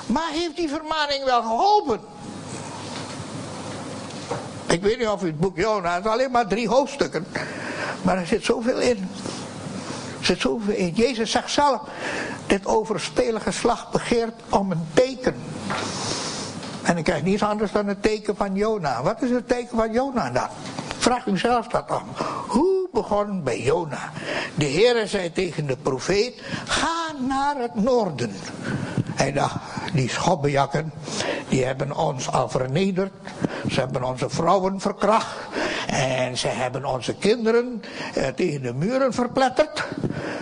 Maar 0.07 0.31
heeft 0.31 0.57
die 0.57 0.69
vermaning 0.69 1.25
wel 1.25 1.43
geholpen? 1.43 2.01
Ik 4.67 4.83
weet 4.83 4.99
niet 4.99 5.09
of 5.09 5.23
u 5.23 5.27
het 5.27 5.41
boek 5.41 5.57
Jona, 5.57 5.95
het 5.95 6.05
is 6.05 6.11
alleen 6.11 6.31
maar 6.31 6.47
drie 6.47 6.69
hoofdstukken. 6.69 7.27
Maar 8.03 8.19
er 8.19 8.27
zit 8.27 8.45
zoveel 8.45 8.79
in. 8.81 9.09
Er 10.19 10.25
zit 10.25 10.41
zoveel 10.41 10.75
in. 10.75 10.93
Jezus 10.95 11.31
zegt 11.31 11.51
zelf, 11.51 11.81
dit 12.47 12.67
overspelige 12.67 13.51
slag 13.51 13.91
begeert 13.91 14.35
om 14.49 14.71
een 14.71 14.89
teken. 14.95 15.37
En 16.83 16.97
ik 16.97 17.05
krijg 17.05 17.23
niets 17.23 17.43
anders 17.43 17.73
dan 17.73 17.87
het 17.87 18.03
teken 18.03 18.37
van 18.37 18.55
Jona. 18.55 19.03
Wat 19.03 19.23
is 19.23 19.31
het 19.31 19.49
teken 19.49 19.77
van 19.77 19.93
Jona 19.93 20.31
dan? 20.31 20.49
Vraag 21.09 21.25
zelf 21.35 21.67
dat 21.67 21.89
af. 21.89 22.03
Hoe 22.47 22.89
begon 22.93 23.43
bij 23.43 23.61
Jona? 23.61 24.13
De 24.55 24.65
Heere 24.65 25.07
zei 25.07 25.33
tegen 25.33 25.67
de 25.67 25.77
profeet, 25.77 26.43
ga 26.65 27.13
naar 27.29 27.57
het 27.57 27.75
noorden. 27.75 28.33
Hij 29.15 29.33
dacht, 29.33 29.57
die 29.93 30.09
schobbejakken, 30.09 30.93
die 31.49 31.65
hebben 31.65 31.97
ons 31.97 32.33
al 32.33 32.49
vernederd. 32.49 33.13
Ze 33.71 33.81
hebben 33.81 34.05
onze 34.05 34.29
vrouwen 34.29 34.81
verkracht. 34.81 35.37
En 35.87 36.39
ze 36.39 36.49
hebben 36.49 36.85
onze 36.85 37.15
kinderen 37.15 37.83
eh, 38.15 38.27
tegen 38.27 38.63
de 38.63 38.75
muren 38.75 39.13
verpletterd. 39.13 39.85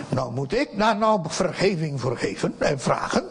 Nou 0.09 0.33
moet 0.33 0.53
ik 0.53 0.69
daar 0.77 0.97
nou 0.97 1.21
vergeving 1.27 2.01
voor 2.01 2.17
geven 2.17 2.55
en 2.57 2.79
vragen. 2.79 3.23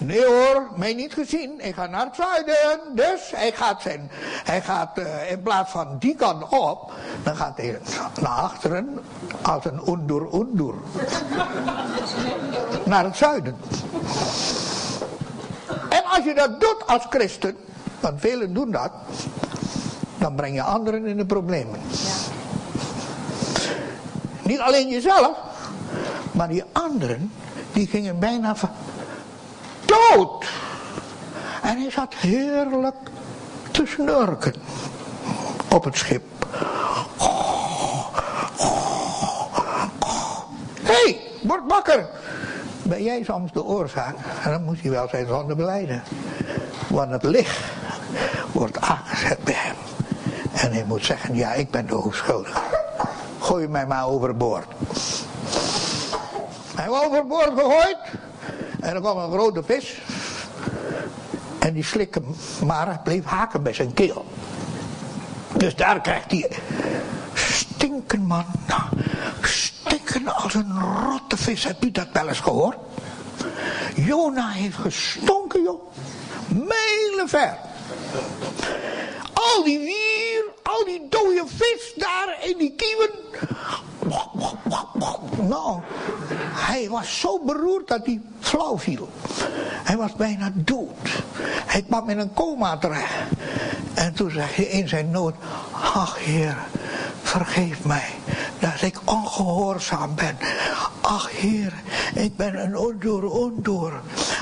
Nee 0.00 0.24
hoor, 0.24 0.68
mij 0.76 0.94
niet 0.94 1.12
gezien. 1.12 1.52
Ik 1.56 1.74
ga 1.74 1.86
naar 1.86 2.04
het 2.04 2.14
zuiden. 2.14 2.80
Dus 2.94 3.30
hij 3.34 3.52
gaat, 3.52 3.82
zijn, 3.82 4.10
hij 4.44 4.62
gaat 4.62 4.98
uh, 4.98 5.30
in 5.30 5.42
plaats 5.42 5.70
van 5.70 5.96
die 5.98 6.14
kant 6.14 6.48
op, 6.48 6.92
dan 7.22 7.36
gaat 7.36 7.56
hij 7.56 7.78
naar 8.20 8.30
achteren 8.30 8.98
als 9.42 9.64
een 9.64 9.82
ondoer 9.82 10.26
ondoer. 10.28 10.74
naar 12.84 13.04
het 13.04 13.16
zuiden. 13.16 13.56
En 15.88 16.04
als 16.04 16.24
je 16.24 16.34
dat 16.34 16.60
doet 16.60 16.86
als 16.86 17.06
christen, 17.10 17.56
want 18.00 18.20
velen 18.20 18.54
doen 18.54 18.70
dat, 18.70 18.90
dan 20.18 20.34
breng 20.34 20.54
je 20.54 20.62
anderen 20.62 21.06
in 21.06 21.16
de 21.16 21.26
problemen. 21.26 21.80
Niet 24.42 24.58
alleen 24.58 24.88
jezelf, 24.88 25.36
maar 26.32 26.48
die 26.48 26.64
anderen, 26.72 27.32
die 27.72 27.86
gingen 27.86 28.18
bijna 28.18 28.54
dood. 29.90 30.46
En 31.62 31.80
hij 31.80 31.90
zat 31.90 32.14
heerlijk 32.14 32.96
te 33.70 33.86
snurken 33.86 34.54
op 35.70 35.84
het 35.84 35.96
schip. 35.96 36.22
Hé, 40.82 41.02
hey, 41.02 41.20
word 41.42 41.62
wakker. 41.68 42.08
Ben 42.82 43.02
jij 43.02 43.24
soms 43.24 43.52
de 43.52 43.64
oorzaak? 43.64 44.14
En 44.44 44.50
dan 44.50 44.64
moet 44.64 44.80
hij 44.80 44.90
wel 44.90 45.08
zijn 45.08 45.26
zonde 45.26 45.54
beleiden. 45.54 46.02
Want 46.88 47.10
het 47.10 47.22
licht 47.22 47.58
wordt 48.52 48.80
aangezet 48.80 49.44
bij 49.44 49.54
hem. 49.56 49.76
En 50.52 50.72
hij 50.72 50.84
moet 50.86 51.04
zeggen, 51.04 51.34
ja, 51.34 51.52
ik 51.52 51.70
ben 51.70 51.86
de 51.86 51.94
hoofdschuldige. 51.94 52.60
Gooi 53.38 53.68
mij 53.68 53.86
maar 53.86 54.06
overboord. 54.06 54.66
Hij 56.74 56.88
wordt 56.88 57.06
overboord 57.06 57.52
gegooid. 57.56 57.98
En 58.80 58.94
er 58.94 59.00
kwam 59.00 59.18
een 59.18 59.32
grote 59.32 59.62
vis. 59.62 59.98
En 61.58 61.74
die 61.74 61.84
slik 61.84 62.14
hem, 62.14 62.36
maar 62.66 63.00
bleef 63.04 63.24
haken 63.24 63.62
bij 63.62 63.72
zijn 63.72 63.94
keel. 63.94 64.24
Dus 65.56 65.76
daar 65.76 66.00
krijgt 66.00 66.30
hij 66.30 66.50
stinken 67.34 68.20
man. 68.20 68.44
Stinken 69.42 70.34
als 70.34 70.54
een 70.54 70.80
rotte 71.10 71.36
vis. 71.36 71.64
Heb 71.64 71.84
u 71.84 71.90
dat 71.90 72.08
wel 72.12 72.28
eens 72.28 72.40
gehoord? 72.40 72.76
Jona 73.94 74.48
heeft 74.48 74.76
gestonken, 74.76 75.62
joh. 75.62 75.92
Mijlenver. 76.48 77.58
Al 79.32 79.64
die 79.64 79.78
wier, 79.78 80.44
al 80.62 80.84
die 80.84 81.06
dode 81.08 81.44
vis 81.46 81.92
daar 81.96 82.36
in 82.42 82.58
die 82.58 82.74
kieven. 82.76 83.10
Nou, 85.48 85.80
hij 86.52 86.88
was 86.88 87.20
zo 87.20 87.40
beroerd 87.44 87.88
dat 87.88 88.06
hij 88.06 88.20
flauw 88.40 88.78
viel. 88.78 89.08
Hij 89.84 89.96
was 89.96 90.12
bijna 90.12 90.50
dood. 90.54 91.22
Hij 91.66 91.82
kwam 91.82 92.08
in 92.08 92.18
een 92.18 92.32
coma 92.34 92.76
terecht. 92.76 93.14
En 93.94 94.14
toen 94.14 94.30
zei 94.30 94.46
hij 94.50 94.64
in 94.64 94.88
zijn 94.88 95.10
nood, 95.10 95.34
ach 95.72 96.18
Heer, 96.18 96.56
vergeef 97.22 97.84
mij 97.84 98.08
dat 98.58 98.82
ik 98.82 98.98
ongehoorzaam 99.04 100.14
ben. 100.14 100.38
Ach 101.00 101.30
Heer, 101.30 101.72
ik 102.14 102.36
ben 102.36 102.62
een 102.62 102.76
ondoer, 102.76 103.30
ondoer. 103.30 103.92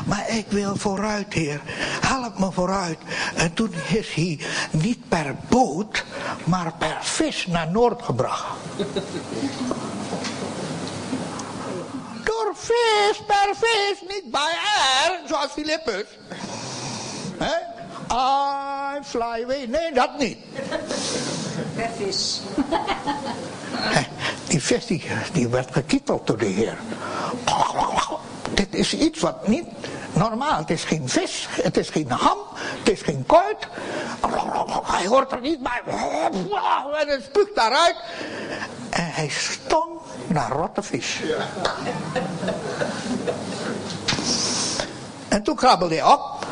Maar 0.06 0.28
ik 0.28 0.46
wil 0.48 0.76
vooruit, 0.76 1.32
Heer. 1.32 1.60
Help 2.06 2.38
me 2.38 2.52
vooruit. 2.52 2.98
En 3.34 3.52
toen 3.52 3.74
is 3.88 4.14
hij 4.14 4.38
niet 4.70 5.08
per 5.08 5.34
boot, 5.48 6.04
maar 6.44 6.72
per 6.78 6.96
vis 7.00 7.46
naar 7.46 7.70
Noord 7.70 8.02
gebracht. 8.02 8.46
Door 12.24 12.52
vis, 12.54 13.22
per 13.26 13.54
vis, 13.54 14.00
niet 14.08 14.30
bij 14.30 14.58
air, 14.76 15.20
zoals 15.28 15.50
Philippus. 15.52 16.04
He? 17.38 17.76
I 18.10 19.00
fly 19.04 19.42
away. 19.44 19.66
Nee, 19.66 19.92
dat 19.92 20.18
niet. 20.18 20.38
Vis. 21.96 22.40
Die 24.48 24.62
vis 24.62 24.86
die, 25.32 25.48
werd 25.48 25.72
gekieteld 25.72 26.26
door 26.26 26.38
de 26.38 26.46
Heer. 26.46 26.78
Dit 28.54 28.74
is 28.74 28.94
iets 28.94 29.20
wat 29.20 29.48
niet 29.48 29.66
normaal. 30.12 30.58
Het 30.58 30.70
is 30.70 30.84
geen 30.84 31.08
vis, 31.08 31.48
het 31.50 31.76
is 31.76 31.88
geen 31.88 32.10
ham, 32.10 32.38
het 32.54 32.88
is 32.88 33.02
geen 33.02 33.26
kuit. 33.26 33.68
Hij 34.82 35.06
hoort 35.06 35.32
er 35.32 35.40
niet 35.40 35.62
bij. 35.62 35.82
En 37.00 37.08
het 37.08 37.24
spuugt 37.24 37.54
daaruit. 37.54 37.96
En 38.90 39.10
hij 39.12 39.28
stond 39.28 40.00
naar 40.26 40.50
rotte 40.50 40.82
vis. 40.82 41.20
En 45.28 45.42
toen 45.42 45.56
krabbelde 45.56 45.94
hij 45.94 46.12
op. 46.12 46.46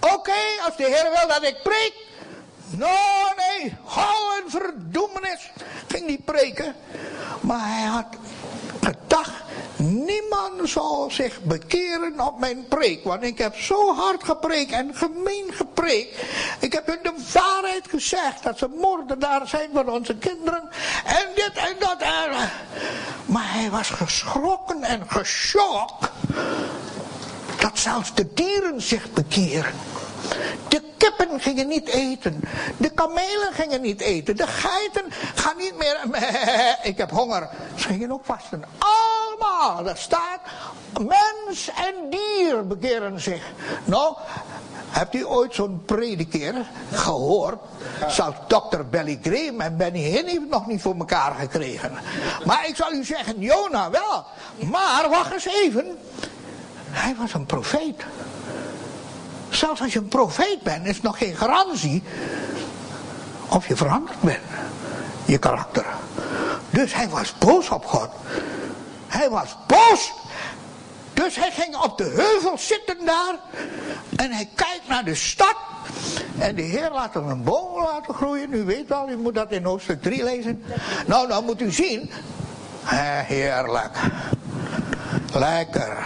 Oké, 0.00 0.40
als 0.66 0.76
de 0.76 0.84
Heer 0.84 1.10
wil 1.18 1.28
dat 1.28 1.42
ik 1.42 1.62
preek. 1.62 1.92
Nou 2.70 3.33
hou 3.84 4.42
een 4.42 4.50
verdoemenis. 4.50 5.50
Ging 5.88 6.06
niet 6.06 6.24
preken. 6.24 6.74
Maar 7.40 7.74
hij 7.74 7.86
had 7.86 8.06
gedacht, 8.82 9.32
niemand 9.76 10.70
zal 10.70 11.10
zich 11.10 11.42
bekeren 11.42 12.20
op 12.20 12.38
mijn 12.38 12.68
preek. 12.68 13.04
Want 13.04 13.22
ik 13.22 13.38
heb 13.38 13.56
zo 13.56 13.94
hard 13.94 14.24
gepreekt 14.24 14.72
en 14.72 14.94
gemeen 14.94 15.50
gepreekt. 15.52 16.22
Ik 16.60 16.72
heb 16.72 16.86
hun 16.86 16.98
de 17.02 17.14
waarheid 17.32 17.88
gezegd 17.88 18.42
dat 18.42 18.58
ze 18.58 18.68
moordenaar 18.80 19.48
zijn 19.48 19.68
van 19.72 19.88
onze 19.88 20.16
kinderen. 20.16 20.62
En 21.04 21.26
dit 21.34 21.52
en 21.54 21.76
dat. 21.78 22.00
En... 22.00 22.50
Maar 23.26 23.52
hij 23.52 23.70
was 23.70 23.90
geschrokken 23.90 24.82
en 24.82 25.02
geschokt. 25.06 26.10
Dat 27.58 27.78
zelfs 27.78 28.14
de 28.14 28.32
dieren 28.34 28.82
zich 28.82 29.12
bekeren. 29.12 29.72
De 30.68 30.82
kippen 30.96 31.23
gingen 31.40 31.68
niet 31.68 31.88
eten. 31.88 32.40
De 32.76 32.90
kamelen 32.90 33.52
gingen 33.52 33.80
niet 33.80 34.00
eten. 34.00 34.36
De 34.36 34.46
geiten 34.46 35.04
gaan 35.34 35.56
niet 35.56 35.76
meer. 35.78 35.98
Ik 36.90 36.96
heb 36.96 37.10
honger. 37.10 37.48
Ze 37.74 37.86
gingen 37.86 38.12
ook 38.12 38.24
vasten. 38.24 38.64
Allemaal. 38.78 39.88
Er 39.88 39.96
staat. 39.96 40.40
Mens 41.00 41.68
en 41.68 42.10
dier 42.10 42.66
bekeren 42.66 43.20
zich. 43.20 43.42
Nou. 43.84 44.16
Hebt 44.94 45.14
u 45.14 45.26
ooit 45.26 45.54
zo'n 45.54 45.82
predikeer 45.84 46.54
gehoord? 46.92 47.58
Zelfs 48.08 48.38
dokter 48.46 48.88
Belly 48.88 49.18
Graham 49.22 49.60
en 49.60 49.76
Benny 49.76 49.98
Hinn 49.98 50.26
heeft 50.26 50.48
nog 50.50 50.66
niet 50.66 50.82
voor 50.82 50.94
elkaar 50.98 51.34
gekregen. 51.34 51.92
Maar 52.44 52.68
ik 52.68 52.76
zal 52.76 52.92
u 52.92 53.04
zeggen, 53.04 53.40
Jona 53.40 53.90
wel. 53.90 54.24
Maar 54.70 55.08
wacht 55.10 55.32
eens 55.32 55.46
even. 55.46 55.98
Hij 56.90 57.14
was 57.18 57.34
een 57.34 57.46
profeet. 57.46 58.04
Zelfs 59.54 59.80
als 59.80 59.92
je 59.92 59.98
een 59.98 60.08
profeet 60.08 60.62
bent, 60.62 60.86
is 60.86 61.00
nog 61.00 61.18
geen 61.18 61.36
garantie 61.36 62.02
of 63.48 63.68
je 63.68 63.76
veranderd 63.76 64.20
bent. 64.20 64.38
Je 65.24 65.38
karakter. 65.38 65.86
Dus 66.70 66.94
hij 66.94 67.08
was 67.08 67.34
boos 67.38 67.68
op 67.68 67.84
God. 67.84 68.08
Hij 69.06 69.30
was 69.30 69.56
boos. 69.66 70.12
Dus 71.14 71.36
hij 71.36 71.50
ging 71.50 71.76
op 71.76 71.98
de 71.98 72.04
heuvel 72.04 72.58
zitten 72.58 72.96
daar. 73.04 73.34
En 74.16 74.30
hij 74.32 74.48
kijkt 74.54 74.88
naar 74.88 75.04
de 75.04 75.14
stad. 75.14 75.56
En 76.38 76.54
de 76.54 76.62
Heer 76.62 76.90
laat 76.90 77.14
hem 77.14 77.28
een 77.28 77.42
boom 77.42 77.82
laten 77.82 78.14
groeien. 78.14 78.52
U 78.52 78.64
weet 78.64 78.88
wel, 78.88 79.08
u 79.08 79.16
moet 79.16 79.34
dat 79.34 79.50
in 79.52 79.64
hoofdstuk 79.64 80.02
3 80.02 80.24
lezen. 80.24 80.64
Nou, 81.06 81.28
dan 81.28 81.44
moet 81.44 81.60
u 81.60 81.72
zien. 81.72 82.10
Heerlijk. 83.26 83.98
Lekker. 85.32 85.98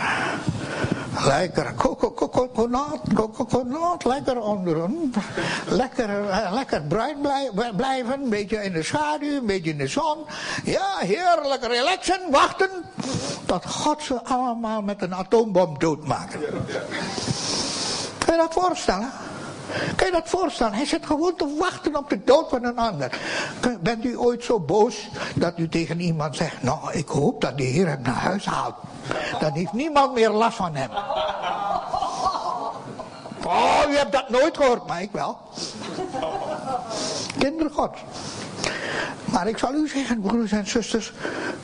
Lekker 1.24 1.74
coconut, 2.16 3.00
coconut, 3.14 4.04
lekker 4.04 4.40
onderin. 4.40 5.14
Lekker, 5.68 6.08
uh, 6.08 6.52
lekker 6.52 6.82
bruin 6.82 7.16
blijven, 7.76 8.22
een 8.22 8.28
beetje 8.28 8.64
in 8.64 8.72
de 8.72 8.82
schaduw, 8.82 9.36
een 9.36 9.46
beetje 9.46 9.70
in 9.70 9.78
de 9.78 9.86
zon. 9.86 10.16
Ja, 10.64 10.96
heerlijk 10.98 11.66
relaxen, 11.66 12.20
wachten 12.30 12.70
tot 13.46 13.66
God 13.66 14.02
ze 14.02 14.24
allemaal 14.24 14.82
met 14.82 15.02
een 15.02 15.14
atoombom 15.14 15.78
doodmaakt. 15.78 16.36
Kun 18.18 18.34
je 18.34 18.36
dat 18.36 18.52
voorstellen? 18.52 19.10
Kun 19.96 20.06
je 20.06 20.12
dat 20.12 20.28
voorstellen? 20.28 20.74
Hij 20.74 20.86
zit 20.86 21.06
gewoon 21.06 21.34
te 21.36 21.56
wachten 21.58 21.96
op 21.96 22.10
de 22.10 22.24
dood 22.24 22.48
van 22.48 22.64
een 22.64 22.78
ander. 22.78 23.18
Bent 23.80 24.04
u 24.04 24.18
ooit 24.18 24.44
zo 24.44 24.60
boos 24.60 25.08
dat 25.34 25.58
u 25.58 25.68
tegen 25.68 26.00
iemand 26.00 26.36
zegt... 26.36 26.62
nou, 26.62 26.92
ik 26.92 27.08
hoop 27.08 27.40
dat 27.40 27.56
de 27.56 27.64
Heer 27.64 27.88
hem 27.88 28.02
naar 28.02 28.14
huis 28.14 28.44
haalt. 28.44 28.74
Dan 29.40 29.52
heeft 29.52 29.72
niemand 29.72 30.14
meer 30.14 30.30
last 30.30 30.56
van 30.56 30.74
hem. 30.74 30.90
Oh, 33.44 33.90
u 33.90 33.96
hebt 33.96 34.12
dat 34.12 34.28
nooit 34.28 34.56
gehoord, 34.56 34.86
maar 34.86 35.02
ik 35.02 35.10
wel. 35.12 35.38
Kinderen 37.38 37.72
God. 37.72 37.96
Maar 39.24 39.48
ik 39.48 39.58
zal 39.58 39.74
u 39.74 39.88
zeggen, 39.88 40.20
broers 40.20 40.52
en 40.52 40.66
zusters, 40.66 41.12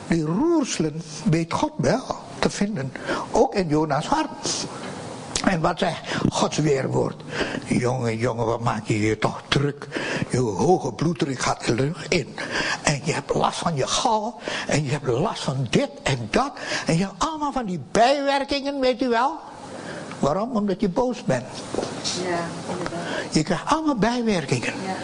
die 0.07 0.25
roerselen 0.25 1.01
weet 1.23 1.53
God 1.53 1.71
wel 1.77 2.05
te 2.39 2.49
vinden. 2.49 2.93
Ook 3.31 3.55
in 3.55 3.67
Jonas 3.67 4.07
hart. 4.07 4.29
En 5.43 5.61
wat 5.61 5.79
zegt 5.79 5.99
Gods 6.29 6.57
weerwoord? 6.57 7.23
Jongen, 7.65 8.17
jongen, 8.17 8.45
wat 8.45 8.61
maak 8.61 8.85
je 8.85 8.99
je 8.99 9.17
toch 9.17 9.41
druk? 9.47 9.87
Je 10.29 10.37
hoge 10.37 10.93
bloeddruk 10.93 11.39
gaat 11.39 11.65
er 11.65 12.05
in. 12.09 12.35
En 12.83 13.01
je 13.03 13.13
hebt 13.13 13.33
last 13.33 13.57
van 13.57 13.75
je 13.75 13.87
gal. 13.87 14.39
En 14.67 14.83
je 14.83 14.91
hebt 14.91 15.07
last 15.07 15.43
van 15.43 15.67
dit 15.69 15.89
en 16.03 16.27
dat. 16.31 16.51
En 16.85 16.97
je 16.97 17.03
hebt 17.03 17.23
allemaal 17.23 17.51
van 17.51 17.65
die 17.65 17.81
bijwerkingen, 17.91 18.79
weet 18.79 19.01
u 19.01 19.09
wel. 19.09 19.39
Waarom? 20.19 20.55
Omdat 20.55 20.81
je 20.81 20.89
boos 20.89 21.23
bent. 21.23 21.45
Ja, 22.23 22.37
inderdaad. 22.71 23.33
Je 23.33 23.43
krijgt 23.43 23.65
allemaal 23.65 23.95
bijwerkingen. 23.95 24.73
Ja. 24.85 24.95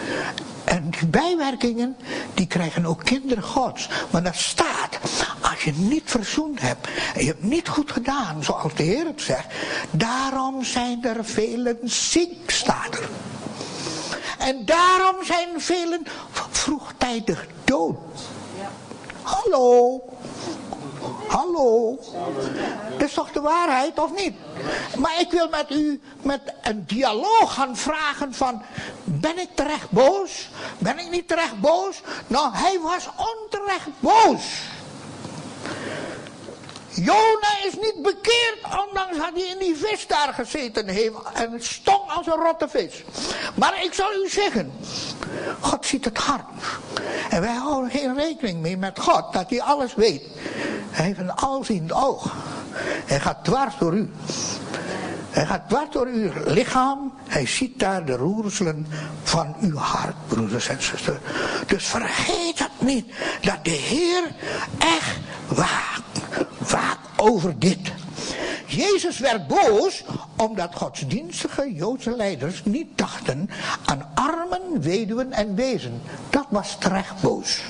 En 0.64 0.90
die 0.90 1.08
bijwerkingen, 1.08 1.98
die 2.34 2.48
krijgen 2.48 2.86
ook 2.86 3.04
kinderen 3.04 3.44
gods. 3.44 3.90
Maar 4.10 4.24
daar 4.24 4.36
staat, 4.36 5.00
als 5.42 5.64
je 5.64 5.74
niet 5.76 6.04
verzoend 6.06 6.62
hebt, 6.62 6.88
en 7.16 7.22
je 7.22 7.28
hebt 7.28 7.44
niet 7.44 7.68
goed 7.68 7.92
gedaan, 7.92 8.44
zoals 8.44 8.74
de 8.74 8.84
Heer 8.84 9.06
het 9.06 9.22
zegt, 9.22 9.48
daarom 9.92 10.64
zijn 10.64 11.04
er 11.04 11.26
velen 11.26 11.78
ziek, 11.84 12.52
staat 12.52 12.94
er. 12.94 13.10
En 14.38 14.66
daarom 14.66 15.16
zijn 15.24 15.50
velen 15.62 16.04
vroegtijdig 16.52 17.48
dood. 17.64 17.98
Ja. 18.60 18.70
Hallo. 19.22 20.02
Hallo. 21.32 22.00
Dat 22.98 23.08
is 23.08 23.14
toch 23.14 23.32
de 23.32 23.42
waarheid, 23.42 24.00
of 24.00 24.12
niet? 24.16 24.34
Maar 24.98 25.20
ik 25.20 25.32
wil 25.32 25.50
met 25.50 25.72
u 25.72 26.02
met 26.22 26.42
een 26.62 26.84
dialoog 26.88 27.54
gaan 27.54 27.78
vragen 27.78 28.34
van... 28.34 28.62
Ben 29.04 29.40
ik 29.40 29.50
terecht 29.54 29.90
boos? 29.90 30.50
Ben 30.78 31.00
ik 31.00 31.10
niet 31.10 31.28
terecht 31.28 31.60
boos? 31.60 32.02
Nou, 32.28 32.50
hij 32.54 32.80
was 32.80 33.10
onterecht 33.16 33.90
boos. 34.00 34.44
Jona 36.90 37.64
is 37.66 37.74
niet 37.74 38.02
bekeerd, 38.02 38.60
ondanks 38.88 39.18
dat 39.18 39.30
hij 39.34 39.44
in 39.44 39.58
die 39.58 39.76
vis 39.76 40.08
daar 40.08 40.34
gezeten 40.34 40.88
heeft 40.88 41.16
en 41.34 41.52
het 41.52 41.66
stonk 41.66 42.12
als 42.12 42.28
een 42.28 42.44
rotte 42.44 42.70
vis. 42.70 43.04
Maar 43.56 43.84
ik 43.84 43.94
zal 43.94 44.14
u 44.14 44.30
zeggen, 44.30 44.74
God 45.60 45.86
ziet 45.86 46.06
het 46.06 46.18
hart. 46.18 46.44
En 47.30 47.42
wij 47.42 47.56
houden 47.56 47.92
geen 47.92 48.16
rekening 48.16 48.62
mee 48.62 48.78
met 48.78 49.00
God, 49.00 49.34
dat 49.34 49.50
hij 49.50 49.62
alles 49.62 49.96
weet. 49.96 50.24
Hij 50.90 51.06
heeft 51.06 51.20
een 51.20 51.34
alziend 51.34 51.94
oog. 51.94 52.34
Hij 53.06 53.20
gaat 53.20 53.44
dwars 53.44 53.78
door 53.80 53.94
u. 53.94 54.12
Hij 55.30 55.46
gaat 55.46 55.70
dwars 55.70 55.90
door 55.92 56.06
uw 56.06 56.32
lichaam. 56.46 57.14
Hij 57.28 57.46
ziet 57.46 57.80
daar 57.80 58.06
de 58.06 58.16
roerselen 58.16 58.88
van 59.24 59.56
uw 59.60 59.76
hart, 59.76 60.16
broeders 60.28 60.68
en 60.68 60.84
zusters. 60.84 61.18
Dus 61.68 61.86
vergeet 61.86 62.60
het 62.60 62.72
niet, 62.78 63.14
dat 63.42 63.58
de 63.64 63.70
Heer 63.70 64.24
echt 64.78 65.18
waakt. 65.48 66.02
Waakt 66.58 67.08
over 67.16 67.60
dit. 67.60 67.92
Jezus 68.76 69.20
werd 69.20 69.48
boos 69.48 70.04
omdat 70.38 70.76
godsdienstige 70.76 71.74
Joodse 71.74 72.16
leiders 72.16 72.64
niet 72.64 72.98
dachten 72.98 73.50
aan 73.86 74.10
armen, 74.14 74.82
weduwen 74.82 75.32
en 75.32 75.56
wezen. 75.56 76.02
Dat 76.30 76.46
was 76.50 76.78
terecht 76.80 77.22
boos. 77.22 77.62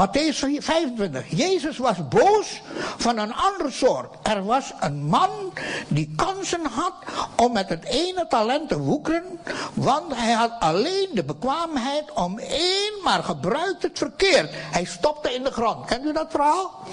Matthäus 0.00 0.38
25. 0.38 1.28
Jezus 1.28 1.78
was 1.78 2.08
boos 2.08 2.62
van 2.96 3.18
een 3.18 3.34
andere 3.34 3.70
soort. 3.70 4.14
Er 4.22 4.44
was 4.44 4.72
een 4.80 5.04
man 5.04 5.52
die 5.88 6.12
kansen 6.16 6.64
had 6.64 6.94
om 7.36 7.52
met 7.52 7.68
het 7.68 7.84
ene 7.84 8.26
talent 8.28 8.68
te 8.68 8.78
woekeren, 8.78 9.40
want 9.74 10.16
hij 10.16 10.32
had 10.32 10.52
alleen 10.58 11.08
de 11.12 11.24
bekwaamheid 11.24 12.12
om 12.14 12.38
één, 12.38 12.92
maar 13.04 13.22
gebruikte 13.22 13.86
het 13.86 13.98
verkeerd. 13.98 14.50
Hij 14.52 14.84
stopte 14.84 15.34
in 15.34 15.42
de 15.42 15.50
grond. 15.50 15.86
Kent 15.86 16.04
u 16.04 16.12
dat 16.12 16.30
verhaal? 16.30 16.86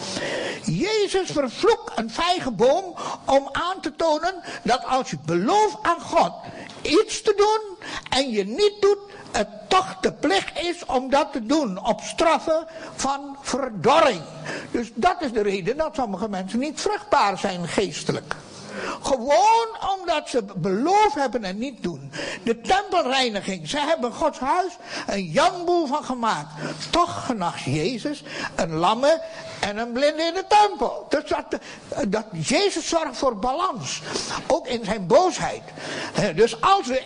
Jezus 0.63 1.31
vervloekt 1.31 1.91
een 1.95 2.09
vijgenboom 2.09 2.95
om 3.25 3.49
aan 3.51 3.81
te 3.81 3.95
tonen 3.95 4.35
dat 4.63 4.85
als 4.85 5.09
je 5.09 5.17
belooft 5.25 5.77
aan 5.81 6.01
God 6.01 6.33
iets 6.81 7.21
te 7.21 7.33
doen 7.37 7.87
en 8.09 8.29
je 8.29 8.45
niet 8.45 8.75
doet, 8.79 8.99
het 9.31 9.66
toch 9.67 9.97
de 10.01 10.11
plicht 10.11 10.59
is 10.59 10.85
om 10.85 11.09
dat 11.09 11.31
te 11.31 11.45
doen. 11.45 11.85
Op 11.85 12.01
straffen 12.01 12.67
van 12.95 13.37
verdorring. 13.41 14.21
Dus 14.71 14.91
dat 14.93 15.15
is 15.21 15.31
de 15.31 15.41
reden 15.41 15.77
dat 15.77 15.95
sommige 15.95 16.29
mensen 16.29 16.59
niet 16.59 16.81
vruchtbaar 16.81 17.37
zijn 17.37 17.67
geestelijk. 17.67 18.35
Gewoon 19.01 19.97
omdat 19.97 20.29
ze 20.29 20.43
beloof 20.55 21.13
hebben 21.13 21.43
en 21.43 21.57
niet 21.57 21.83
doen. 21.83 22.11
De 22.43 22.61
tempelreiniging. 22.61 23.69
Ze 23.69 23.79
hebben 23.79 24.13
Gods 24.13 24.39
huis 24.39 24.73
een 25.07 25.23
janboel 25.23 25.87
van 25.87 26.03
gemaakt. 26.03 26.49
Toch 26.89 27.25
genacht 27.25 27.63
Jezus 27.63 28.23
een 28.55 28.73
lamme 28.73 29.21
en 29.59 29.77
een 29.77 29.91
blinde 29.91 30.23
in 30.23 30.33
de 30.33 30.45
tempel. 30.47 31.05
Dus 31.09 31.23
dat, 31.29 31.59
dat 32.07 32.25
Jezus 32.31 32.87
zorgt 32.87 33.17
voor 33.17 33.37
balans. 33.37 34.01
Ook 34.47 34.67
in 34.67 34.85
zijn 34.85 35.07
boosheid. 35.07 35.63
Dus 36.35 36.61
als 36.61 36.87
we 36.87 37.03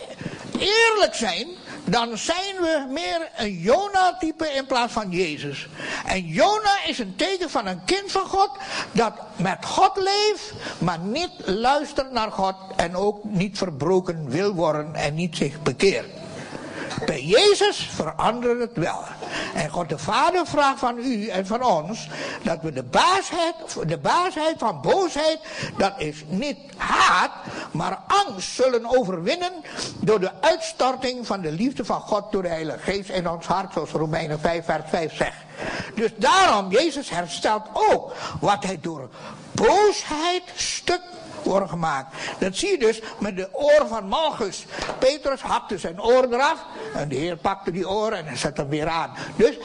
eerlijk 0.58 1.14
zijn, 1.14 1.48
dan 1.84 2.18
zijn 2.18 2.56
we 2.60 2.86
meer 2.88 3.30
een 3.36 3.52
Jona-type 3.52 4.46
in 4.46 4.66
plaats 4.66 4.92
van 4.92 5.10
Jezus. 5.10 5.68
En 6.06 6.26
Jona 6.26 6.84
is 6.86 6.98
een 6.98 7.16
teken 7.16 7.50
van 7.50 7.66
een 7.66 7.84
kind 7.84 8.12
van 8.12 8.26
God 8.26 8.50
dat 8.92 9.12
met 9.36 9.64
God 9.64 9.96
leeft, 9.96 10.52
maar 10.78 10.98
niet 10.98 11.30
luistert 11.44 12.12
naar 12.12 12.30
God 12.32 12.56
en 12.76 12.96
ook 12.96 13.24
niet 13.24 13.58
verbroken 13.58 14.28
wil 14.28 14.52
worden 14.54 14.94
en 14.94 15.14
niet 15.14 15.36
zich 15.36 15.62
bekeert. 15.62 16.21
Bij 17.06 17.22
Jezus 17.22 17.88
verandert 17.94 18.58
het 18.58 18.76
wel. 18.76 19.04
En 19.54 19.70
God 19.70 19.88
de 19.88 19.98
Vader 19.98 20.46
vraagt 20.46 20.78
van 20.78 20.98
u 20.98 21.28
en 21.28 21.46
van 21.46 21.62
ons 21.62 22.08
dat 22.42 22.58
we 22.62 22.72
de 22.72 22.82
baasheid, 22.82 23.54
de 23.86 23.98
baasheid 23.98 24.54
van 24.58 24.80
boosheid, 24.80 25.38
dat 25.76 25.92
is 25.96 26.24
niet 26.28 26.58
haat, 26.76 27.30
maar 27.70 27.98
angst 28.06 28.54
zullen 28.54 28.98
overwinnen 28.98 29.52
door 30.00 30.20
de 30.20 30.30
uitstorting 30.40 31.26
van 31.26 31.40
de 31.40 31.52
liefde 31.52 31.84
van 31.84 32.00
God 32.00 32.32
door 32.32 32.42
de 32.42 32.48
Heilige 32.48 32.78
Geest 32.78 33.10
in 33.10 33.28
ons 33.28 33.46
hart, 33.46 33.72
zoals 33.72 33.90
Romeinen 33.90 34.40
5 34.40 34.64
vers 34.64 34.82
5 34.88 35.16
zegt. 35.16 35.36
Dus 35.94 36.10
daarom, 36.16 36.70
Jezus 36.70 37.10
herstelt 37.10 37.62
ook 37.72 38.12
wat 38.40 38.64
hij 38.64 38.78
door 38.80 39.08
boosheid 39.52 40.42
stuk 40.54 41.02
worden 41.42 41.68
gemaakt. 41.68 42.16
Dat 42.38 42.56
zie 42.56 42.70
je 42.70 42.78
dus 42.78 43.00
met 43.18 43.36
de 43.36 43.48
oor 43.52 43.86
van 43.88 44.08
Malchus. 44.08 44.66
Petrus 44.98 45.40
hapte 45.40 45.78
zijn 45.78 46.02
oor 46.02 46.24
eraf 46.24 46.64
en 46.94 47.08
de 47.08 47.14
Heer 47.14 47.36
pakte 47.36 47.70
die 47.70 47.88
oren 47.88 48.26
en 48.26 48.36
zette 48.38 48.60
hem 48.60 48.70
weer 48.70 48.88
aan. 48.88 49.10
Dus 49.36 49.58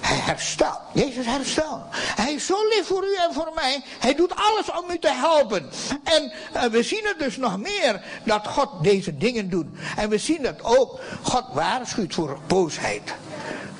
hij 0.00 0.16
herstelt. 0.16 0.80
Jezus 0.92 1.26
herstelt. 1.26 1.82
Hij 1.92 2.32
is 2.32 2.46
zo 2.46 2.54
lief 2.68 2.86
voor 2.86 3.04
u 3.04 3.14
en 3.14 3.34
voor 3.34 3.52
mij. 3.54 3.82
Hij 3.98 4.14
doet 4.14 4.34
alles 4.34 4.70
om 4.82 4.90
u 4.90 4.98
te 4.98 5.10
helpen. 5.10 5.70
En 6.04 6.32
uh, 6.54 6.62
we 6.64 6.82
zien 6.82 7.04
het 7.04 7.18
dus 7.18 7.36
nog 7.36 7.58
meer 7.58 8.02
dat 8.24 8.46
God 8.46 8.68
deze 8.82 9.16
dingen 9.16 9.50
doet. 9.50 9.66
En 9.96 10.08
we 10.08 10.18
zien 10.18 10.42
dat 10.42 10.62
ook 10.62 11.00
God 11.22 11.44
waarschuwt 11.52 12.14
voor 12.14 12.38
boosheid. 12.46 13.14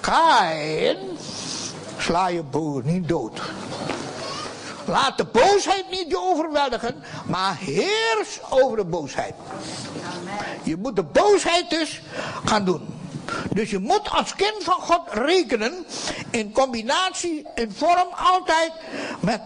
Kain, 0.00 0.96
sla 1.98 2.28
je 2.28 2.42
boer 2.42 2.82
niet 2.84 3.08
dood. 3.08 3.40
Laat 4.86 5.16
de 5.16 5.24
boosheid 5.24 5.84
niet 5.90 6.06
je 6.08 6.18
overweldigen, 6.18 7.02
maar 7.26 7.56
heers 7.58 8.40
over 8.48 8.76
de 8.76 8.84
boosheid. 8.84 9.34
Je 10.62 10.76
moet 10.76 10.96
de 10.96 11.02
boosheid 11.02 11.70
dus 11.70 12.02
gaan 12.44 12.64
doen. 12.64 12.98
Dus 13.52 13.70
je 13.70 13.78
moet 13.78 14.10
als 14.10 14.34
kind 14.34 14.56
van 14.58 14.80
God 14.80 15.00
rekenen 15.10 15.86
in 16.30 16.52
combinatie, 16.52 17.46
in 17.54 17.72
vorm 17.76 18.08
altijd 18.16 18.72
met 19.20 19.40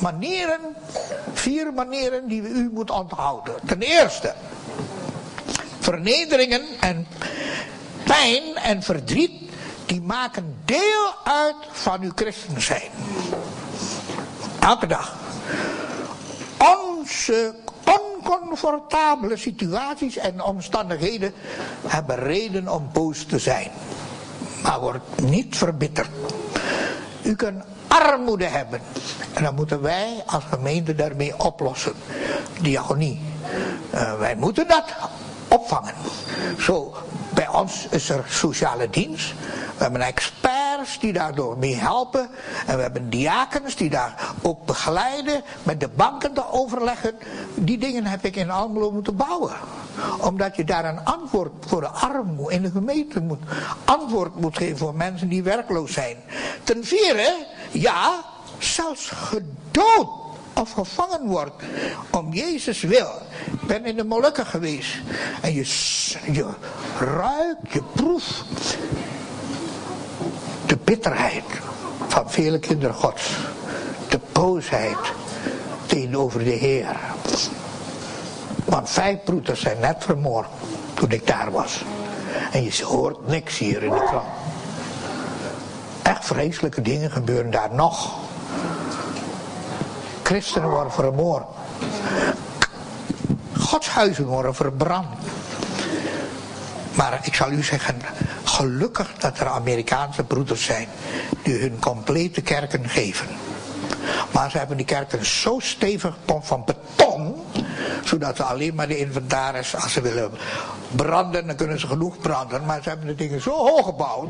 manieren, 0.00 0.60
vier 1.32 1.72
manieren 1.72 2.28
die 2.28 2.42
u 2.42 2.70
moet 2.72 2.90
onthouden. 2.90 3.54
Ten 3.66 3.80
eerste, 3.82 4.34
vernederingen 5.80 6.62
en 6.80 7.06
pijn 8.04 8.56
en 8.56 8.82
verdriet, 8.82 9.32
die 9.86 10.02
maken 10.02 10.56
deel 10.64 11.14
uit 11.24 11.56
van 11.70 12.02
uw 12.02 12.12
christen 12.14 12.62
zijn. 12.62 12.90
Elke 14.60 14.86
dag. 14.86 15.14
Onze 16.58 17.54
oncomfortabele 17.84 19.36
situaties 19.36 20.16
en 20.16 20.42
omstandigheden 20.42 21.32
hebben 21.86 22.16
reden 22.16 22.68
om 22.68 22.90
boos 22.92 23.24
te 23.24 23.38
zijn. 23.38 23.70
Maar 24.62 24.80
word 24.80 25.20
niet 25.22 25.56
verbitterd. 25.56 26.08
U 27.22 27.34
kunt 27.34 27.64
armoede 27.88 28.44
hebben. 28.44 28.80
En 29.34 29.42
dan 29.42 29.54
moeten 29.54 29.82
wij 29.82 30.22
als 30.26 30.44
gemeente 30.44 30.94
daarmee 30.94 31.38
oplossen. 31.38 31.92
Diagonie. 32.60 33.20
Uh, 33.94 34.18
wij 34.18 34.36
moeten 34.36 34.68
dat 34.68 34.84
opvangen. 35.48 35.94
Zo, 36.58 36.94
bij 37.34 37.48
ons 37.48 37.86
is 37.90 38.08
er 38.08 38.24
sociale 38.28 38.90
dienst. 38.90 39.34
We 39.76 39.82
hebben 39.82 40.00
die 41.00 41.12
daardoor 41.12 41.58
mee 41.58 41.74
helpen. 41.74 42.30
En 42.66 42.76
we 42.76 42.82
hebben 42.82 43.10
diakens 43.10 43.76
die 43.76 43.90
daar 43.90 44.32
ook 44.42 44.66
begeleiden. 44.66 45.42
Met 45.62 45.80
de 45.80 45.88
banken 45.88 46.34
te 46.34 46.52
overleggen. 46.52 47.14
Die 47.54 47.78
dingen 47.78 48.04
heb 48.04 48.24
ik 48.24 48.36
in 48.36 48.50
Almelo 48.50 48.90
moeten 48.90 49.16
bouwen. 49.16 49.52
Omdat 50.20 50.56
je 50.56 50.64
daar 50.64 50.84
een 50.84 51.04
antwoord 51.04 51.52
voor 51.66 51.80
de 51.80 51.88
armoede 51.88 52.54
in 52.54 52.62
de 52.62 52.70
gemeente 52.70 53.20
moet. 53.20 53.42
Antwoord 53.84 54.40
moet 54.40 54.56
geven 54.56 54.78
voor 54.78 54.94
mensen 54.94 55.28
die 55.28 55.42
werkloos 55.42 55.92
zijn. 55.92 56.16
Ten 56.64 56.84
vierde, 56.84 57.46
ja, 57.70 58.24
zelfs 58.58 59.10
gedood 59.10 60.08
of 60.54 60.72
gevangen 60.72 61.26
wordt 61.26 61.62
om 62.10 62.32
Jezus 62.32 62.80
wil. 62.80 63.10
Ik 63.52 63.66
ben 63.66 63.84
in 63.84 63.96
de 63.96 64.04
Molukken 64.04 64.46
geweest 64.46 64.98
en 65.40 65.54
je, 65.54 65.64
je 66.32 66.46
ruikt, 66.98 67.72
je 67.72 67.82
proeft 67.94 68.76
de 70.70 70.76
bitterheid 70.84 71.44
van 72.08 72.30
vele 72.30 72.58
kinderen 72.58 72.94
gods. 72.94 73.36
De 74.08 74.20
boosheid 74.32 75.12
tegenover 75.86 76.44
de 76.44 76.50
Heer. 76.50 76.96
Want 78.64 78.90
vijf 78.90 79.18
broeders 79.24 79.60
zijn 79.60 79.80
net 79.80 79.96
vermoord 79.98 80.46
toen 80.94 81.10
ik 81.10 81.26
daar 81.26 81.50
was. 81.50 81.84
En 82.52 82.62
je 82.62 82.84
hoort 82.84 83.26
niks 83.26 83.58
hier 83.58 83.82
in 83.82 83.90
de 83.90 84.04
krant. 84.04 84.28
Echt 86.02 86.24
vreselijke 86.24 86.82
dingen 86.82 87.10
gebeuren 87.10 87.50
daar 87.50 87.74
nog. 87.74 88.18
Christenen 90.22 90.70
worden 90.70 90.92
vermoord. 90.92 91.44
Godshuizen 93.58 94.26
worden 94.26 94.54
verbrand. 94.54 95.08
Maar 96.94 97.20
ik 97.22 97.34
zal 97.34 97.50
u 97.50 97.62
zeggen, 97.62 97.96
gelukkig 98.44 99.14
dat 99.18 99.38
er 99.38 99.46
Amerikaanse 99.46 100.24
broeders 100.24 100.64
zijn 100.64 100.88
die 101.42 101.58
hun 101.58 101.78
complete 101.78 102.40
kerken 102.40 102.88
geven. 102.88 103.26
Maar 104.32 104.50
ze 104.50 104.58
hebben 104.58 104.76
die 104.76 104.86
kerken 104.86 105.26
zo 105.26 105.58
stevig 105.58 106.16
van 106.40 106.64
beton, 106.64 107.34
zodat 108.04 108.36
ze 108.36 108.42
alleen 108.42 108.74
maar 108.74 108.88
de 108.88 108.98
inventaris, 108.98 109.76
als 109.76 109.92
ze 109.92 110.00
willen 110.00 110.30
branden, 110.96 111.46
dan 111.46 111.56
kunnen 111.56 111.80
ze 111.80 111.86
genoeg 111.86 112.18
branden. 112.18 112.64
Maar 112.64 112.82
ze 112.82 112.88
hebben 112.88 113.06
de 113.06 113.14
dingen 113.14 113.42
zo 113.42 113.50
hoog 113.50 113.84
gebouwd, 113.84 114.28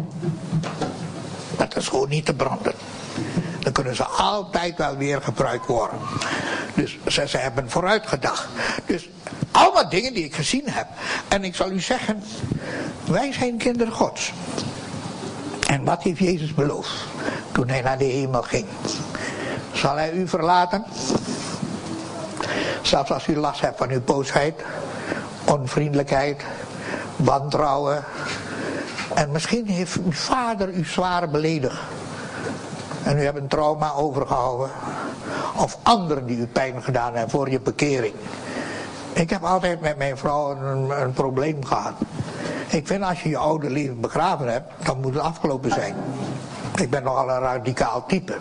dat 1.56 1.76
is 1.76 1.88
gewoon 1.88 2.08
niet 2.08 2.26
te 2.26 2.34
branden. 2.34 2.74
Dan 3.60 3.72
kunnen 3.72 3.96
ze 3.96 4.04
altijd 4.04 4.76
wel 4.76 4.96
weer 4.96 5.22
gebruikt 5.22 5.66
worden. 5.66 5.98
Dus 6.74 6.98
ze, 7.06 7.28
ze 7.28 7.36
hebben 7.36 7.70
vooruitgedacht. 7.70 8.48
Dus 8.86 9.08
allemaal 9.50 9.88
dingen 9.88 10.14
die 10.14 10.24
ik 10.24 10.34
gezien 10.34 10.64
heb. 10.66 10.86
En 11.28 11.44
ik 11.44 11.54
zal 11.54 11.70
u 11.70 11.80
zeggen, 11.80 12.22
wij 13.10 13.32
zijn 13.32 13.56
kinderen 13.56 13.92
gods. 13.92 14.32
En 15.66 15.84
wat 15.84 16.02
heeft 16.02 16.18
Jezus 16.18 16.54
beloofd 16.54 16.92
toen 17.52 17.68
hij 17.68 17.80
naar 17.80 17.98
de 17.98 18.04
hemel 18.04 18.42
ging? 18.42 18.66
Zal 19.72 19.96
hij 19.96 20.12
u 20.12 20.28
verlaten? 20.28 20.84
Zelfs 22.82 23.10
als 23.10 23.26
u 23.26 23.36
last 23.36 23.60
hebt 23.60 23.78
van 23.78 23.90
uw 23.90 24.00
boosheid, 24.00 24.64
onvriendelijkheid, 25.44 26.42
wantrouwen. 27.16 28.04
En 29.14 29.30
misschien 29.30 29.66
heeft 29.66 29.96
uw 29.96 30.12
vader 30.12 30.68
u 30.68 30.84
zwaar 30.84 31.28
beledigd. 31.28 31.80
En 33.02 33.18
u 33.18 33.24
hebt 33.24 33.38
een 33.38 33.48
trauma 33.48 33.92
overgehouden. 33.92 34.70
Of 35.56 35.78
anderen 35.82 36.26
die 36.26 36.38
u 36.38 36.46
pijn 36.46 36.82
gedaan 36.82 37.12
hebben 37.14 37.30
voor 37.30 37.50
je 37.50 37.60
bekering. 37.60 38.14
Ik 39.12 39.30
heb 39.30 39.44
altijd 39.44 39.80
met 39.80 39.96
mijn 39.96 40.16
vrouw 40.16 40.50
een, 40.50 40.90
een 41.02 41.12
probleem 41.12 41.64
gehad. 41.64 41.94
Ik 42.70 42.86
vind 42.86 43.02
als 43.02 43.22
je 43.22 43.28
je 43.28 43.36
oude 43.36 43.70
leven 43.70 44.00
begraven 44.00 44.52
hebt, 44.52 44.72
dan 44.84 45.00
moet 45.00 45.14
het 45.14 45.22
afgelopen 45.22 45.70
zijn. 45.70 45.94
Ik 46.74 46.90
ben 46.90 47.02
nogal 47.02 47.30
een 47.30 47.38
radicaal 47.38 48.06
type. 48.06 48.36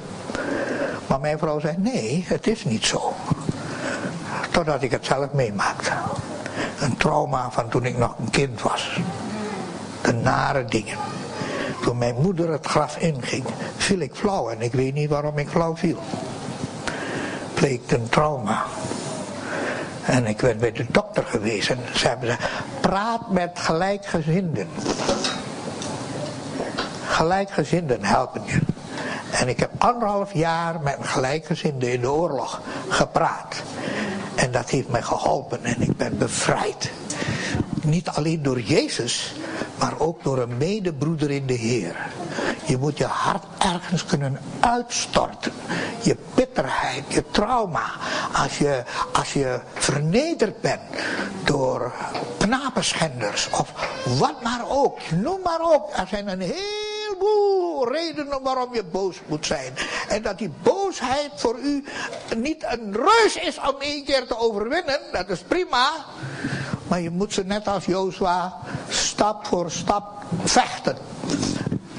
Maar 1.07 1.19
mijn 1.19 1.37
vrouw 1.37 1.59
zei, 1.59 1.75
nee, 1.77 2.25
het 2.27 2.47
is 2.47 2.63
niet 2.63 2.85
zo. 2.85 3.13
Totdat 4.51 4.81
ik 4.81 4.91
het 4.91 5.05
zelf 5.05 5.31
meemaakte. 5.31 5.91
Een 6.79 6.97
trauma 6.97 7.51
van 7.51 7.69
toen 7.69 7.85
ik 7.85 7.97
nog 7.97 8.15
een 8.19 8.29
kind 8.29 8.61
was. 8.61 8.99
De 10.01 10.13
nare 10.13 10.65
dingen. 10.65 10.97
Toen 11.81 11.97
mijn 11.97 12.15
moeder 12.21 12.51
het 12.51 12.65
graf 12.65 12.97
inging, 12.97 13.45
viel 13.77 13.99
ik 13.99 14.13
flauw 14.13 14.49
en 14.49 14.61
ik 14.61 14.73
weet 14.73 14.93
niet 14.93 15.09
waarom 15.09 15.37
ik 15.37 15.49
flauw 15.49 15.75
viel. 15.75 15.99
Bleek 17.53 17.91
een 17.91 18.09
trauma. 18.09 18.63
En 20.09 20.25
ik 20.25 20.41
werd 20.41 20.59
bij 20.59 20.71
de 20.71 20.85
dokter 20.91 21.23
geweest 21.23 21.69
en 21.69 21.77
ze 21.93 22.07
hebben 22.07 22.29
gezegd, 22.29 22.51
praat 22.81 23.31
met 23.31 23.49
gelijkgezinden. 23.53 24.67
Gelijkgezinden 27.07 28.03
helpen 28.03 28.41
je. 28.45 28.59
En 29.31 29.47
ik 29.47 29.59
heb 29.59 29.71
anderhalf 29.77 30.33
jaar 30.33 30.79
met 30.81 30.97
gelijkgezinden 31.01 31.91
in 31.91 32.01
de 32.01 32.11
oorlog 32.11 32.61
gepraat. 32.87 33.55
En 34.35 34.51
dat 34.51 34.69
heeft 34.69 34.89
mij 34.89 35.01
geholpen 35.01 35.63
en 35.63 35.81
ik 35.81 35.97
ben 35.97 36.17
bevrijd. 36.17 36.91
Niet 37.81 38.09
alleen 38.09 38.43
door 38.43 38.61
Jezus, 38.61 39.35
maar 39.79 39.93
ook 39.97 40.23
door 40.23 40.39
een 40.39 40.57
medebroeder 40.57 41.31
in 41.31 41.45
de 41.45 41.53
Heer. 41.53 41.95
Je 42.65 42.77
moet 42.77 42.97
je 42.97 43.05
hart 43.05 43.43
ergens 43.57 44.05
kunnen 44.05 44.39
uitstorten. 44.59 45.51
Je 46.01 46.17
bitterheid, 46.35 47.03
je 47.07 47.23
trauma. 47.31 47.91
Als 48.33 48.57
je, 48.57 48.83
als 49.13 49.33
je 49.33 49.59
vernederd 49.73 50.61
bent 50.61 50.81
door 51.43 51.93
knapenschenders 52.37 53.49
of 53.49 53.73
wat 54.19 54.41
maar 54.41 54.61
ook. 54.67 54.99
Noem 55.11 55.39
maar 55.43 55.61
op. 55.61 55.93
Er 55.95 56.07
zijn 56.07 56.27
een 56.27 56.41
heleboel 56.41 57.91
redenen 57.91 58.41
waarom 58.43 58.73
je 58.73 58.83
boos 58.83 59.15
moet 59.27 59.45
zijn. 59.45 59.73
En 60.07 60.21
dat 60.21 60.37
die 60.37 60.51
boosheid 60.63 61.31
voor 61.35 61.57
u 61.59 61.83
niet 62.35 62.63
een 62.67 62.95
reus 62.95 63.35
is 63.35 63.59
om 63.59 63.75
één 63.79 64.05
keer 64.05 64.27
te 64.27 64.37
overwinnen. 64.37 64.99
Dat 65.11 65.29
is 65.29 65.39
prima. 65.39 65.91
Maar 66.87 67.01
je 67.01 67.09
moet 67.09 67.33
ze 67.33 67.43
net 67.43 67.67
als 67.67 67.85
Jozua 67.85 68.57
stap 68.89 69.47
voor 69.47 69.71
stap 69.71 70.23
vechten. 70.43 70.97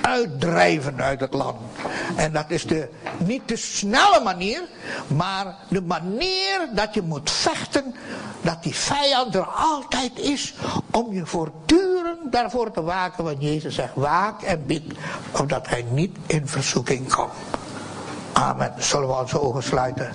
Uitdrijven 0.01 1.03
uit 1.03 1.21
het 1.21 1.35
land. 1.35 1.59
En 2.17 2.33
dat 2.33 2.45
is 2.49 2.67
de, 2.67 2.89
niet 3.19 3.49
de 3.49 3.57
snelle 3.57 4.21
manier, 4.25 4.63
maar 5.07 5.57
de 5.69 5.83
manier 5.83 6.69
dat 6.75 6.95
je 6.95 7.03
moet 7.03 7.31
vechten. 7.31 7.95
Dat 8.41 8.63
die 8.63 8.75
vijand 8.75 9.35
er 9.35 9.47
altijd 9.47 10.19
is 10.19 10.55
om 10.91 11.13
je 11.13 11.27
voortdurend 11.27 12.33
daarvoor 12.33 12.71
te 12.71 12.83
waken. 12.83 13.25
Want 13.25 13.43
Jezus 13.43 13.75
zegt 13.75 13.95
waak 13.95 14.43
en 14.43 14.67
bid. 14.67 14.83
Omdat 15.39 15.69
hij 15.69 15.87
niet 15.91 16.17
in 16.27 16.49
verzoeking 16.49 17.15
komt. 17.15 17.33
Amen. 18.33 18.75
Zullen 18.79 19.09
we 19.09 19.15
onze 19.15 19.41
ogen 19.41 19.63
sluiten. 19.63 20.13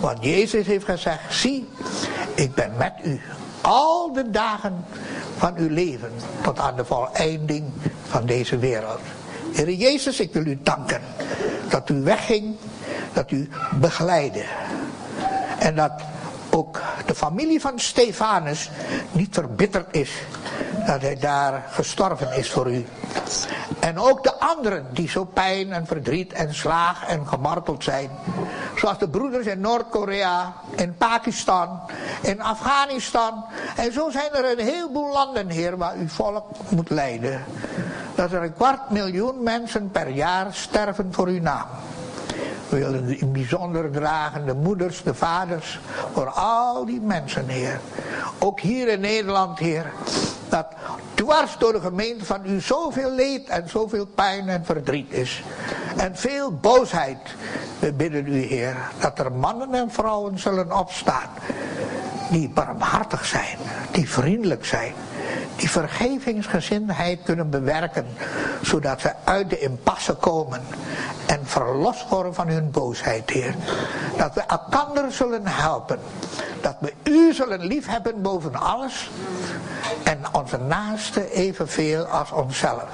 Want 0.00 0.24
Jezus 0.24 0.66
heeft 0.66 0.84
gezegd, 0.84 1.34
zie, 1.34 1.68
ik 2.34 2.54
ben 2.54 2.72
met 2.76 2.92
u 3.04 3.20
al 3.60 4.12
de 4.12 4.30
dagen 4.30 4.84
van 5.36 5.56
uw 5.56 5.68
leven 5.68 6.12
tot 6.42 6.58
aan 6.58 6.76
de 6.76 6.84
voleinding 6.84 7.64
van 8.08 8.26
deze 8.26 8.58
wereld. 8.58 9.00
Heer 9.56 9.72
Jezus, 9.72 10.20
ik 10.20 10.32
wil 10.32 10.46
u 10.46 10.58
danken 10.62 11.00
dat 11.68 11.88
u 11.88 12.02
wegging, 12.02 12.56
dat 13.12 13.30
u 13.30 13.48
begeleidde. 13.80 14.44
En 15.58 15.74
dat 15.74 15.92
ook 16.50 16.80
de 17.06 17.14
familie 17.14 17.60
van 17.60 17.78
Stefanus 17.78 18.70
niet 19.12 19.34
verbitterd 19.34 19.86
is 19.90 20.10
dat 20.86 21.00
hij 21.00 21.16
daar 21.18 21.64
gestorven 21.70 22.36
is 22.36 22.50
voor 22.50 22.72
u. 22.72 22.86
En 23.80 23.98
ook 23.98 24.22
de 24.22 24.34
anderen 24.34 24.86
die 24.92 25.08
zo 25.08 25.24
pijn 25.24 25.72
en 25.72 25.86
verdriet 25.86 26.32
en 26.32 26.54
slaag 26.54 27.06
en 27.06 27.26
gemarteld 27.26 27.84
zijn. 27.84 28.10
Zoals 28.76 28.98
de 28.98 29.08
broeders 29.08 29.46
in 29.46 29.60
Noord-Korea, 29.60 30.54
in 30.76 30.96
Pakistan, 30.96 31.80
in 32.22 32.42
Afghanistan. 32.42 33.44
En 33.76 33.92
zo 33.92 34.10
zijn 34.10 34.32
er 34.32 34.58
een 34.58 34.64
heleboel 34.64 35.12
landen, 35.12 35.48
Heer, 35.48 35.76
waar 35.76 35.94
uw 35.96 36.08
volk 36.08 36.44
moet 36.68 36.90
leiden. 36.90 37.44
Dat 38.16 38.32
er 38.32 38.42
een 38.42 38.54
kwart 38.54 38.90
miljoen 38.90 39.42
mensen 39.42 39.90
per 39.90 40.08
jaar 40.08 40.54
sterven 40.54 41.12
voor 41.12 41.26
uw 41.26 41.40
naam. 41.40 41.66
We 42.68 42.78
willen 42.78 43.20
in 43.20 43.32
bijzonder 43.32 43.90
dragen 43.90 44.46
de 44.46 44.54
moeders, 44.54 45.02
de 45.02 45.14
vaders, 45.14 45.80
voor 46.12 46.30
al 46.30 46.84
die 46.84 47.00
mensen, 47.00 47.48
Heer. 47.48 47.80
Ook 48.38 48.60
hier 48.60 48.88
in 48.88 49.00
Nederland, 49.00 49.58
Heer. 49.58 49.92
Dat 50.48 50.66
dwars 51.14 51.58
door 51.58 51.72
de 51.72 51.80
gemeente 51.80 52.24
van 52.24 52.40
u 52.46 52.60
zoveel 52.60 53.10
leed 53.10 53.48
en 53.48 53.68
zoveel 53.68 54.06
pijn 54.06 54.48
en 54.48 54.64
verdriet 54.64 55.12
is. 55.12 55.42
En 55.96 56.16
veel 56.16 56.52
boosheid. 56.52 57.18
We 57.78 57.92
bidden 57.92 58.26
u, 58.26 58.42
Heer, 58.42 58.76
dat 58.98 59.18
er 59.18 59.32
mannen 59.32 59.74
en 59.74 59.90
vrouwen 59.90 60.38
zullen 60.38 60.78
opstaan. 60.78 61.28
Die 62.30 62.48
barmhartig 62.48 63.24
zijn, 63.24 63.58
die 63.90 64.10
vriendelijk 64.10 64.64
zijn 64.64 64.94
die 65.56 65.70
vergevingsgezindheid 65.70 67.22
kunnen 67.24 67.50
bewerken, 67.50 68.06
zodat 68.62 69.00
ze 69.00 69.12
uit 69.24 69.50
de 69.50 69.58
impasse 69.58 70.14
komen 70.14 70.60
en 71.26 71.40
verlost 71.44 72.08
worden 72.08 72.34
van 72.34 72.48
hun 72.48 72.70
boosheid, 72.70 73.30
Heer. 73.30 73.54
Dat 74.16 74.34
we 74.34 74.40
elkander 74.40 75.12
zullen 75.12 75.46
helpen, 75.46 75.98
dat 76.60 76.76
we 76.80 76.92
U 77.10 77.32
zullen 77.32 77.60
liefhebben 77.60 78.22
boven 78.22 78.54
alles 78.54 79.10
en 80.02 80.18
onze 80.32 80.58
naaste 80.58 81.32
evenveel 81.32 82.04
als 82.04 82.30
onszelf. 82.30 82.84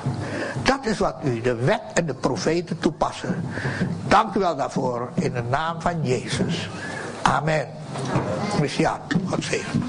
Dat 0.63 0.87
is 0.87 0.99
wat 0.99 1.17
U, 1.25 1.41
de 1.41 1.55
wet 1.55 1.83
en 1.95 2.07
de 2.07 2.15
profeten 2.15 2.79
toepassen. 2.79 3.45
Dank 4.09 4.35
u 4.35 4.41
wel 4.41 4.57
daarvoor 4.57 5.11
in 5.15 5.33
de 5.33 5.43
naam 5.43 5.81
van 5.81 6.03
Jezus. 6.03 6.69
Amen. 7.23 7.69
Messiaan, 8.61 9.01
God 9.29 9.45
zegen. 9.45 9.85